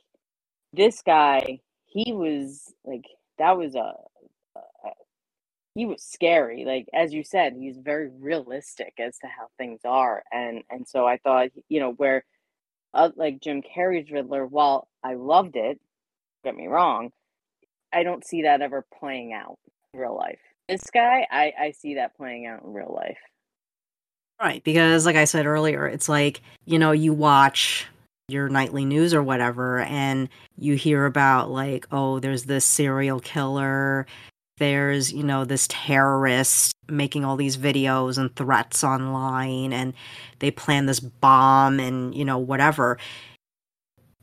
this 0.74 1.02
guy, 1.04 1.62
he 1.86 2.12
was 2.14 2.74
like 2.84 3.06
that 3.38 3.58
was 3.58 3.76
a 3.76 3.94
he 5.76 5.86
was 5.86 6.04
scary. 6.04 6.66
Like 6.66 6.88
as 6.94 7.14
you 7.14 7.24
said, 7.24 7.54
he's 7.54 7.78
very 7.78 8.10
realistic 8.10 8.94
as 9.00 9.18
to 9.20 9.28
how 9.28 9.48
things 9.58 9.82
are, 9.86 10.24
and 10.32 10.64
and 10.70 10.88
so 10.88 11.06
I 11.06 11.18
thought, 11.18 11.50
you 11.70 11.80
know, 11.80 11.92
where 11.92 12.24
uh, 12.94 13.10
like 13.16 13.42
Jim 13.42 13.62
Carrey's 13.62 14.12
Riddler, 14.12 14.46
while 14.46 14.88
I 15.04 15.14
loved 15.14 15.56
it, 15.56 15.80
get 16.44 16.56
me 16.56 16.68
wrong, 16.68 17.12
I 17.94 18.04
don't 18.04 18.26
see 18.26 18.44
that 18.44 18.62
ever 18.62 18.86
playing 19.00 19.34
out 19.34 19.58
in 19.94 20.00
real 20.00 20.16
life. 20.16 20.40
This 20.68 20.90
guy, 20.94 21.28
I 21.32 21.54
I 21.60 21.72
see 21.72 21.96
that 21.96 22.16
playing 22.18 22.46
out 22.46 22.64
in 22.64 22.74
real 22.74 22.94
life. 22.94 23.18
Right. 24.42 24.64
Because, 24.64 25.06
like 25.06 25.16
I 25.16 25.26
said 25.26 25.46
earlier, 25.46 25.86
it's 25.88 26.10
like, 26.10 26.42
you 26.66 26.80
know, 26.80 26.92
you 26.92 27.14
watch 27.14 27.86
your 28.28 28.50
nightly 28.50 28.86
news 28.86 29.14
or 29.14 29.22
whatever, 29.22 29.80
and 29.82 30.30
you 30.58 30.76
hear 30.76 31.06
about, 31.06 31.52
like, 31.52 31.86
oh, 31.92 32.20
there's 32.20 32.46
this 32.46 32.66
serial 32.66 33.20
killer, 33.20 34.08
there's, 34.62 35.12
you 35.12 35.24
know, 35.24 35.44
this 35.44 35.66
terrorist 35.68 36.72
making 36.88 37.26
all 37.26 37.36
these 37.36 37.58
videos 37.58 38.20
and 38.20 38.34
threats 38.36 38.84
online, 38.84 39.74
and 39.74 39.96
they 40.38 40.52
plan 40.52 40.86
this 40.86 41.00
bomb 41.00 41.80
and, 41.80 42.14
you 42.14 42.24
know, 42.24 42.38
whatever. 42.38 43.00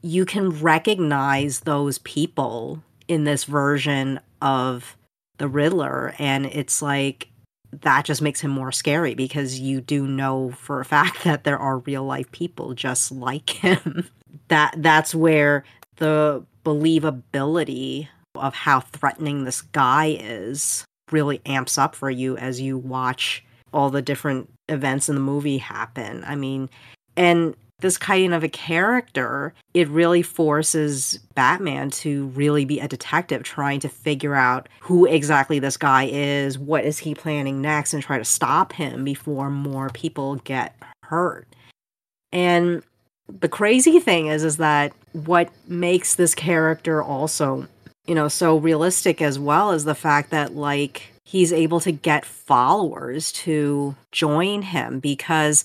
You 0.00 0.24
can 0.24 0.50
recognize 0.50 1.60
those 1.60 1.98
people 1.98 2.84
in 3.08 3.24
this 3.24 3.44
version 3.44 4.20
of 4.40 4.96
the 5.38 5.48
Riddler, 5.48 6.14
and 6.20 6.46
it's 6.46 6.80
like, 6.80 7.28
that 7.72 8.04
just 8.04 8.22
makes 8.22 8.40
him 8.40 8.52
more 8.52 8.70
scary 8.70 9.14
because 9.14 9.58
you 9.58 9.80
do 9.80 10.06
know 10.06 10.52
for 10.52 10.78
a 10.78 10.84
fact 10.84 11.24
that 11.24 11.42
there 11.42 11.58
are 11.58 11.78
real 11.78 12.04
life 12.04 12.30
people 12.30 12.74
just 12.74 13.10
like 13.10 13.50
him. 13.50 14.08
that 14.48 14.72
that's 14.76 15.16
where 15.16 15.64
the 15.96 16.44
believability 16.64 18.06
of 18.34 18.54
how 18.54 18.80
threatening 18.80 19.44
this 19.44 19.62
guy 19.62 20.16
is 20.20 20.84
really 21.10 21.40
amps 21.46 21.78
up 21.78 21.94
for 21.94 22.10
you 22.10 22.36
as 22.36 22.60
you 22.60 22.78
watch 22.78 23.44
all 23.72 23.90
the 23.90 24.02
different 24.02 24.50
events 24.68 25.08
in 25.08 25.14
the 25.14 25.20
movie 25.20 25.58
happen. 25.58 26.24
I 26.24 26.36
mean, 26.36 26.68
and 27.16 27.54
this 27.80 27.96
kind 27.96 28.34
of 28.34 28.42
a 28.42 28.48
character, 28.48 29.54
it 29.72 29.88
really 29.88 30.22
forces 30.22 31.18
Batman 31.34 31.90
to 31.90 32.26
really 32.28 32.64
be 32.64 32.80
a 32.80 32.88
detective 32.88 33.44
trying 33.44 33.78
to 33.80 33.88
figure 33.88 34.34
out 34.34 34.68
who 34.80 35.06
exactly 35.06 35.58
this 35.58 35.76
guy 35.76 36.08
is, 36.10 36.58
what 36.58 36.84
is 36.84 36.98
he 36.98 37.14
planning 37.14 37.60
next, 37.60 37.94
and 37.94 38.02
try 38.02 38.18
to 38.18 38.24
stop 38.24 38.72
him 38.72 39.04
before 39.04 39.48
more 39.48 39.90
people 39.90 40.36
get 40.36 40.74
hurt. 41.04 41.46
And 42.32 42.82
the 43.28 43.48
crazy 43.48 44.00
thing 44.00 44.26
is 44.26 44.42
is 44.42 44.56
that 44.56 44.92
what 45.12 45.50
makes 45.68 46.16
this 46.16 46.34
character 46.34 47.02
also, 47.02 47.66
you 48.08 48.14
know, 48.14 48.26
so 48.26 48.56
realistic 48.56 49.20
as 49.20 49.38
well 49.38 49.70
as 49.70 49.84
the 49.84 49.94
fact 49.94 50.30
that 50.30 50.56
like 50.56 51.12
he's 51.24 51.52
able 51.52 51.78
to 51.78 51.92
get 51.92 52.24
followers 52.24 53.30
to 53.32 53.94
join 54.12 54.62
him 54.62 54.98
because 54.98 55.62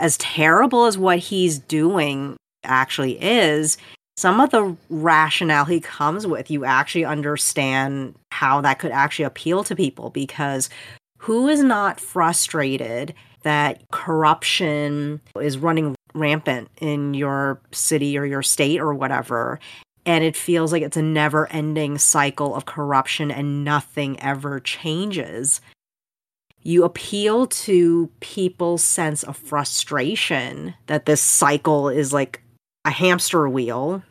as 0.00 0.16
terrible 0.16 0.86
as 0.86 0.96
what 0.96 1.18
he's 1.18 1.58
doing 1.58 2.34
actually 2.64 3.22
is, 3.22 3.76
some 4.16 4.40
of 4.40 4.50
the 4.50 4.74
rationale 4.88 5.66
he 5.66 5.80
comes 5.80 6.26
with, 6.26 6.50
you 6.50 6.64
actually 6.64 7.04
understand 7.04 8.14
how 8.30 8.62
that 8.62 8.78
could 8.78 8.90
actually 8.90 9.26
appeal 9.26 9.62
to 9.64 9.76
people 9.76 10.08
because 10.08 10.70
who 11.18 11.46
is 11.46 11.62
not 11.62 12.00
frustrated 12.00 13.12
that 13.42 13.82
corruption 13.90 15.20
is 15.38 15.58
running 15.58 15.94
rampant 16.14 16.70
in 16.80 17.12
your 17.12 17.60
city 17.70 18.16
or 18.16 18.24
your 18.24 18.42
state 18.42 18.80
or 18.80 18.94
whatever? 18.94 19.60
And 20.04 20.24
it 20.24 20.36
feels 20.36 20.72
like 20.72 20.82
it's 20.82 20.96
a 20.96 21.02
never 21.02 21.50
ending 21.52 21.98
cycle 21.98 22.54
of 22.54 22.64
corruption 22.64 23.30
and 23.30 23.64
nothing 23.64 24.18
ever 24.20 24.58
changes. 24.58 25.60
You 26.62 26.84
appeal 26.84 27.46
to 27.46 28.10
people's 28.20 28.82
sense 28.82 29.22
of 29.22 29.36
frustration 29.36 30.74
that 30.86 31.06
this 31.06 31.20
cycle 31.20 31.88
is 31.88 32.12
like 32.12 32.42
a 32.84 32.90
hamster 32.90 33.48
wheel 33.48 34.02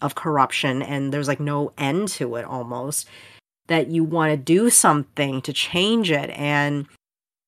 of 0.00 0.14
corruption 0.14 0.82
and 0.82 1.12
there's 1.12 1.28
like 1.28 1.40
no 1.40 1.72
end 1.76 2.08
to 2.08 2.36
it 2.36 2.44
almost 2.44 3.08
that 3.66 3.88
you 3.88 4.02
want 4.02 4.32
to 4.32 4.36
do 4.36 4.70
something 4.70 5.40
to 5.42 5.52
change 5.52 6.10
it. 6.10 6.30
And 6.30 6.86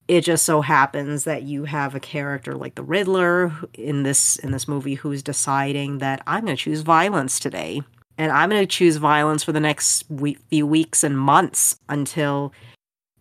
it 0.09 0.23
just 0.23 0.45
so 0.45 0.61
happens 0.61 1.25
that 1.25 1.45
you 1.45 1.65
have 1.65 1.95
a 1.95 2.01
character 2.01 2.55
like 2.55 2.75
the 2.75 2.83
Riddler 2.83 3.53
in 3.75 4.03
this 4.03 4.37
in 4.37 4.51
this 4.51 4.69
movie 4.69 4.95
who's 4.95 5.23
deciding 5.23 5.99
that 5.99 6.23
I'm 6.27 6.45
going 6.45 6.57
to 6.57 6.63
choose 6.63 6.81
violence 6.81 7.39
today 7.39 7.83
and 8.19 8.31
I'm 8.31 8.51
going 8.51 8.63
to 8.63 8.67
choose 8.67 8.97
violence 8.97 9.43
for 9.43 9.53
the 9.53 9.61
next 9.61 10.09
week, 10.11 10.39
few 10.51 10.67
weeks 10.67 11.03
and 11.03 11.19
months 11.19 11.77
until 11.89 12.53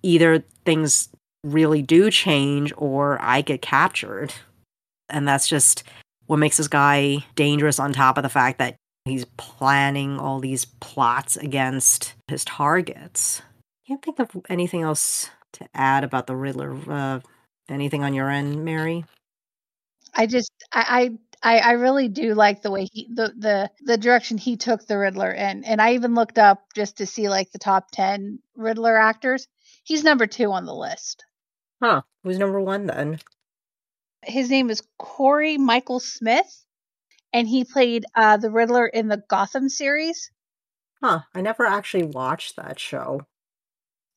either 0.04 0.44
things 0.66 1.10
really 1.44 1.82
do 1.82 2.12
change 2.12 2.74
or 2.78 3.20
I 3.22 3.42
get 3.42 3.62
captured. 3.62 4.34
And 5.10 5.28
that's 5.28 5.48
just 5.48 5.84
what 6.28 6.38
makes 6.38 6.58
this 6.58 6.68
guy 6.68 7.26
dangerous 7.36 7.80
on 7.80 7.94
top 7.94 8.18
of 8.18 8.24
the 8.24 8.30
fact 8.30 8.60
that 8.60 8.76
he's 9.06 9.26
planning 9.38 10.20
all 10.20 10.40
these 10.40 10.66
plots 10.66 11.36
against 11.38 12.14
his 12.28 12.46
targets. 12.46 13.42
I 13.86 13.88
can't 13.88 14.04
think 14.04 14.20
of 14.20 14.30
anything 14.50 14.82
else 14.82 15.30
to 15.54 15.68
add 15.74 16.04
about 16.04 16.28
the 16.28 16.36
Riddler. 16.36 16.76
Uh, 16.90 17.20
anything 17.70 18.04
on 18.04 18.14
your 18.14 18.30
end, 18.30 18.64
Mary? 18.64 19.06
I 20.14 20.26
just 20.26 20.52
I, 20.72 21.12
I 21.42 21.60
I 21.60 21.72
really 21.74 22.08
do 22.08 22.34
like 22.34 22.62
the 22.62 22.72
way 22.72 22.88
he 22.92 23.08
the 23.14 23.34
the 23.38 23.72
the 23.82 23.98
direction 23.98 24.38
he 24.38 24.58
took 24.58 24.86
the 24.86 24.98
Riddler 24.98 25.32
in, 25.32 25.64
and 25.64 25.82
I 25.82 25.94
even 25.94 26.16
looked 26.16 26.38
up 26.38 26.64
just 26.76 26.98
to 26.98 27.06
see 27.06 27.30
like 27.30 27.52
the 27.52 27.60
top 27.60 27.92
ten 27.92 28.40
Riddler 28.56 28.98
actors. 28.98 29.48
He's 29.84 30.04
number 30.04 30.28
two 30.28 30.52
on 30.52 30.66
the 30.66 30.76
list. 30.76 31.26
Huh? 31.82 32.02
Who's 32.24 32.38
number 32.38 32.62
one 32.62 32.86
then? 32.86 33.20
His 34.24 34.50
name 34.50 34.70
is 34.70 34.84
Cory 35.00 35.58
Michael 35.58 36.00
Smith, 36.00 36.66
and 37.34 37.48
he 37.48 37.64
played 37.64 38.06
uh, 38.14 38.38
the 38.38 38.52
Riddler 38.52 38.86
in 38.86 39.08
the 39.08 39.24
Gotham 39.30 39.68
series. 39.68 40.30
Huh? 41.02 41.22
I 41.34 41.42
never 41.42 41.66
actually 41.66 42.04
watched 42.04 42.56
that 42.58 42.80
show. 42.80 43.26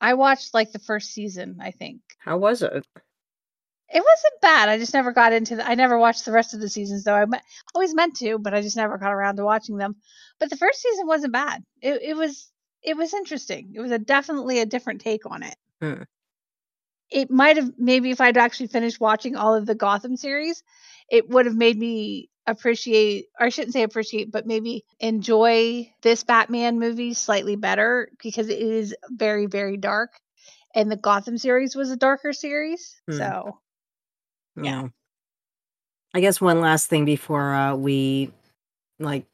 I 0.05 0.13
watched 0.13 0.53
like 0.53 0.71
the 0.71 0.79
first 0.79 1.13
season, 1.13 1.57
I 1.63 1.71
think. 1.71 2.03
How 2.19 2.37
was 2.37 2.61
it? 2.61 2.73
It 2.73 4.05
wasn't 4.05 4.41
bad. 4.43 4.69
I 4.69 4.77
just 4.77 4.93
never 4.93 5.13
got 5.13 5.33
into 5.33 5.57
the. 5.57 5.67
I 5.67 5.77
never 5.77 5.99
watched 5.99 6.27
the 6.27 6.33
rest 6.33 6.53
of 6.53 6.61
the 6.61 6.69
seasons 6.69 7.05
though. 7.05 7.15
I 7.15 7.25
me- 7.25 7.39
always 7.75 7.95
meant 7.95 8.17
to, 8.17 8.39
but 8.39 8.53
I 8.53 8.61
just 8.61 8.77
never 8.77 8.99
got 8.99 9.15
around 9.15 9.37
to 9.37 9.45
watching 9.45 9.79
them. 9.79 9.97
But 10.39 10.51
the 10.51 10.59
first 10.59 10.83
season 10.83 11.07
wasn't 11.07 11.33
bad. 11.33 11.65
It 11.81 12.03
it 12.03 12.17
was 12.17 12.51
it 12.83 12.99
was 12.99 13.15
interesting. 13.15 13.73
It 13.75 13.81
was 13.81 13.93
a 13.93 13.99
definitely 13.99 14.59
a 14.59 14.67
different 14.67 15.01
take 15.01 15.25
on 15.25 15.43
it. 15.43 15.57
Hmm. 15.81 16.03
It 17.11 17.31
might 17.31 17.57
have 17.57 17.73
maybe 17.79 18.11
if 18.11 18.21
I'd 18.21 18.37
actually 18.37 18.67
finished 18.67 19.01
watching 19.01 19.37
all 19.37 19.55
of 19.55 19.65
the 19.65 19.75
Gotham 19.75 20.19
series, 20.19 20.63
it 21.11 21.31
would 21.31 21.47
have 21.47 21.57
made 21.57 21.79
me 21.79 22.29
appreciate 22.47 23.27
or 23.39 23.47
I 23.47 23.49
shouldn't 23.49 23.73
say 23.73 23.83
appreciate, 23.83 24.31
but 24.31 24.47
maybe 24.47 24.85
enjoy 25.01 25.91
this 26.03 26.25
Batman 26.25 26.79
movie 26.79 27.15
slightly 27.15 27.57
better 27.57 28.11
because 28.23 28.49
it 28.49 28.59
is 28.59 28.95
very 29.11 29.47
very 29.47 29.77
dark 29.77 30.13
and 30.75 30.91
the 30.91 30.97
Gotham 30.97 31.39
series 31.39 31.77
was 31.77 31.91
a 31.91 31.97
darker 31.97 32.33
series. 32.33 33.01
Hmm. 33.09 33.19
So 33.19 33.59
Yeah. 34.57 34.89
I 36.15 36.21
guess 36.21 36.41
one 36.41 36.61
last 36.61 36.89
thing 36.89 37.05
before 37.05 37.55
uh, 37.55 37.75
we 37.75 38.31
like 38.99 39.27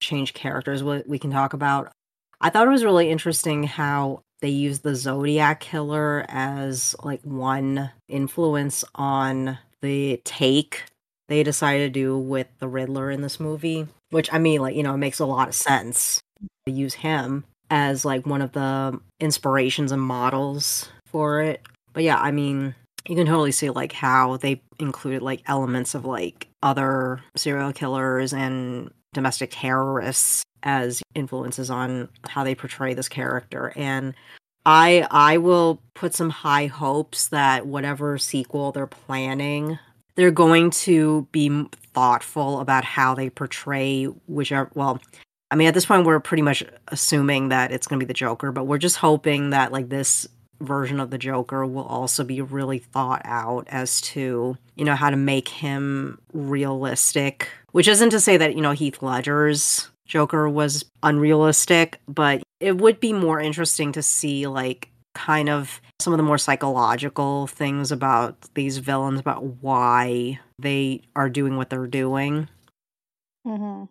change 0.00 0.34
characters, 0.34 0.82
what 0.82 1.08
we 1.08 1.18
can 1.18 1.30
talk 1.30 1.52
about. 1.52 1.92
I 2.40 2.50
thought 2.50 2.66
it 2.66 2.70
was 2.70 2.84
really 2.84 3.10
interesting 3.10 3.64
how 3.64 4.22
they 4.40 4.48
used 4.48 4.82
the 4.82 4.94
Zodiac 4.94 5.60
killer 5.60 6.26
as 6.28 6.96
like 7.02 7.22
one 7.22 7.90
influence 8.08 8.84
on 8.94 9.58
the 9.80 10.20
take 10.24 10.84
they 11.28 11.42
decided 11.42 11.92
to 11.92 12.00
do 12.00 12.18
with 12.18 12.46
the 12.58 12.68
Riddler 12.68 13.10
in 13.10 13.22
this 13.22 13.40
movie, 13.40 13.86
which 14.10 14.32
I 14.32 14.38
mean, 14.38 14.60
like, 14.60 14.76
you 14.76 14.82
know, 14.82 14.94
it 14.94 14.98
makes 14.98 15.18
a 15.18 15.26
lot 15.26 15.48
of 15.48 15.54
sense 15.54 16.20
to 16.66 16.72
use 16.72 16.94
him 16.94 17.44
as 17.70 18.04
like 18.04 18.26
one 18.26 18.42
of 18.42 18.52
the 18.52 19.00
inspirations 19.20 19.92
and 19.92 20.02
models 20.02 20.88
for 21.06 21.40
it. 21.40 21.62
But 21.92 22.02
yeah, 22.02 22.18
I 22.18 22.30
mean, 22.30 22.74
you 23.08 23.16
can 23.16 23.26
totally 23.26 23.52
see 23.52 23.70
like 23.70 23.92
how 23.92 24.36
they 24.36 24.62
included 24.78 25.22
like 25.22 25.42
elements 25.46 25.94
of 25.94 26.04
like 26.04 26.48
other 26.62 27.20
serial 27.36 27.72
killers 27.72 28.32
and 28.32 28.90
domestic 29.12 29.50
terrorists 29.52 30.42
as 30.62 31.02
influences 31.14 31.70
on 31.70 32.08
how 32.28 32.42
they 32.42 32.54
portray 32.54 32.94
this 32.94 33.08
character 33.08 33.72
and 33.76 34.14
i 34.64 35.06
i 35.10 35.36
will 35.36 35.80
put 35.94 36.14
some 36.14 36.30
high 36.30 36.66
hopes 36.66 37.28
that 37.28 37.66
whatever 37.66 38.16
sequel 38.16 38.72
they're 38.72 38.86
planning 38.86 39.78
they're 40.16 40.30
going 40.30 40.70
to 40.70 41.26
be 41.32 41.64
thoughtful 41.92 42.60
about 42.60 42.84
how 42.84 43.14
they 43.14 43.30
portray 43.30 44.04
whichever 44.26 44.70
well 44.74 45.00
i 45.50 45.56
mean 45.56 45.68
at 45.68 45.74
this 45.74 45.86
point 45.86 46.06
we're 46.06 46.20
pretty 46.20 46.42
much 46.42 46.64
assuming 46.88 47.48
that 47.48 47.70
it's 47.72 47.86
going 47.86 47.98
to 47.98 48.04
be 48.04 48.08
the 48.08 48.14
joker 48.14 48.52
but 48.52 48.64
we're 48.64 48.78
just 48.78 48.96
hoping 48.96 49.50
that 49.50 49.72
like 49.72 49.88
this 49.88 50.26
version 50.60 51.00
of 51.00 51.10
the 51.10 51.18
Joker 51.18 51.66
will 51.66 51.84
also 51.84 52.24
be 52.24 52.40
really 52.40 52.78
thought 52.78 53.22
out 53.24 53.66
as 53.68 54.00
to, 54.00 54.56
you 54.76 54.84
know, 54.84 54.94
how 54.94 55.10
to 55.10 55.16
make 55.16 55.48
him 55.48 56.18
realistic. 56.32 57.48
Which 57.72 57.88
isn't 57.88 58.10
to 58.10 58.20
say 58.20 58.36
that, 58.36 58.54
you 58.54 58.62
know, 58.62 58.72
Heath 58.72 59.02
Ledger's 59.02 59.90
Joker 60.06 60.48
was 60.48 60.84
unrealistic, 61.02 62.00
but 62.06 62.42
it 62.60 62.78
would 62.78 63.00
be 63.00 63.12
more 63.12 63.40
interesting 63.40 63.92
to 63.92 64.02
see, 64.02 64.46
like, 64.46 64.90
kind 65.14 65.48
of 65.48 65.80
some 66.00 66.12
of 66.12 66.16
the 66.18 66.24
more 66.24 66.38
psychological 66.38 67.46
things 67.46 67.90
about 67.92 68.36
these 68.54 68.78
villains, 68.78 69.20
about 69.20 69.44
why 69.62 70.38
they 70.58 71.00
are 71.16 71.30
doing 71.30 71.56
what 71.56 71.70
they're 71.70 71.86
doing 71.86 72.48
mhm. 73.46 73.88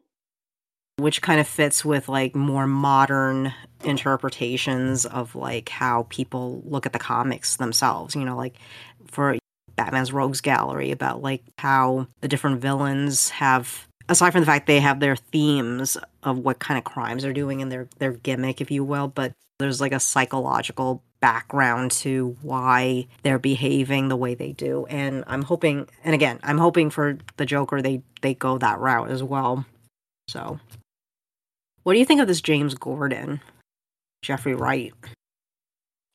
which 0.98 1.22
kind 1.22 1.40
of 1.40 1.48
fits 1.48 1.84
with 1.84 2.08
like 2.08 2.36
more 2.36 2.68
modern 2.68 3.54
interpretations 3.84 5.06
of 5.06 5.36
like 5.36 5.70
how 5.70 6.06
people 6.10 6.62
look 6.66 6.86
at 6.86 6.94
the 6.94 7.00
comics 7.00 7.58
themselves 7.58 8.16
you 8.16 8.24
know 8.24 8.38
like 8.38 8.56
for 9.08 9.38
batman's 9.76 10.14
rogues 10.14 10.42
gallery 10.42 10.92
about 10.92 11.22
like 11.22 11.44
how 11.58 12.08
the 12.22 12.28
different 12.28 12.62
villains 12.62 13.30
have 13.30 13.88
aside 14.08 14.32
from 14.32 14.42
the 14.42 14.46
fact 14.46 14.68
they 14.68 14.80
have 14.80 15.00
their 15.00 15.16
themes 15.16 15.98
of 16.24 16.38
what 16.38 16.60
kind 16.60 16.78
of 16.78 16.84
crimes 16.84 17.24
they're 17.24 17.34
doing 17.34 17.62
and 17.62 17.72
their 17.72 17.88
their 18.00 18.12
gimmick 18.12 18.62
if 18.62 18.72
you 18.72 18.84
will 18.84 19.08
but 19.08 19.34
there's 19.60 19.82
like 19.82 19.92
a 19.92 20.00
psychological 20.00 21.04
background 21.24 21.90
to 21.90 22.36
why 22.42 23.08
they're 23.24 23.40
behaving 23.40 24.10
the 24.10 24.18
way 24.18 24.36
they 24.36 24.52
do 24.52 24.86
and 24.88 25.24
i'm 25.26 25.42
hoping 25.42 25.88
and 26.04 26.14
again 26.14 26.38
i'm 26.44 26.58
hoping 26.58 26.90
for 26.90 27.18
the 27.38 27.46
joker 27.46 27.82
they 27.82 28.02
they 28.22 28.34
go 28.34 28.58
that 28.58 28.78
route 28.80 29.10
as 29.10 29.24
well 29.24 29.66
so 30.28 30.60
what 31.84 31.94
do 31.94 32.00
you 32.00 32.06
think 32.06 32.22
of 32.22 32.28
this 32.28 32.42
James 32.42 32.76
Gordon, 32.76 33.42
Jeffrey 34.22 34.56
Wright? 34.56 34.94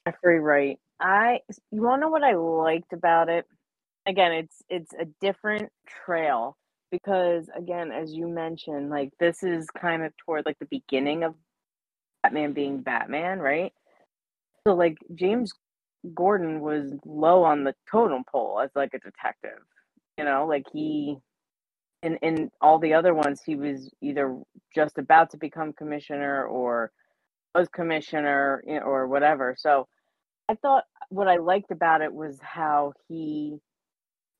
Jeffrey 0.06 0.40
Wright. 0.40 0.78
I 0.98 1.40
you 1.70 1.82
wanna 1.82 2.00
know 2.00 2.08
what 2.08 2.24
I 2.24 2.34
liked 2.34 2.94
about 2.94 3.28
it? 3.28 3.46
Again, 4.06 4.32
it's 4.32 4.62
it's 4.70 4.92
a 4.94 5.04
different 5.20 5.70
trail 6.06 6.56
because 6.90 7.50
again, 7.54 7.92
as 7.92 8.14
you 8.14 8.28
mentioned, 8.28 8.88
like 8.88 9.10
this 9.20 9.42
is 9.42 9.68
kind 9.78 10.02
of 10.02 10.16
toward 10.16 10.46
like 10.46 10.58
the 10.58 10.66
beginning 10.70 11.22
of 11.22 11.34
Batman 12.22 12.54
being 12.54 12.80
Batman, 12.80 13.38
right? 13.38 13.72
So 14.68 14.74
like 14.74 14.98
James 15.14 15.50
Gordon 16.14 16.60
was 16.60 16.92
low 17.06 17.42
on 17.42 17.64
the 17.64 17.74
totem 17.90 18.22
pole 18.30 18.60
as 18.62 18.68
like 18.76 18.92
a 18.92 18.98
detective. 18.98 19.62
You 20.18 20.26
know, 20.26 20.46
like 20.46 20.66
he 20.70 21.16
in 22.02 22.16
in 22.16 22.50
all 22.60 22.78
the 22.78 22.92
other 22.92 23.14
ones 23.14 23.40
he 23.42 23.56
was 23.56 23.90
either 24.02 24.36
just 24.74 24.98
about 24.98 25.30
to 25.30 25.38
become 25.38 25.72
commissioner 25.72 26.44
or 26.44 26.92
was 27.54 27.66
commissioner 27.68 28.62
or 28.84 29.06
whatever. 29.08 29.56
So 29.56 29.88
I 30.50 30.54
thought 30.56 30.84
what 31.08 31.28
I 31.28 31.36
liked 31.36 31.70
about 31.70 32.02
it 32.02 32.12
was 32.12 32.38
how 32.42 32.92
he 33.08 33.56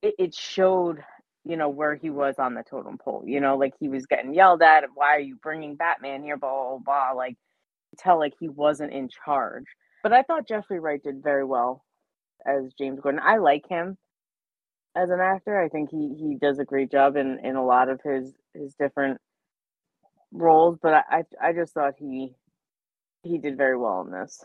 it, 0.02 0.14
it 0.18 0.34
showed 0.34 1.02
you 1.46 1.56
know 1.56 1.70
where 1.70 1.94
he 1.94 2.10
was 2.10 2.34
on 2.38 2.52
the 2.52 2.64
totem 2.68 2.98
pole. 2.98 3.24
You 3.26 3.40
know, 3.40 3.56
like 3.56 3.72
he 3.80 3.88
was 3.88 4.04
getting 4.04 4.34
yelled 4.34 4.60
at. 4.60 4.84
Why 4.94 5.16
are 5.16 5.20
you 5.20 5.36
bringing 5.36 5.76
Batman 5.76 6.22
here? 6.22 6.36
Blah 6.36 6.76
blah 6.76 6.78
blah. 6.84 7.12
Like 7.12 7.36
tell 7.96 8.18
like 8.18 8.34
he 8.38 8.50
wasn't 8.50 8.92
in 8.92 9.08
charge. 9.24 9.64
But 10.02 10.12
I 10.12 10.22
thought 10.22 10.48
Jeffrey 10.48 10.80
Wright 10.80 11.02
did 11.02 11.22
very 11.22 11.44
well 11.44 11.84
as 12.46 12.72
James 12.78 13.00
Gordon. 13.00 13.20
I 13.22 13.38
like 13.38 13.68
him 13.68 13.96
as 14.96 15.10
an 15.10 15.20
actor. 15.20 15.60
I 15.60 15.68
think 15.68 15.90
he 15.90 16.14
he 16.18 16.36
does 16.40 16.58
a 16.58 16.64
great 16.64 16.90
job 16.90 17.16
in 17.16 17.38
in 17.44 17.56
a 17.56 17.64
lot 17.64 17.88
of 17.88 18.00
his 18.02 18.32
his 18.54 18.74
different 18.74 19.20
roles. 20.32 20.78
But 20.80 20.94
I 20.94 21.02
I, 21.10 21.48
I 21.48 21.52
just 21.52 21.74
thought 21.74 21.94
he 21.98 22.34
he 23.22 23.38
did 23.38 23.56
very 23.56 23.76
well 23.76 24.02
in 24.02 24.12
this. 24.12 24.44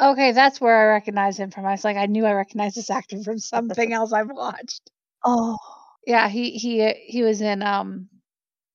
Okay, 0.00 0.32
that's 0.32 0.60
where 0.60 0.76
I 0.90 0.94
recognize 0.94 1.38
him 1.38 1.50
from. 1.50 1.66
I 1.66 1.72
was 1.72 1.84
like, 1.84 1.96
I 1.96 2.06
knew 2.06 2.24
I 2.24 2.32
recognized 2.32 2.76
this 2.76 2.90
actor 2.90 3.20
from 3.22 3.38
something 3.38 3.92
else 3.92 4.12
I've 4.12 4.30
watched. 4.30 4.90
Oh, 5.24 5.58
yeah, 6.06 6.28
he 6.28 6.52
he 6.52 6.92
he 6.92 7.24
was 7.24 7.40
in 7.40 7.60
um, 7.60 8.08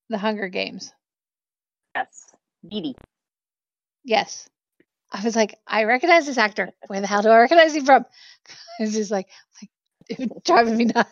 the 0.10 0.18
Hunger 0.18 0.50
Games. 0.50 0.94
Yes, 1.96 2.36
Dee 2.68 2.96
Yes, 4.04 4.50
I 5.14 5.24
was 5.24 5.36
like, 5.36 5.58
I 5.68 5.84
recognize 5.84 6.26
this 6.26 6.38
actor. 6.38 6.72
Where 6.88 7.02
the 7.02 7.08
hell 7.08 7.22
do 7.22 7.30
I 7.30 7.40
recognize 7.40 7.76
him 7.76 7.86
from? 7.86 8.06
It's 8.80 8.94
just 8.94 9.12
like, 9.12 9.28
like 9.62 9.70
It 10.10 10.30
was 10.30 10.42
driving 10.44 10.78
me 10.78 10.86
nuts. 10.86 11.12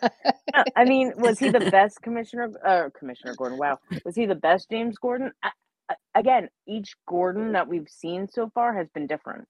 I 0.76 0.84
mean, 0.84 1.12
was 1.16 1.38
he 1.38 1.48
the 1.50 1.70
best 1.70 2.02
commissioner? 2.02 2.52
Uh, 2.66 2.90
commissioner 2.98 3.34
Gordon. 3.36 3.58
Wow, 3.58 3.78
was 4.04 4.16
he 4.16 4.26
the 4.26 4.34
best 4.34 4.68
James 4.70 4.98
Gordon? 4.98 5.32
I, 5.42 5.50
I, 5.88 5.94
again, 6.16 6.48
each 6.66 6.96
Gordon 7.06 7.52
that 7.52 7.68
we've 7.68 7.88
seen 7.88 8.28
so 8.28 8.50
far 8.50 8.74
has 8.74 8.88
been 8.90 9.06
different. 9.06 9.46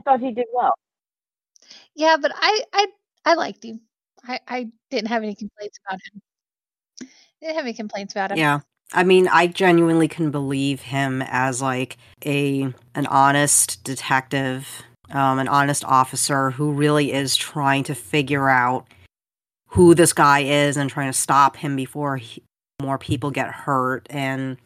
I 0.00 0.02
thought 0.04 0.20
he 0.20 0.32
did 0.32 0.46
well. 0.54 0.74
Yeah, 1.94 2.16
but 2.20 2.32
I 2.34 2.60
I 2.72 2.86
I 3.24 3.34
liked 3.34 3.64
him. 3.64 3.80
I 4.24 4.40
I 4.46 4.70
didn't 4.90 5.08
have 5.08 5.22
any 5.24 5.34
complaints 5.34 5.78
about 5.86 6.00
him. 6.00 7.08
Didn't 7.40 7.56
have 7.56 7.64
any 7.64 7.74
complaints 7.74 8.14
about 8.14 8.30
him. 8.30 8.38
Yeah. 8.38 8.60
I 8.94 9.04
mean, 9.04 9.28
I 9.28 9.46
genuinely 9.46 10.08
can 10.08 10.30
believe 10.30 10.80
him 10.82 11.22
as 11.22 11.62
like 11.62 11.96
a 12.24 12.72
an 12.94 13.06
honest 13.06 13.82
detective, 13.84 14.82
um, 15.10 15.38
an 15.38 15.48
honest 15.48 15.84
officer 15.84 16.50
who 16.50 16.72
really 16.72 17.12
is 17.12 17.36
trying 17.36 17.84
to 17.84 17.94
figure 17.94 18.48
out 18.48 18.86
who 19.68 19.94
this 19.94 20.12
guy 20.12 20.40
is 20.40 20.76
and 20.76 20.90
trying 20.90 21.10
to 21.10 21.18
stop 21.18 21.56
him 21.56 21.76
before 21.76 22.18
he, 22.18 22.42
more 22.80 22.98
people 22.98 23.30
get 23.30 23.48
hurt. 23.48 24.06
And 24.10 24.58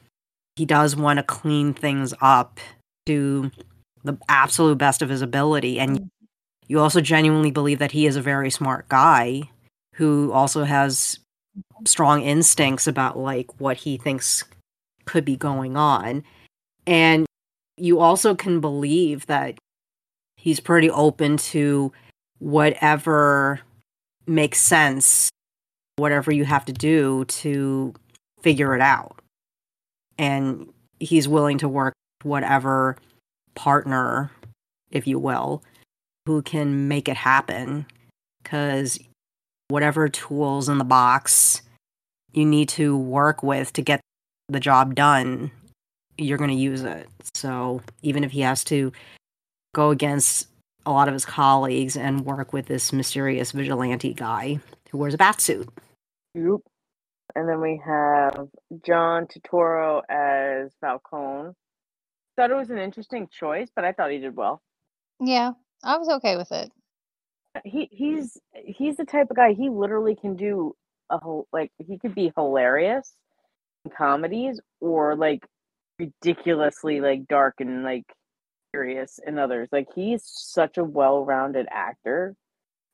he 0.56 0.64
does 0.64 0.96
want 0.96 1.18
to 1.18 1.22
clean 1.22 1.74
things 1.74 2.12
up 2.20 2.58
to 3.06 3.50
the 4.02 4.18
absolute 4.28 4.78
best 4.78 5.02
of 5.02 5.08
his 5.08 5.22
ability. 5.22 5.78
And 5.78 6.08
you 6.66 6.80
also 6.80 7.00
genuinely 7.00 7.52
believe 7.52 7.78
that 7.78 7.92
he 7.92 8.06
is 8.06 8.16
a 8.16 8.22
very 8.22 8.50
smart 8.50 8.88
guy 8.88 9.42
who 9.94 10.32
also 10.32 10.64
has 10.64 11.20
strong 11.84 12.22
instincts 12.22 12.86
about 12.86 13.18
like 13.18 13.60
what 13.60 13.76
he 13.76 13.96
thinks 13.96 14.44
could 15.04 15.24
be 15.24 15.36
going 15.36 15.76
on. 15.76 16.24
And 16.86 17.26
you 17.76 18.00
also 18.00 18.34
can 18.34 18.60
believe 18.60 19.26
that 19.26 19.58
he's 20.36 20.60
pretty 20.60 20.90
open 20.90 21.36
to 21.36 21.92
whatever 22.38 23.60
makes 24.26 24.60
sense, 24.60 25.30
whatever 25.96 26.32
you 26.32 26.44
have 26.44 26.64
to 26.66 26.72
do 26.72 27.24
to 27.26 27.94
figure 28.42 28.74
it 28.74 28.80
out. 28.80 29.20
And 30.18 30.68
he's 31.00 31.28
willing 31.28 31.58
to 31.58 31.68
work 31.68 31.94
whatever 32.22 32.96
partner, 33.54 34.30
if 34.90 35.06
you 35.06 35.18
will, 35.18 35.62
who 36.26 36.42
can 36.42 36.88
make 36.88 37.08
it 37.08 37.16
happen. 37.16 37.86
Because 38.42 38.98
whatever 39.68 40.08
tools 40.08 40.68
in 40.68 40.78
the 40.78 40.84
box 40.84 41.62
you 42.36 42.44
need 42.44 42.68
to 42.68 42.96
work 42.96 43.42
with 43.42 43.72
to 43.72 43.82
get 43.82 44.00
the 44.48 44.60
job 44.60 44.94
done, 44.94 45.50
you're 46.18 46.38
going 46.38 46.50
to 46.50 46.56
use 46.56 46.82
it. 46.82 47.08
So 47.34 47.82
even 48.02 48.22
if 48.22 48.30
he 48.30 48.42
has 48.42 48.62
to 48.64 48.92
go 49.74 49.90
against 49.90 50.48
a 50.84 50.92
lot 50.92 51.08
of 51.08 51.14
his 51.14 51.24
colleagues 51.24 51.96
and 51.96 52.24
work 52.24 52.52
with 52.52 52.66
this 52.66 52.92
mysterious 52.92 53.52
vigilante 53.52 54.14
guy 54.14 54.60
who 54.90 54.98
wears 54.98 55.14
a 55.14 55.18
bat 55.18 55.40
suit. 55.40 55.68
Yep. 56.34 56.60
And 57.34 57.48
then 57.48 57.60
we 57.60 57.80
have 57.84 58.48
John 58.86 59.26
Turturro 59.26 60.02
as 60.08 60.70
Falcone. 60.80 61.52
Thought 62.36 62.50
it 62.50 62.54
was 62.54 62.70
an 62.70 62.78
interesting 62.78 63.28
choice, 63.30 63.68
but 63.74 63.84
I 63.84 63.92
thought 63.92 64.10
he 64.10 64.18
did 64.18 64.36
well. 64.36 64.62
Yeah, 65.20 65.52
I 65.82 65.96
was 65.96 66.08
okay 66.08 66.36
with 66.36 66.52
it. 66.52 66.70
He 67.64 67.88
he's 67.90 68.38
he's 68.54 68.96
the 68.96 69.06
type 69.06 69.28
of 69.30 69.36
guy 69.36 69.54
he 69.54 69.70
literally 69.70 70.14
can 70.14 70.36
do 70.36 70.76
a 71.10 71.18
whole 71.18 71.46
like 71.52 71.70
he 71.78 71.98
could 71.98 72.14
be 72.14 72.32
hilarious 72.36 73.12
in 73.84 73.90
comedies 73.96 74.60
or 74.80 75.16
like 75.16 75.44
ridiculously 75.98 77.00
like 77.00 77.26
dark 77.28 77.54
and 77.60 77.82
like 77.84 78.04
serious 78.74 79.18
in 79.26 79.38
others. 79.38 79.68
Like 79.72 79.88
he's 79.94 80.22
such 80.24 80.76
a 80.78 80.84
well-rounded 80.84 81.66
actor 81.70 82.34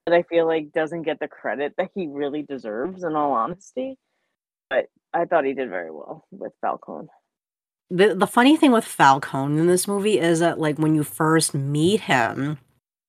that 0.06 0.14
I 0.14 0.22
feel 0.22 0.46
like 0.46 0.72
doesn't 0.72 1.02
get 1.02 1.18
the 1.20 1.28
credit 1.28 1.74
that 1.78 1.90
he 1.94 2.06
really 2.06 2.42
deserves 2.42 3.02
in 3.04 3.14
all 3.14 3.32
honesty. 3.32 3.96
But 4.70 4.86
I 5.12 5.24
thought 5.26 5.44
he 5.44 5.54
did 5.54 5.68
very 5.68 5.90
well 5.90 6.24
with 6.30 6.52
Falcone. 6.60 7.08
The 7.90 8.14
the 8.14 8.26
funny 8.26 8.56
thing 8.56 8.72
with 8.72 8.84
Falcone 8.84 9.58
in 9.58 9.66
this 9.66 9.86
movie 9.86 10.18
is 10.18 10.40
that 10.40 10.58
like 10.58 10.78
when 10.78 10.94
you 10.94 11.04
first 11.04 11.54
meet 11.54 12.02
him, 12.02 12.58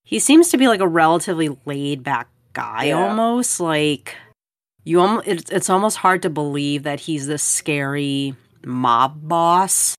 he 0.03 0.19
seems 0.19 0.49
to 0.49 0.57
be 0.57 0.67
like 0.67 0.81
a 0.81 0.87
relatively 0.87 1.55
laid 1.65 2.03
back 2.03 2.27
guy 2.53 2.85
Yeah. 2.85 3.07
almost 3.07 3.59
like 3.59 4.15
you 4.83 4.99
almost 4.99 5.27
it's, 5.27 5.51
it's 5.51 5.69
almost 5.69 5.97
hard 5.97 6.21
to 6.23 6.29
believe 6.29 6.83
that 6.83 7.01
he's 7.01 7.27
this 7.27 7.43
scary 7.43 8.35
mob 8.65 9.27
boss. 9.27 9.95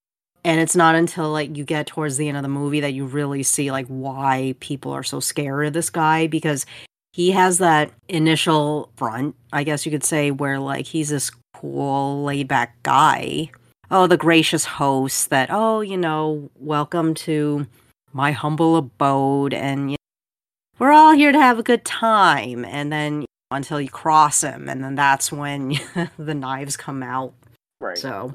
And 0.46 0.60
it's 0.60 0.76
not 0.76 0.94
until 0.94 1.30
like 1.30 1.56
you 1.56 1.64
get 1.64 1.86
towards 1.86 2.18
the 2.18 2.28
end 2.28 2.36
of 2.36 2.42
the 2.42 2.50
movie 2.50 2.80
that 2.80 2.92
you 2.92 3.06
really 3.06 3.42
see 3.42 3.70
like 3.70 3.86
why 3.86 4.54
people 4.60 4.92
are 4.92 5.02
so 5.02 5.18
scared 5.20 5.66
of 5.66 5.72
this 5.72 5.88
guy 5.88 6.26
because 6.26 6.66
he 7.14 7.30
has 7.30 7.58
that 7.58 7.92
initial 8.08 8.90
front 8.96 9.36
i 9.52 9.62
guess 9.62 9.86
you 9.86 9.92
could 9.92 10.04
say 10.04 10.32
where 10.32 10.58
like 10.58 10.84
he's 10.84 11.08
this 11.08 11.30
cool 11.54 12.24
laid 12.24 12.46
back 12.46 12.82
guy. 12.82 13.50
Oh 13.90 14.06
the 14.06 14.18
gracious 14.18 14.64
host 14.64 15.30
that 15.30 15.48
oh 15.50 15.80
you 15.80 15.96
know 15.96 16.50
welcome 16.56 17.14
to 17.14 17.66
my 18.12 18.32
humble 18.32 18.76
abode 18.76 19.54
and 19.54 19.92
you 19.92 19.96
know, 19.96 20.78
we're 20.78 20.92
all 20.92 21.12
here 21.12 21.32
to 21.32 21.38
have 21.38 21.58
a 21.58 21.62
good 21.62 21.84
time. 21.84 22.64
And 22.64 22.92
then 22.92 23.24
until 23.54 23.80
you 23.80 23.88
cross 23.88 24.42
him 24.42 24.68
and 24.68 24.82
then 24.84 24.94
that's 24.94 25.32
when 25.32 25.70
the 26.18 26.34
knives 26.34 26.76
come 26.76 27.02
out 27.02 27.32
Right. 27.80 27.96
so 27.98 28.34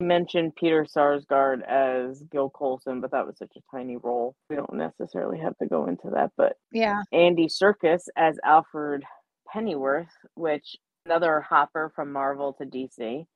You 0.00 0.06
mentioned 0.06 0.54
Peter 0.56 0.84
Sarsgaard 0.84 1.62
as 1.68 2.22
Gil 2.30 2.50
Colson, 2.50 3.00
but 3.00 3.10
that 3.12 3.26
was 3.26 3.36
such 3.38 3.52
a 3.56 3.76
tiny 3.76 3.96
role. 3.96 4.34
We 4.50 4.56
don't 4.56 4.72
necessarily 4.74 5.38
have 5.40 5.56
to 5.58 5.66
go 5.66 5.86
into 5.86 6.10
that. 6.14 6.30
But 6.36 6.56
Yeah. 6.72 7.02
Andy 7.12 7.46
Serkis 7.48 8.08
as 8.16 8.38
Alfred 8.44 9.04
Pennyworth, 9.52 10.08
which 10.34 10.76
another 11.06 11.40
hopper 11.40 11.92
from 11.94 12.12
Marvel 12.12 12.52
to 12.54 12.64
DC. 12.64 13.26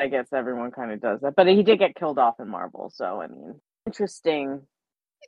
I 0.00 0.06
guess 0.08 0.26
everyone 0.32 0.70
kind 0.72 0.92
of 0.92 1.00
does 1.00 1.20
that, 1.20 1.34
but 1.36 1.46
he 1.46 1.62
did 1.62 1.78
get 1.78 1.94
killed 1.94 2.18
off 2.18 2.40
in 2.40 2.48
Marvel, 2.48 2.90
so 2.94 3.20
I 3.20 3.26
mean, 3.28 3.60
interesting 3.86 4.62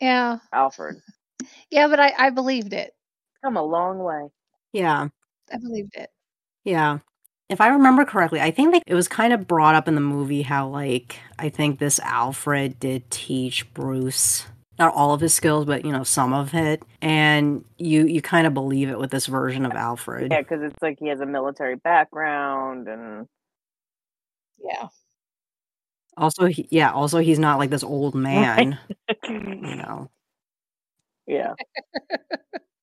Yeah. 0.01 0.39
Alfred. 0.53 0.97
Yeah, 1.71 1.89
but 1.89 2.01
I, 2.01 2.13
I 2.19 2.31
believed 2.31 2.73
it. 2.73 2.93
Come 3.45 3.57
a 3.57 3.63
long 3.63 3.99
way. 3.99 4.29
Yeah 4.75 5.09
I 5.53 5.59
believed 5.59 5.95
it. 5.97 6.11
Yeah. 6.65 7.01
If 7.51 7.61
I 7.61 7.69
remember 7.69 8.05
correctly, 8.05 8.41
I 8.41 8.51
think 8.51 8.73
that 8.75 8.83
it 8.87 8.95
was 8.95 9.09
kind 9.09 9.33
of 9.33 9.47
brought 9.47 9.75
up 9.75 9.89
in 9.89 9.95
the 9.95 10.01
movie 10.03 10.43
how 10.43 10.69
like 10.69 11.19
I 11.39 11.51
think 11.51 11.79
this 11.79 12.01
Alfred 12.01 12.81
did 12.81 13.11
teach 13.11 13.73
Bruce 13.75 14.47
not 14.79 14.95
all 14.95 15.15
of 15.15 15.21
his 15.21 15.35
skills, 15.35 15.67
but 15.67 15.85
you 15.85 15.93
know, 15.93 16.05
some 16.05 16.33
of 16.35 16.55
it. 16.55 16.83
And 17.03 17.65
you 17.79 18.07
you 18.07 18.23
kind 18.23 18.47
of 18.47 18.55
believe 18.55 18.89
it 18.89 18.99
with 18.99 19.11
this 19.11 19.27
version 19.27 19.67
of 19.67 19.73
Alfred. 19.73 20.33
Yeah, 20.33 20.41
because 20.43 20.63
it's 20.63 20.83
like 20.83 20.99
he 21.01 21.09
has 21.09 21.21
a 21.21 21.27
military 21.27 21.77
background 21.77 22.89
and 22.89 23.29
Yeah. 24.59 24.89
Also 26.17 26.47
he, 26.47 26.69
yeah, 26.71 26.93
also 26.93 27.19
he's 27.19 27.39
not 27.41 27.59
like 27.59 27.71
this 27.71 27.83
old 27.85 28.15
man, 28.15 28.79
you 29.29 29.77
know. 29.77 30.11
yeah. 31.27 31.55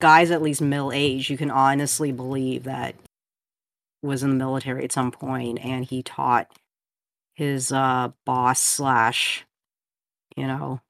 Guys 0.00 0.30
at 0.30 0.42
least 0.42 0.62
middle 0.62 0.92
age, 0.92 1.30
you 1.30 1.36
can 1.36 1.50
honestly 1.50 2.12
believe 2.12 2.64
that 2.64 2.94
was 4.02 4.22
in 4.22 4.30
the 4.30 4.36
military 4.36 4.84
at 4.84 4.92
some 4.92 5.10
point 5.10 5.58
and 5.62 5.84
he 5.84 6.02
taught 6.02 6.50
his 7.34 7.70
uh 7.70 8.08
boss 8.24 8.60
slash 8.60 9.44
you 10.36 10.46
know 10.46 10.80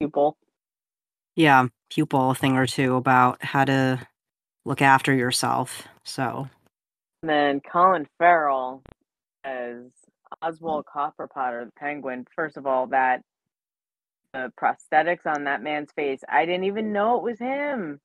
pupil 0.00 0.38
yeah, 1.36 1.68
pupil 1.90 2.30
a 2.30 2.34
thing 2.34 2.56
or 2.56 2.66
two 2.66 2.94
about 2.94 3.42
how 3.42 3.64
to 3.64 4.06
look 4.64 4.82
after 4.82 5.12
yourself. 5.12 5.86
So, 6.04 6.48
And 7.22 7.30
then 7.30 7.60
Colin 7.60 8.06
Farrell 8.18 8.82
as 9.44 9.82
Oswald 10.42 10.86
Copperpotter, 10.86 11.66
the 11.66 11.72
penguin. 11.76 12.26
First 12.34 12.56
of 12.56 12.66
all, 12.66 12.86
that 12.88 13.22
the 14.32 14.52
prosthetics 14.60 15.26
on 15.26 15.44
that 15.44 15.62
man's 15.62 15.90
face, 15.92 16.20
I 16.28 16.44
didn't 16.46 16.64
even 16.64 16.92
know 16.92 17.16
it 17.16 17.22
was 17.22 17.38
him. 17.38 18.00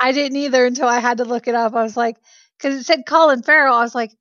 I 0.00 0.12
didn't 0.12 0.36
either 0.36 0.66
until 0.66 0.88
I 0.88 1.00
had 1.00 1.18
to 1.18 1.24
look 1.24 1.48
it 1.48 1.54
up. 1.54 1.74
I 1.74 1.82
was 1.82 1.96
like, 1.96 2.16
because 2.56 2.80
it 2.80 2.84
said 2.84 3.06
Colin 3.06 3.42
Farrell. 3.42 3.76
I 3.76 3.82
was 3.82 3.94
like, 3.94 4.12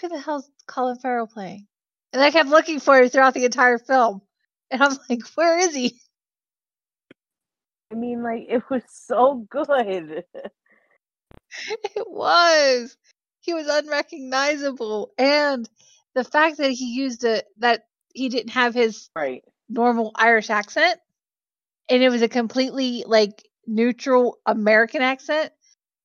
who 0.00 0.08
the 0.08 0.18
hell's 0.18 0.50
Colin 0.66 0.98
Farrell 0.98 1.26
playing? 1.26 1.66
And 2.12 2.22
I 2.22 2.30
kept 2.30 2.48
looking 2.48 2.80
for 2.80 3.00
it 3.00 3.12
throughout 3.12 3.34
the 3.34 3.44
entire 3.44 3.78
film. 3.78 4.22
And 4.70 4.82
I'm 4.82 4.98
like, 5.08 5.22
where 5.34 5.58
is 5.58 5.74
he? 5.74 5.98
I 7.90 7.94
mean, 7.94 8.22
like 8.22 8.46
it 8.48 8.62
was 8.70 8.82
so 8.88 9.46
good. 9.50 10.24
It 11.96 12.06
was. 12.06 12.94
He 13.40 13.54
was 13.54 13.66
unrecognizable. 13.66 15.12
And 15.16 15.66
the 16.14 16.22
fact 16.22 16.58
that 16.58 16.70
he 16.70 16.94
used 16.94 17.24
a 17.24 17.42
that 17.56 17.84
he 18.12 18.28
didn't 18.28 18.50
have 18.50 18.74
his 18.74 19.08
right. 19.16 19.42
normal 19.70 20.12
Irish 20.14 20.50
accent 20.50 21.00
and 21.88 22.02
it 22.02 22.10
was 22.10 22.22
a 22.22 22.28
completely 22.28 23.04
like 23.06 23.47
neutral 23.68 24.38
American 24.46 25.02
accent 25.02 25.52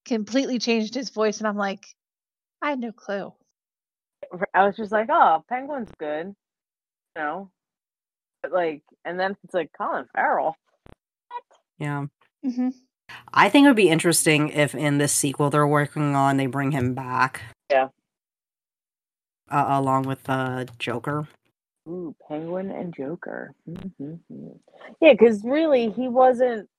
completely 0.06 0.60
changed 0.60 0.94
his 0.94 1.10
voice 1.10 1.40
and 1.40 1.48
I'm 1.48 1.58
like, 1.58 1.86
I 2.62 2.72
had 2.72 2.80
no 2.80 2.92
clue. 2.92 3.34
I 4.54 4.66
was 4.66 4.76
just 4.76 4.92
like, 4.92 5.08
oh, 5.10 5.44
Penguin's 5.50 5.92
good. 6.00 6.28
You 7.16 7.22
know? 7.22 7.52
But 8.42 8.52
like 8.52 8.84
and 9.06 9.20
then 9.20 9.36
it's 9.44 9.54
like 9.54 9.72
Colin 9.78 10.06
Farrell. 10.14 10.56
What? 11.30 11.44
yeah. 11.80 12.06
hmm 12.44 12.70
I 13.34 13.50
think 13.50 13.66
it 13.66 13.70
would 13.70 13.76
be 13.76 13.90
interesting 13.90 14.50
if 14.50 14.76
in 14.76 14.98
this 14.98 15.14
sequel 15.14 15.50
they're 15.50 15.68
working 15.68 16.16
on, 16.16 16.38
they 16.38 16.46
bring 16.46 16.72
him 16.72 16.94
back. 16.94 17.42
Yeah. 17.70 17.90
Uh, 19.50 19.66
along 19.70 20.04
with 20.04 20.28
uh, 20.30 20.66
Joker. 20.80 21.28
Ooh, 21.88 22.16
Penguin 22.28 22.72
and 22.72 22.94
Joker. 22.96 23.54
Mm-hmm. 23.70 24.48
Yeah, 25.02 25.12
because 25.12 25.44
really, 25.44 25.92
he 25.92 26.08
wasn't. 26.08 26.70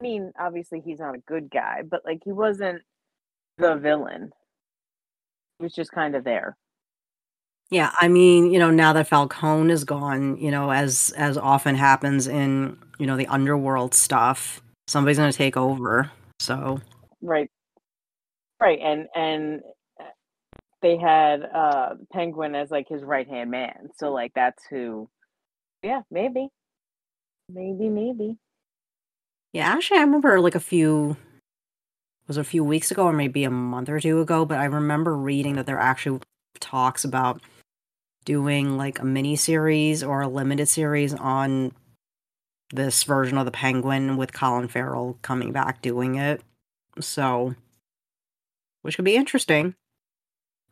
I 0.00 0.04
mean, 0.04 0.32
obviously, 0.38 0.80
he's 0.80 1.00
not 1.00 1.14
a 1.14 1.22
good 1.26 1.50
guy, 1.50 1.82
but 1.88 2.02
like, 2.04 2.20
he 2.24 2.32
wasn't 2.32 2.82
the 3.58 3.74
villain. 3.76 4.30
He 5.58 5.64
was 5.64 5.74
just 5.74 5.90
kind 5.90 6.14
of 6.14 6.24
there. 6.24 6.56
Yeah, 7.70 7.90
I 8.00 8.08
mean, 8.08 8.50
you 8.50 8.58
know, 8.58 8.70
now 8.70 8.92
that 8.94 9.08
Falcone 9.08 9.72
is 9.72 9.84
gone, 9.84 10.38
you 10.38 10.50
know, 10.50 10.70
as 10.70 11.12
as 11.16 11.36
often 11.36 11.74
happens 11.74 12.26
in 12.26 12.78
you 12.98 13.06
know 13.06 13.16
the 13.16 13.26
underworld 13.26 13.94
stuff, 13.94 14.62
somebody's 14.86 15.18
going 15.18 15.30
to 15.30 15.36
take 15.36 15.56
over. 15.56 16.10
So 16.40 16.80
right, 17.20 17.50
right, 18.60 18.78
and 18.80 19.08
and 19.14 19.60
they 20.80 20.96
had 20.96 21.42
uh 21.42 21.96
Penguin 22.12 22.54
as 22.54 22.70
like 22.70 22.88
his 22.88 23.02
right 23.02 23.28
hand 23.28 23.50
man. 23.50 23.90
So 23.96 24.12
like 24.12 24.32
that's 24.34 24.62
who. 24.70 25.10
Yeah, 25.82 26.02
maybe, 26.10 26.48
maybe, 27.48 27.88
maybe. 27.88 28.36
Yeah, 29.52 29.66
actually, 29.66 29.98
I 29.98 30.02
remember 30.02 30.40
like 30.40 30.54
a 30.54 30.60
few 30.60 31.16
was 32.26 32.36
a 32.36 32.44
few 32.44 32.62
weeks 32.62 32.90
ago 32.90 33.04
or 33.04 33.12
maybe 33.12 33.44
a 33.44 33.50
month 33.50 33.88
or 33.88 33.98
two 33.98 34.20
ago, 34.20 34.44
but 34.44 34.58
I 34.58 34.66
remember 34.66 35.16
reading 35.16 35.56
that 35.56 35.66
there 35.66 35.78
actually 35.78 36.20
talks 36.60 37.02
about 37.04 37.40
doing 38.24 38.76
like 38.76 38.98
a 38.98 39.04
mini 39.04 39.34
series 39.34 40.02
or 40.02 40.20
a 40.20 40.28
limited 40.28 40.68
series 40.68 41.14
on 41.14 41.72
this 42.70 43.04
version 43.04 43.38
of 43.38 43.46
the 43.46 43.50
Penguin 43.50 44.18
with 44.18 44.34
Colin 44.34 44.68
Farrell 44.68 45.18
coming 45.22 45.52
back 45.52 45.80
doing 45.80 46.16
it. 46.16 46.42
So, 47.00 47.54
which 48.82 48.96
could 48.96 49.06
be 49.06 49.16
interesting. 49.16 49.74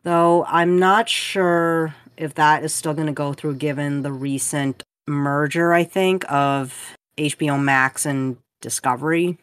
Though 0.03 0.45
I'm 0.45 0.77
not 0.77 1.09
sure 1.09 1.95
if 2.15 2.35
that 2.35 2.63
is 2.63 2.73
still 2.73 2.93
going 2.93 3.07
to 3.07 3.13
go 3.13 3.33
through 3.33 3.55
given 3.55 4.03
the 4.03 4.11
recent 4.11 4.83
merger, 5.07 5.73
I 5.73 5.83
think, 5.83 6.31
of 6.31 6.95
HBO 7.17 7.61
Max 7.61 8.05
and 8.05 8.37
Discovery. 8.61 9.39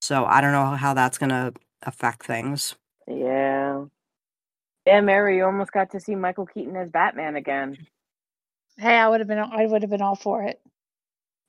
So 0.00 0.24
I 0.24 0.40
don't 0.40 0.52
know 0.52 0.76
how 0.76 0.94
that's 0.94 1.18
going 1.18 1.30
to 1.30 1.54
affect 1.82 2.24
things. 2.24 2.76
Yeah. 3.08 3.84
Yeah, 4.86 5.00
Mary, 5.00 5.36
you 5.36 5.44
almost 5.44 5.72
got 5.72 5.90
to 5.92 6.00
see 6.00 6.14
Michael 6.16 6.46
Keaton 6.46 6.76
as 6.76 6.90
Batman 6.90 7.36
again. 7.36 7.78
Hey, 8.78 8.96
I 8.96 9.08
would 9.08 9.20
have 9.20 9.28
been 9.28 9.38
I 9.38 9.66
would 9.66 9.82
have 9.82 9.90
been 9.90 10.02
all 10.02 10.16
for 10.16 10.42
it. 10.44 10.60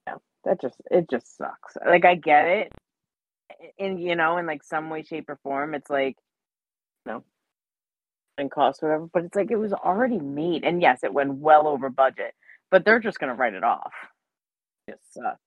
Yeah, 0.08 0.16
that 0.46 0.62
just 0.62 0.78
it 0.92 1.10
just 1.10 1.38
sucks. 1.38 1.78
Like 1.86 2.06
I 2.06 2.16
get 2.16 2.48
it. 2.48 2.74
In 3.78 3.98
you 4.00 4.16
know, 4.16 4.38
in 4.38 4.46
like 4.48 4.64
some 4.64 4.90
way, 4.90 5.04
shape, 5.04 5.30
or 5.30 5.40
form, 5.44 5.76
it's 5.76 5.90
like 5.90 6.18
you 7.06 7.14
know 7.14 7.24
and 8.38 8.52
cost 8.52 8.82
whatever, 8.84 9.08
but 9.14 9.26
it's 9.26 9.36
like 9.36 9.52
it 9.52 9.58
was 9.58 9.74
already 9.74 10.20
made. 10.20 10.64
And 10.66 10.82
yes, 10.82 11.02
it 11.04 11.14
went 11.14 11.36
well 11.36 11.68
over 11.68 11.90
budget, 11.90 12.34
but 12.72 12.86
they're 12.86 13.00
just 13.00 13.20
gonna 13.20 13.36
write 13.36 13.56
it 13.56 13.64
off. 13.64 13.94
It 14.88 15.00
sucks. 15.12 15.40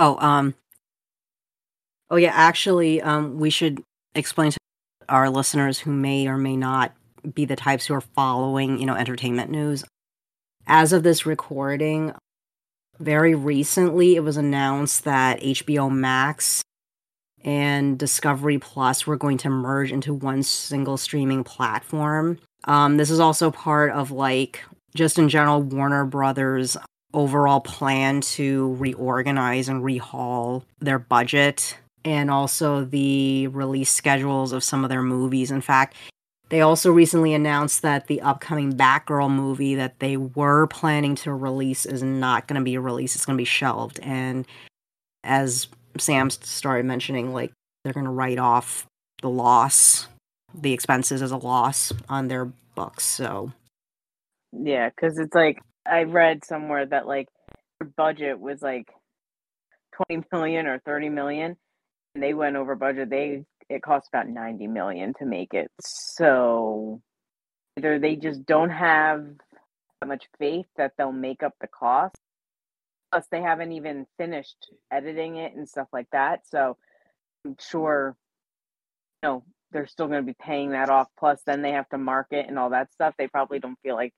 Oh, 0.00 0.16
um 0.18 0.54
Oh 2.10 2.16
yeah, 2.16 2.32
actually, 2.34 3.00
um 3.02 3.38
we 3.38 3.50
should 3.50 3.82
explain 4.14 4.50
to 4.50 4.58
our 5.08 5.30
listeners 5.30 5.78
who 5.78 5.92
may 5.92 6.26
or 6.26 6.36
may 6.36 6.56
not 6.56 6.92
be 7.34 7.44
the 7.44 7.54
types 7.56 7.86
who 7.86 7.94
are 7.94 8.00
following, 8.00 8.78
you 8.78 8.86
know, 8.86 8.94
entertainment 8.94 9.50
news. 9.50 9.84
As 10.66 10.92
of 10.92 11.02
this 11.02 11.26
recording, 11.26 12.14
very 12.98 13.34
recently 13.34 14.16
it 14.16 14.20
was 14.20 14.36
announced 14.36 15.04
that 15.04 15.40
HBO 15.40 15.90
Max 15.90 16.62
and 17.44 17.98
Discovery 17.98 18.58
Plus 18.58 19.06
were 19.06 19.16
going 19.16 19.38
to 19.38 19.50
merge 19.50 19.92
into 19.92 20.14
one 20.14 20.42
single 20.42 20.96
streaming 20.96 21.44
platform. 21.44 22.38
Um, 22.64 22.96
this 22.96 23.10
is 23.10 23.20
also 23.20 23.50
part 23.50 23.92
of 23.92 24.10
like 24.10 24.62
just 24.94 25.18
in 25.18 25.28
general 25.28 25.62
Warner 25.62 26.04
Brothers 26.04 26.76
overall 27.12 27.60
plan 27.60 28.20
to 28.20 28.74
reorganize 28.74 29.68
and 29.68 29.82
rehaul 29.82 30.62
their 30.80 30.98
budget 30.98 31.76
and 32.04 32.30
also 32.30 32.84
the 32.84 33.46
release 33.48 33.90
schedules 33.90 34.52
of 34.52 34.64
some 34.64 34.84
of 34.84 34.90
their 34.90 35.02
movies. 35.02 35.50
In 35.50 35.60
fact, 35.60 35.96
they 36.48 36.60
also 36.62 36.90
recently 36.90 37.32
announced 37.32 37.82
that 37.82 38.06
the 38.06 38.20
upcoming 38.20 38.72
Batgirl 38.72 39.30
movie 39.30 39.76
that 39.76 40.00
they 40.00 40.16
were 40.16 40.66
planning 40.66 41.14
to 41.16 41.32
release 41.32 41.86
is 41.86 42.02
not 42.02 42.48
going 42.48 42.58
to 42.58 42.64
be 42.64 42.76
released. 42.78 43.14
It's 43.14 43.26
going 43.26 43.36
to 43.36 43.40
be 43.40 43.44
shelved. 43.44 44.00
And 44.02 44.46
as 45.22 45.68
Sam 45.98 46.30
started 46.30 46.86
mentioning, 46.86 47.32
like 47.32 47.52
they're 47.84 47.92
going 47.92 48.04
to 48.04 48.10
write 48.10 48.38
off 48.38 48.86
the 49.22 49.30
loss, 49.30 50.08
the 50.54 50.72
expenses 50.72 51.22
as 51.22 51.30
a 51.30 51.36
loss 51.36 51.92
on 52.08 52.28
their 52.28 52.46
books. 52.74 53.04
So, 53.04 53.52
yeah, 54.52 54.88
because 54.88 55.18
it's 55.18 55.34
like 55.34 55.60
I 55.90 56.04
read 56.04 56.44
somewhere 56.44 56.86
that 56.86 57.06
like 57.06 57.28
their 57.78 57.88
budget 57.96 58.38
was 58.38 58.62
like 58.62 58.88
20 60.08 60.26
million 60.32 60.66
or 60.66 60.78
30 60.80 61.08
million, 61.08 61.56
and 62.14 62.24
they 62.24 62.34
went 62.34 62.56
over 62.56 62.74
budget. 62.74 63.10
They 63.10 63.44
it 63.68 63.82
cost 63.82 64.08
about 64.12 64.28
90 64.28 64.66
million 64.66 65.14
to 65.18 65.26
make 65.26 65.54
it. 65.54 65.70
So 65.80 67.00
either 67.76 67.98
they 67.98 68.16
just 68.16 68.44
don't 68.46 68.70
have 68.70 69.26
that 70.00 70.08
much 70.08 70.24
faith 70.38 70.66
that 70.76 70.92
they'll 70.98 71.12
make 71.12 71.42
up 71.42 71.54
the 71.60 71.68
cost 71.68 72.16
Plus, 73.10 73.26
they 73.30 73.42
haven't 73.42 73.72
even 73.72 74.06
finished 74.18 74.72
editing 74.90 75.36
it 75.36 75.54
and 75.54 75.68
stuff 75.68 75.88
like 75.92 76.06
that. 76.12 76.46
So 76.48 76.76
I'm 77.44 77.56
sure, 77.58 78.16
you 79.22 79.28
know, 79.28 79.44
they're 79.72 79.86
still 79.86 80.06
going 80.06 80.20
to 80.20 80.26
be 80.26 80.36
paying 80.40 80.70
that 80.70 80.90
off. 80.90 81.08
Plus, 81.18 81.40
then 81.44 81.62
they 81.62 81.72
have 81.72 81.88
to 81.88 81.98
market 81.98 82.46
and 82.48 82.58
all 82.58 82.70
that 82.70 82.92
stuff. 82.92 83.14
They 83.18 83.26
probably 83.26 83.58
don't 83.58 83.78
feel 83.82 83.96
like, 83.96 84.12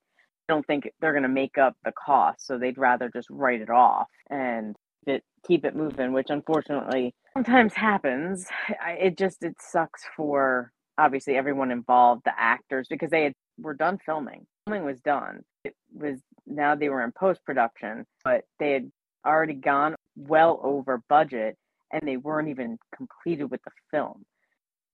don't 0.49 0.67
think 0.67 0.91
they're 1.01 1.13
going 1.13 1.23
to 1.23 1.29
make 1.29 1.59
up 1.59 1.77
the 1.85 1.93
cost. 1.93 2.47
So 2.47 2.59
they'd 2.59 2.79
rather 2.79 3.11
just 3.11 3.29
write 3.31 3.61
it 3.61 3.71
off 3.71 4.09
and 4.31 4.77
it, 5.07 5.23
keep 5.47 5.65
it 5.65 5.77
moving, 5.77 6.13
which 6.13 6.31
unfortunately 6.31 7.15
sometimes 7.35 7.75
happens. 7.75 8.47
It 8.87 9.19
just, 9.19 9.43
it 9.43 9.57
sucks 9.61 10.03
for 10.17 10.73
obviously 10.99 11.37
everyone 11.37 11.71
involved, 11.71 12.23
the 12.25 12.33
actors, 12.37 12.87
because 12.89 13.11
they 13.11 13.25
had, 13.25 13.35
were 13.59 13.75
done 13.75 13.99
filming. 14.05 14.47
Filming 14.67 14.85
was 14.85 15.01
done. 15.01 15.43
It 15.65 15.75
was 15.93 16.21
now 16.47 16.75
they 16.75 16.89
were 16.89 17.03
in 17.03 17.13
post 17.13 17.45
production, 17.45 18.05
but 18.25 18.45
they 18.59 18.73
had 18.73 18.91
already 19.27 19.55
gone 19.55 19.95
well 20.17 20.61
over 20.63 21.03
budget 21.09 21.57
and 21.93 22.03
they 22.07 22.17
weren't 22.17 22.49
even 22.49 22.79
completed 22.95 23.51
with 23.51 23.61
the 23.65 23.71
film. 23.91 24.25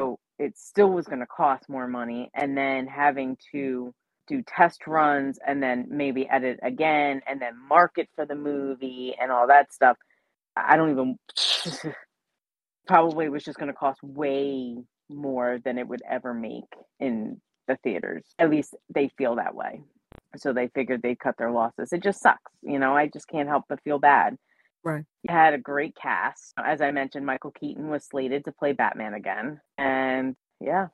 So 0.01 0.19
it 0.39 0.57
still 0.57 0.91
was 0.91 1.07
going 1.07 1.21
to 1.21 1.27
cost 1.27 1.69
more 1.69 1.89
money 1.89 2.31
and 2.35 2.57
then 2.57 2.87
having 2.87 3.37
to 3.53 3.93
do 4.29 4.43
test 4.43 4.87
runs 4.87 5.39
and 5.47 5.63
then 5.63 5.87
maybe 5.91 6.29
edit 6.29 6.61
again 6.63 7.23
and 7.27 7.41
then 7.41 7.55
market 7.69 8.09
for 8.15 8.27
the 8.27 8.35
movie 8.35 9.15
and 9.21 9.33
all 9.33 9.49
that 9.49 9.73
stuff. 9.73 9.97
I 10.57 10.77
don't 10.77 10.91
even 10.91 11.19
probably 12.87 13.29
was 13.29 13.45
just 13.45 13.59
going 13.59 13.71
to 13.71 13.77
cost 13.77 14.03
way 14.03 14.77
more 15.09 15.59
than 15.65 15.79
it 15.79 15.89
would 15.89 16.03
ever 16.09 16.35
make 16.35 16.65
in 17.01 17.41
the 17.67 17.77
theaters. 17.83 18.25
At 18.39 18.51
least 18.51 18.75
they 18.95 19.11
feel 19.17 19.37
that 19.37 19.55
way 19.55 19.83
so 20.37 20.53
they 20.53 20.69
figured 20.69 21.03
they'd 21.03 21.19
cut 21.19 21.37
their 21.39 21.51
losses. 21.51 21.93
It 21.93 22.03
just 22.03 22.21
sucks, 22.21 22.53
you 22.63 22.79
know. 22.79 22.97
I 22.97 23.09
just 23.09 23.29
can't 23.29 23.49
help 23.49 23.65
but 23.69 23.83
feel 23.83 23.99
bad. 23.99 24.37
Right. 24.85 25.05
You 25.23 25.35
had 25.35 25.55
a 25.55 25.59
great 25.59 25.97
cast. 25.97 26.53
As 26.57 26.81
I 26.81 26.91
mentioned, 26.93 27.27
Michael 27.27 27.51
Keaton 27.51 27.89
was 27.89 28.07
slated 28.07 28.45
to 28.45 28.53
play 28.53 28.73
Batman 28.73 29.15
again, 29.15 29.61
and 29.77 30.37
yeah, 30.61 30.89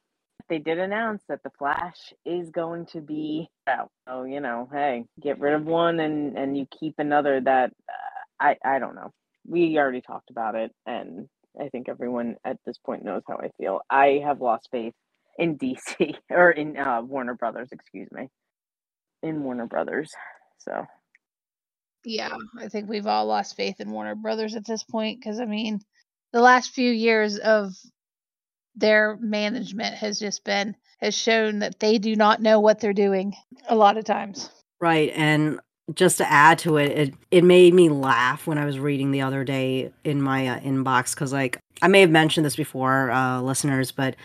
they 0.48 0.58
did 0.58 0.78
announce 0.78 1.22
that 1.28 1.42
the 1.42 1.50
Flash 1.58 2.12
is 2.24 2.50
going 2.50 2.86
to 2.86 3.00
be 3.00 3.48
out. 3.66 3.90
So 4.08 4.24
you 4.24 4.40
know, 4.40 4.68
hey, 4.72 5.04
get 5.20 5.40
rid 5.40 5.54
of 5.54 5.64
one 5.64 6.00
and 6.00 6.36
and 6.36 6.56
you 6.56 6.66
keep 6.78 6.94
another. 6.98 7.40
That 7.40 7.72
uh, 7.88 8.44
I 8.44 8.56
I 8.64 8.78
don't 8.78 8.94
know. 8.94 9.12
We 9.46 9.78
already 9.78 10.00
talked 10.00 10.30
about 10.30 10.54
it, 10.54 10.72
and 10.86 11.28
I 11.60 11.68
think 11.68 11.88
everyone 11.88 12.36
at 12.44 12.58
this 12.66 12.78
point 12.78 13.04
knows 13.04 13.22
how 13.28 13.36
I 13.36 13.50
feel. 13.58 13.80
I 13.90 14.22
have 14.24 14.40
lost 14.40 14.68
faith 14.70 14.94
in 15.38 15.58
DC 15.58 16.14
or 16.30 16.50
in 16.50 16.76
uh, 16.78 17.02
Warner 17.02 17.34
Brothers, 17.34 17.68
excuse 17.72 18.10
me 18.12 18.28
in 19.24 19.42
Warner 19.42 19.66
Brothers. 19.66 20.12
So, 20.58 20.86
yeah, 22.04 22.36
I 22.60 22.68
think 22.68 22.88
we've 22.88 23.06
all 23.06 23.26
lost 23.26 23.56
faith 23.56 23.80
in 23.80 23.90
Warner 23.90 24.14
Brothers 24.14 24.54
at 24.54 24.66
this 24.66 24.84
point 24.84 25.18
because 25.18 25.40
I 25.40 25.46
mean, 25.46 25.80
the 26.32 26.40
last 26.40 26.72
few 26.72 26.90
years 26.90 27.38
of 27.38 27.72
their 28.74 29.16
management 29.20 29.94
has 29.94 30.18
just 30.18 30.44
been 30.44 30.74
has 31.00 31.14
shown 31.14 31.58
that 31.58 31.80
they 31.80 31.98
do 31.98 32.16
not 32.16 32.40
know 32.40 32.60
what 32.60 32.80
they're 32.80 32.92
doing 32.92 33.34
a 33.68 33.74
lot 33.74 33.96
of 33.96 34.04
times. 34.04 34.50
Right, 34.80 35.12
and 35.14 35.60
just 35.94 36.18
to 36.18 36.30
add 36.30 36.58
to 36.60 36.76
it, 36.76 36.92
it 36.92 37.14
it 37.30 37.44
made 37.44 37.74
me 37.74 37.88
laugh 37.88 38.46
when 38.46 38.58
I 38.58 38.64
was 38.64 38.78
reading 38.78 39.10
the 39.10 39.22
other 39.22 39.44
day 39.44 39.92
in 40.04 40.22
my 40.22 40.48
uh, 40.48 40.60
inbox 40.60 41.14
because 41.14 41.32
like 41.32 41.58
I 41.82 41.88
may 41.88 42.00
have 42.00 42.10
mentioned 42.10 42.46
this 42.46 42.56
before, 42.56 43.10
uh, 43.10 43.40
listeners, 43.40 43.92
but 43.92 44.16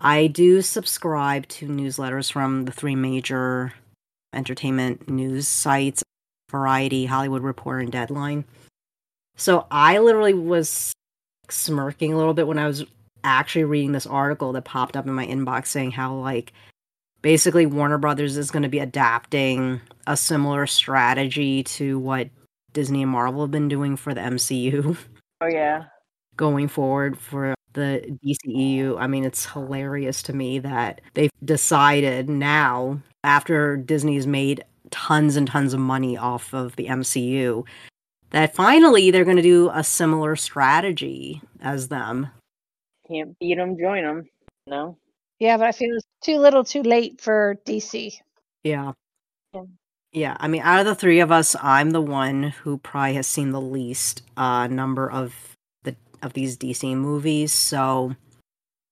I 0.00 0.26
do 0.26 0.60
subscribe 0.60 1.46
to 1.48 1.68
newsletters 1.68 2.30
from 2.30 2.64
the 2.64 2.72
three 2.72 2.96
major 2.96 3.72
entertainment 4.32 5.08
news 5.08 5.46
sites 5.46 6.02
Variety, 6.50 7.06
Hollywood 7.06 7.42
Reporter, 7.42 7.80
and 7.80 7.90
Deadline. 7.90 8.44
So 9.36 9.66
I 9.70 9.98
literally 9.98 10.34
was 10.34 10.92
smirking 11.50 12.12
a 12.12 12.16
little 12.16 12.34
bit 12.34 12.46
when 12.46 12.58
I 12.58 12.66
was 12.66 12.84
actually 13.24 13.64
reading 13.64 13.92
this 13.92 14.06
article 14.06 14.52
that 14.52 14.64
popped 14.64 14.96
up 14.96 15.06
in 15.06 15.12
my 15.12 15.26
inbox 15.26 15.66
saying 15.66 15.90
how 15.90 16.14
like 16.14 16.52
basically 17.22 17.66
Warner 17.66 17.98
Brothers 17.98 18.36
is 18.36 18.50
going 18.50 18.62
to 18.62 18.68
be 18.68 18.78
adapting 18.78 19.80
a 20.06 20.16
similar 20.16 20.66
strategy 20.66 21.62
to 21.64 21.98
what 21.98 22.28
Disney 22.72 23.02
and 23.02 23.10
Marvel 23.10 23.42
have 23.42 23.50
been 23.50 23.68
doing 23.68 23.96
for 23.96 24.14
the 24.14 24.20
MCU 24.20 24.96
Oh 25.40 25.46
yeah. 25.46 25.84
going 26.36 26.68
forward 26.68 27.18
for 27.18 27.54
the 27.72 28.16
DCEU. 28.24 28.96
I 28.98 29.06
mean, 29.06 29.24
it's 29.24 29.46
hilarious 29.46 30.22
to 30.24 30.32
me 30.32 30.58
that 30.60 31.00
they've 31.14 31.30
decided 31.44 32.28
now 32.28 33.00
after 33.24 33.76
Disney's 33.76 34.26
made 34.26 34.64
tons 34.90 35.34
and 35.36 35.48
tons 35.48 35.74
of 35.74 35.80
money 35.80 36.16
off 36.16 36.54
of 36.54 36.76
the 36.76 36.86
MCU 36.86 37.64
that 38.30 38.54
finally 38.54 39.10
they're 39.10 39.24
going 39.24 39.36
to 39.36 39.42
do 39.42 39.70
a 39.72 39.82
similar 39.82 40.36
strategy 40.36 41.40
as 41.60 41.88
them. 41.88 42.28
Can't 43.08 43.38
beat 43.38 43.56
them, 43.56 43.76
join 43.78 44.04
them. 44.04 44.28
No. 44.66 44.96
Yeah, 45.38 45.56
but 45.56 45.66
I 45.66 45.72
feel 45.72 45.94
it's 45.96 46.06
too 46.22 46.38
little, 46.38 46.64
too 46.64 46.82
late 46.82 47.20
for 47.20 47.56
DC. 47.66 48.14
Yeah. 48.62 48.92
Yeah. 49.52 49.62
Yeah, 50.12 50.36
I 50.38 50.46
mean, 50.46 50.62
out 50.62 50.78
of 50.78 50.86
the 50.86 50.94
three 50.94 51.18
of 51.18 51.32
us, 51.32 51.56
I'm 51.60 51.90
the 51.90 52.00
one 52.00 52.44
who 52.44 52.78
probably 52.78 53.14
has 53.14 53.26
seen 53.26 53.50
the 53.50 53.60
least 53.60 54.22
uh, 54.36 54.68
number 54.68 55.10
of 55.10 55.34
the 55.82 55.96
of 56.22 56.34
these 56.34 56.56
DC 56.56 56.96
movies, 56.96 57.52
so 57.52 58.14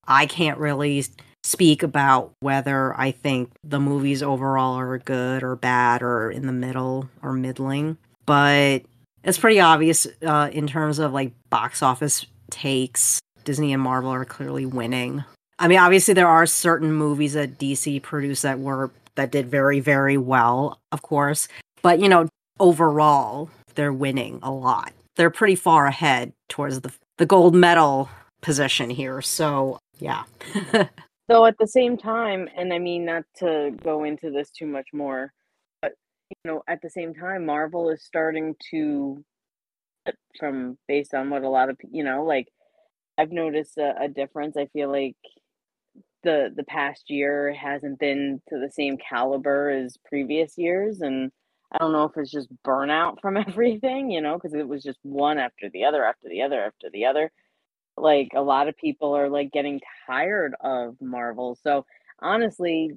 I 0.05 0.27
can't 0.27 0.59
really 0.59 1.05
speak 1.45 1.85
about 1.85 2.33
whether 2.41 2.99
I 2.99 3.13
think 3.13 3.53
the 3.63 3.79
movies 3.79 4.21
overall 4.21 4.75
are 4.81 4.99
good 4.99 5.45
or 5.45 5.55
bad 5.55 6.03
or 6.03 6.29
in 6.29 6.47
the 6.47 6.53
middle 6.53 7.09
or 7.23 7.33
middling. 7.33 7.99
But 8.27 8.83
it's 9.23 9.39
pretty 9.39 9.61
obvious 9.61 10.09
uh, 10.27 10.51
in 10.53 10.67
terms 10.67 10.99
of 10.99 11.13
like 11.13 11.33
box 11.51 11.85
office 11.85 12.27
takes. 12.51 13.21
Disney 13.45 13.73
and 13.73 13.83
Marvel 13.83 14.11
are 14.11 14.25
clearly 14.25 14.67
winning. 14.67 15.25
I 15.59 15.69
mean, 15.69 15.79
obviously 15.79 16.15
there 16.15 16.29
are 16.29 16.47
certain 16.47 16.93
movies 16.93 17.35
that 17.35 17.59
DC 17.59 18.03
produced 18.03 18.43
that 18.43 18.59
were 18.59 18.91
that 19.15 19.31
did 19.31 19.47
very 19.47 19.81
very 19.81 20.17
well, 20.17 20.81
of 20.91 21.03
course. 21.03 21.49
But 21.83 22.01
you 22.01 22.09
know, 22.09 22.29
overall, 22.59 23.51
they're 23.75 23.93
winning 23.93 24.39
a 24.43 24.51
lot. 24.51 24.93
They're 25.17 25.31
pretty 25.31 25.57
far 25.57 25.87
ahead 25.87 26.33
towards 26.49 26.81
the 26.81 26.93
the 27.19 27.27
gold 27.27 27.55
medal 27.55 28.09
position 28.41 28.91
here. 28.91 29.23
So 29.23 29.79
yeah. 29.99 30.25
Though 31.29 31.47
at 31.47 31.57
the 31.59 31.67
same 31.67 31.97
time, 31.97 32.49
and 32.57 32.73
I 32.73 32.79
mean 32.79 33.05
not 33.05 33.25
to 33.37 33.73
go 33.83 34.05
into 34.05 34.31
this 34.31 34.51
too 34.51 34.67
much 34.67 34.89
more, 34.93 35.33
but 35.81 35.93
you 36.31 36.51
know, 36.51 36.63
at 36.67 36.83
the 36.83 36.91
same 36.91 37.15
time, 37.15 37.47
Marvel 37.47 37.91
is 37.91 38.03
starting 38.03 38.57
to 38.71 39.23
from 40.39 40.77
based 40.89 41.15
on 41.15 41.31
what 41.31 41.45
a 41.45 41.49
lot 41.49 41.71
of 41.71 41.79
you 41.91 42.03
know, 42.03 42.25
like 42.25 42.49
I've 43.19 43.33
noticed 43.33 43.79
a, 43.79 43.95
a 44.03 44.09
difference. 44.09 44.57
I 44.57 44.67
feel 44.67 44.91
like 44.91 45.17
the 46.25 46.53
the 46.55 46.65
past 46.65 47.11
year 47.11 47.53
hasn't 47.53 47.99
been 47.99 48.41
to 48.49 48.59
the 48.59 48.71
same 48.71 48.97
caliber 48.97 49.71
as 49.71 49.99
previous 50.05 50.57
years, 50.57 51.01
and 51.01 51.31
I 51.73 51.79
don't 51.79 51.93
know 51.93 52.05
if 52.05 52.17
it's 52.17 52.31
just 52.31 52.49
burnout 52.67 53.21
from 53.21 53.37
everything, 53.49 54.11
you 54.11 54.21
know, 54.21 54.35
because 54.35 54.55
it 54.55 54.69
was 54.69 54.83
just 54.83 54.99
one 55.03 55.39
after 55.39 55.69
the 55.71 55.85
other 55.85 56.05
after 56.05 56.29
the 56.29 56.43
other 56.43 56.63
after 56.65 56.89
the 56.91 57.07
other 57.07 57.33
like 57.97 58.29
a 58.35 58.41
lot 58.41 58.69
of 58.69 58.77
people 58.77 59.17
are 59.17 59.29
like 59.29 59.53
getting 59.53 59.81
tired 60.07 60.55
of 60.61 60.97
Marvel. 61.01 61.59
So 61.63 61.85
honestly, 62.21 62.93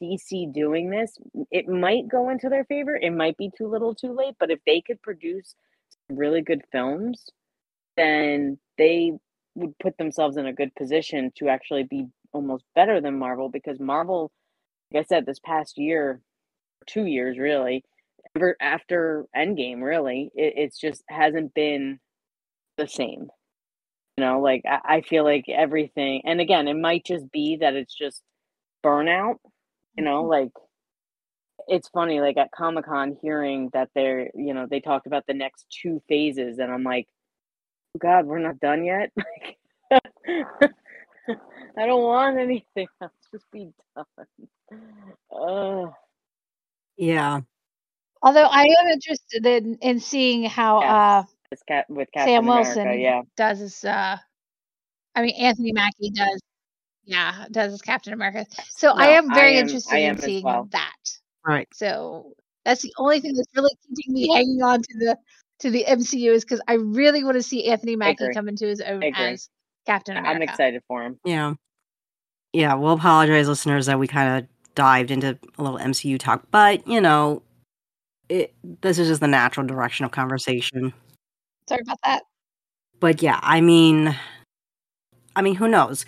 DC 0.00 0.52
doing 0.52 0.90
this, 0.90 1.16
it 1.50 1.68
might 1.68 2.08
go 2.08 2.28
into 2.30 2.48
their 2.48 2.64
favor. 2.64 2.96
It 2.96 3.12
might 3.12 3.36
be 3.36 3.50
too 3.56 3.68
little 3.68 3.94
too 3.94 4.12
late, 4.12 4.34
but 4.38 4.50
if 4.50 4.60
they 4.66 4.80
could 4.80 5.00
produce 5.02 5.54
really 6.08 6.42
good 6.42 6.62
films, 6.70 7.28
then 7.96 8.58
they 8.78 9.12
would 9.54 9.78
put 9.78 9.96
themselves 9.98 10.36
in 10.36 10.46
a 10.46 10.52
good 10.52 10.74
position 10.74 11.30
to 11.36 11.48
actually 11.48 11.84
be 11.84 12.06
almost 12.32 12.64
better 12.74 13.00
than 13.00 13.18
Marvel 13.18 13.48
because 13.48 13.78
Marvel, 13.78 14.30
like 14.92 15.04
I 15.04 15.06
said, 15.06 15.26
this 15.26 15.40
past 15.40 15.78
year, 15.78 16.20
two 16.86 17.06
years 17.06 17.38
really, 17.38 17.84
ever 18.36 18.56
after 18.60 19.26
Endgame, 19.36 19.82
really, 19.82 20.30
it, 20.34 20.54
it's 20.56 20.78
just 20.78 21.02
hasn't 21.08 21.54
been 21.54 21.98
the 22.76 22.86
same. 22.88 23.28
You 24.18 24.24
know 24.24 24.40
like 24.40 24.62
I, 24.66 24.96
I 24.96 25.00
feel 25.00 25.24
like 25.24 25.46
everything 25.48 26.20
and 26.26 26.38
again 26.38 26.68
it 26.68 26.76
might 26.76 27.04
just 27.04 27.32
be 27.32 27.56
that 27.60 27.74
it's 27.74 27.94
just 27.94 28.22
burnout 28.84 29.36
you 29.96 30.04
know 30.04 30.22
mm-hmm. 30.22 30.30
like 30.30 30.50
it's 31.66 31.88
funny 31.88 32.20
like 32.20 32.36
at 32.36 32.50
comic-con 32.52 33.16
hearing 33.22 33.70
that 33.72 33.88
they're 33.94 34.28
you 34.34 34.52
know 34.52 34.66
they 34.68 34.80
talked 34.80 35.06
about 35.06 35.24
the 35.26 35.34
next 35.34 35.66
two 35.70 36.02
phases 36.08 36.58
and 36.58 36.70
i'm 36.70 36.82
like 36.82 37.06
god 38.00 38.26
we're 38.26 38.38
not 38.38 38.58
done 38.60 38.84
yet 38.84 39.10
i 39.92 41.86
don't 41.86 42.02
want 42.02 42.38
anything 42.38 42.86
else 43.02 43.12
just 43.32 43.50
be 43.52 43.68
done 43.94 44.06
uh, 45.30 45.90
yeah. 46.96 47.40
Although 48.22 48.44
I 48.46 48.62
am 48.62 48.88
interested 48.92 49.44
in, 49.44 49.76
in 49.82 49.98
seeing 50.00 50.44
how 50.44 50.80
Yes. 50.80 50.90
uh, 50.90 51.22
it's 51.50 51.62
with 51.88 52.08
Captain 52.12 52.34
Sam 52.36 52.44
America, 52.48 52.74
Wilson 52.76 53.00
yeah 53.00 53.22
does 53.36 53.58
his. 53.58 53.84
Uh, 53.84 54.16
I 55.14 55.22
mean, 55.22 55.34
Anthony 55.38 55.72
Mackie 55.72 56.10
does. 56.10 56.40
Yeah, 57.04 57.46
does 57.50 57.72
his 57.72 57.82
Captain 57.82 58.12
America. 58.14 58.46
So 58.70 58.92
I 58.92 59.08
am 59.08 59.32
very 59.34 59.56
I 59.56 59.58
am- 59.60 59.64
interested 59.66 59.94
I 59.94 59.98
in 59.98 60.18
seeing 60.18 60.44
well. 60.44 60.68
that. 60.72 60.96
Right. 61.46 61.68
So 61.74 62.32
that's 62.64 62.82
the 62.82 62.92
only 62.98 63.20
thing 63.20 63.34
that's 63.34 63.48
really 63.56 63.74
keeping 63.88 64.14
me 64.14 64.32
hanging 64.34 64.62
on 64.62 64.80
to 64.80 64.98
the 64.98 65.18
to 65.62 65.70
the 65.70 65.84
MCU 65.88 66.32
is 66.32 66.44
because 66.44 66.60
I 66.68 66.74
really 66.74 67.24
want 67.24 67.36
to 67.36 67.42
see 67.42 67.68
Anthony 67.68 67.96
Mackie 67.96 68.28
come 68.34 68.48
into 68.48 68.66
his 68.66 68.80
own 68.80 69.02
as 69.02 69.48
Captain 69.86 70.16
America. 70.16 70.36
i'm 70.36 70.42
excited 70.42 70.82
for 70.86 71.02
him 71.02 71.18
Yeah. 71.24 71.54
Yeah, 72.52 72.74
we'll 72.74 72.92
apologize, 72.92 73.48
listeners, 73.48 73.86
that 73.86 73.98
we 73.98 74.06
kind 74.06 74.44
of 74.44 74.48
dived 74.74 75.10
into 75.10 75.38
a 75.56 75.62
little 75.62 75.78
MCU 75.78 76.18
talk, 76.18 76.44
but 76.50 76.86
you 76.86 77.00
know, 77.00 77.42
it 78.28 78.54
this 78.82 78.98
is 78.98 79.08
just 79.08 79.20
the 79.20 79.26
natural 79.28 79.66
direction 79.66 80.04
of 80.04 80.10
conversation. 80.10 80.92
Sorry 81.68 81.80
about 81.82 81.98
that. 82.04 82.24
But 83.00 83.22
yeah, 83.22 83.40
I 83.42 83.60
mean, 83.60 84.14
I 85.34 85.42
mean, 85.42 85.54
who 85.54 85.66
knows? 85.66 86.04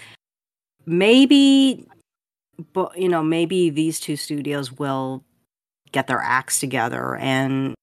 Maybe, 0.85 1.87
but 2.75 2.99
you 2.99 3.09
know, 3.09 3.23
maybe 3.23 3.71
these 3.71 3.99
two 3.99 4.17
studios 4.17 4.71
will 4.71 5.25
get 5.93 6.07
their 6.09 6.21
acts 6.21 6.61
together 6.61 7.17
and 7.17 7.75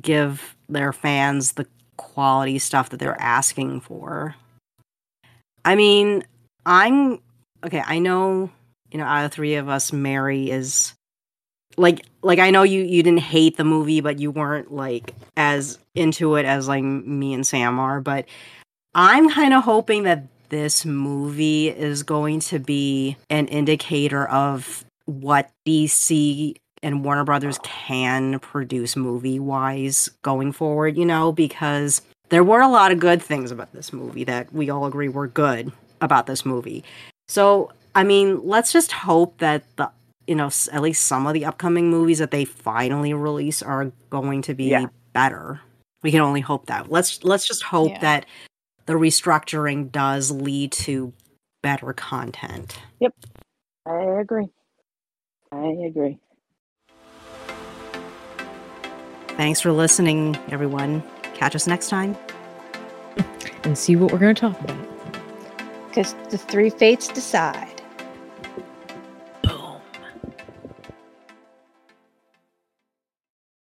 give 0.00 0.56
their 0.68 0.92
fans 0.92 1.52
the 1.52 1.66
quality 1.96 2.58
stuff 2.58 2.90
that 2.90 2.98
they're 2.98 3.20
asking 3.20 3.80
for. 3.80 4.34
I 5.64 5.74
mean, 5.74 6.24
I'm 6.66 7.20
okay. 7.64 7.82
I 7.84 7.98
know, 7.98 8.50
you 8.90 8.98
know, 8.98 9.04
out 9.04 9.24
of 9.24 9.32
three 9.32 9.54
of 9.54 9.68
us, 9.68 9.92
Mary 9.92 10.50
is 10.50 10.94
like, 11.76 12.04
like 12.22 12.38
I 12.38 12.50
know 12.50 12.62
you 12.62 12.82
you 12.82 13.02
didn't 13.02 13.20
hate 13.20 13.56
the 13.56 13.64
movie, 13.64 14.00
but 14.00 14.18
you 14.18 14.30
weren't 14.30 14.72
like 14.72 15.14
as 15.36 15.78
into 15.94 16.36
it 16.36 16.44
as 16.44 16.68
like 16.68 16.82
me 16.82 17.34
and 17.34 17.46
Sam 17.46 17.78
are. 17.78 18.00
But 18.00 18.26
I'm 18.94 19.30
kind 19.30 19.54
of 19.54 19.64
hoping 19.64 20.02
that 20.04 20.26
this 20.48 20.84
movie 20.84 21.68
is 21.68 22.02
going 22.02 22.40
to 22.40 22.58
be 22.58 23.16
an 23.30 23.48
indicator 23.48 24.28
of 24.28 24.84
what 25.06 25.50
DC 25.66 26.54
and 26.82 27.04
Warner 27.04 27.24
Brothers 27.24 27.58
can 27.62 28.38
produce 28.40 28.96
movie 28.96 29.38
wise 29.38 30.08
going 30.22 30.52
forward, 30.52 30.96
you 30.96 31.04
know, 31.04 31.32
because 31.32 32.02
there 32.30 32.44
were 32.44 32.60
a 32.60 32.68
lot 32.68 32.92
of 32.92 32.98
good 32.98 33.22
things 33.22 33.50
about 33.50 33.72
this 33.72 33.92
movie 33.92 34.24
that 34.24 34.52
we 34.52 34.70
all 34.70 34.86
agree 34.86 35.08
were 35.08 35.26
good 35.28 35.72
about 36.00 36.26
this 36.26 36.44
movie. 36.44 36.82
So, 37.28 37.70
I 37.94 38.04
mean, 38.04 38.40
let's 38.46 38.72
just 38.72 38.92
hope 38.92 39.38
that 39.38 39.64
the 39.76 39.90
you 40.28 40.36
know, 40.36 40.50
at 40.72 40.80
least 40.82 41.02
some 41.06 41.26
of 41.26 41.34
the 41.34 41.44
upcoming 41.44 41.90
movies 41.90 42.18
that 42.18 42.30
they 42.30 42.44
finally 42.44 43.12
release 43.12 43.60
are 43.60 43.90
going 44.08 44.40
to 44.42 44.54
be 44.54 44.66
Yeah. 44.66 44.86
better. 45.12 45.60
We 46.04 46.12
can 46.12 46.20
only 46.20 46.40
hope 46.40 46.66
that. 46.66 46.90
Let's 46.92 47.24
let's 47.24 47.46
just 47.46 47.64
hope 47.64 47.90
Yeah. 47.90 47.98
that 48.00 48.26
the 48.86 48.92
restructuring 48.94 49.90
does 49.90 50.30
lead 50.30 50.70
to 50.72 51.12
better 51.62 51.92
content. 51.92 52.78
Yep. 53.00 53.14
I 53.86 54.20
agree 54.20 54.48
i 55.52 55.66
agree 55.86 56.18
Thanks 59.36 59.60
for 59.60 59.72
listening, 59.72 60.36
everyone. 60.50 61.02
Catch 61.34 61.56
us 61.56 61.66
next 61.66 61.88
time. 61.88 62.16
And 63.64 63.76
see 63.78 63.96
what 63.96 64.12
we're 64.12 64.18
going 64.18 64.34
to 64.34 64.40
talk 64.40 64.60
about. 64.60 64.86
Because 65.88 66.14
the 66.30 66.38
three 66.38 66.70
fates 66.70 67.08
decide. 67.08 67.71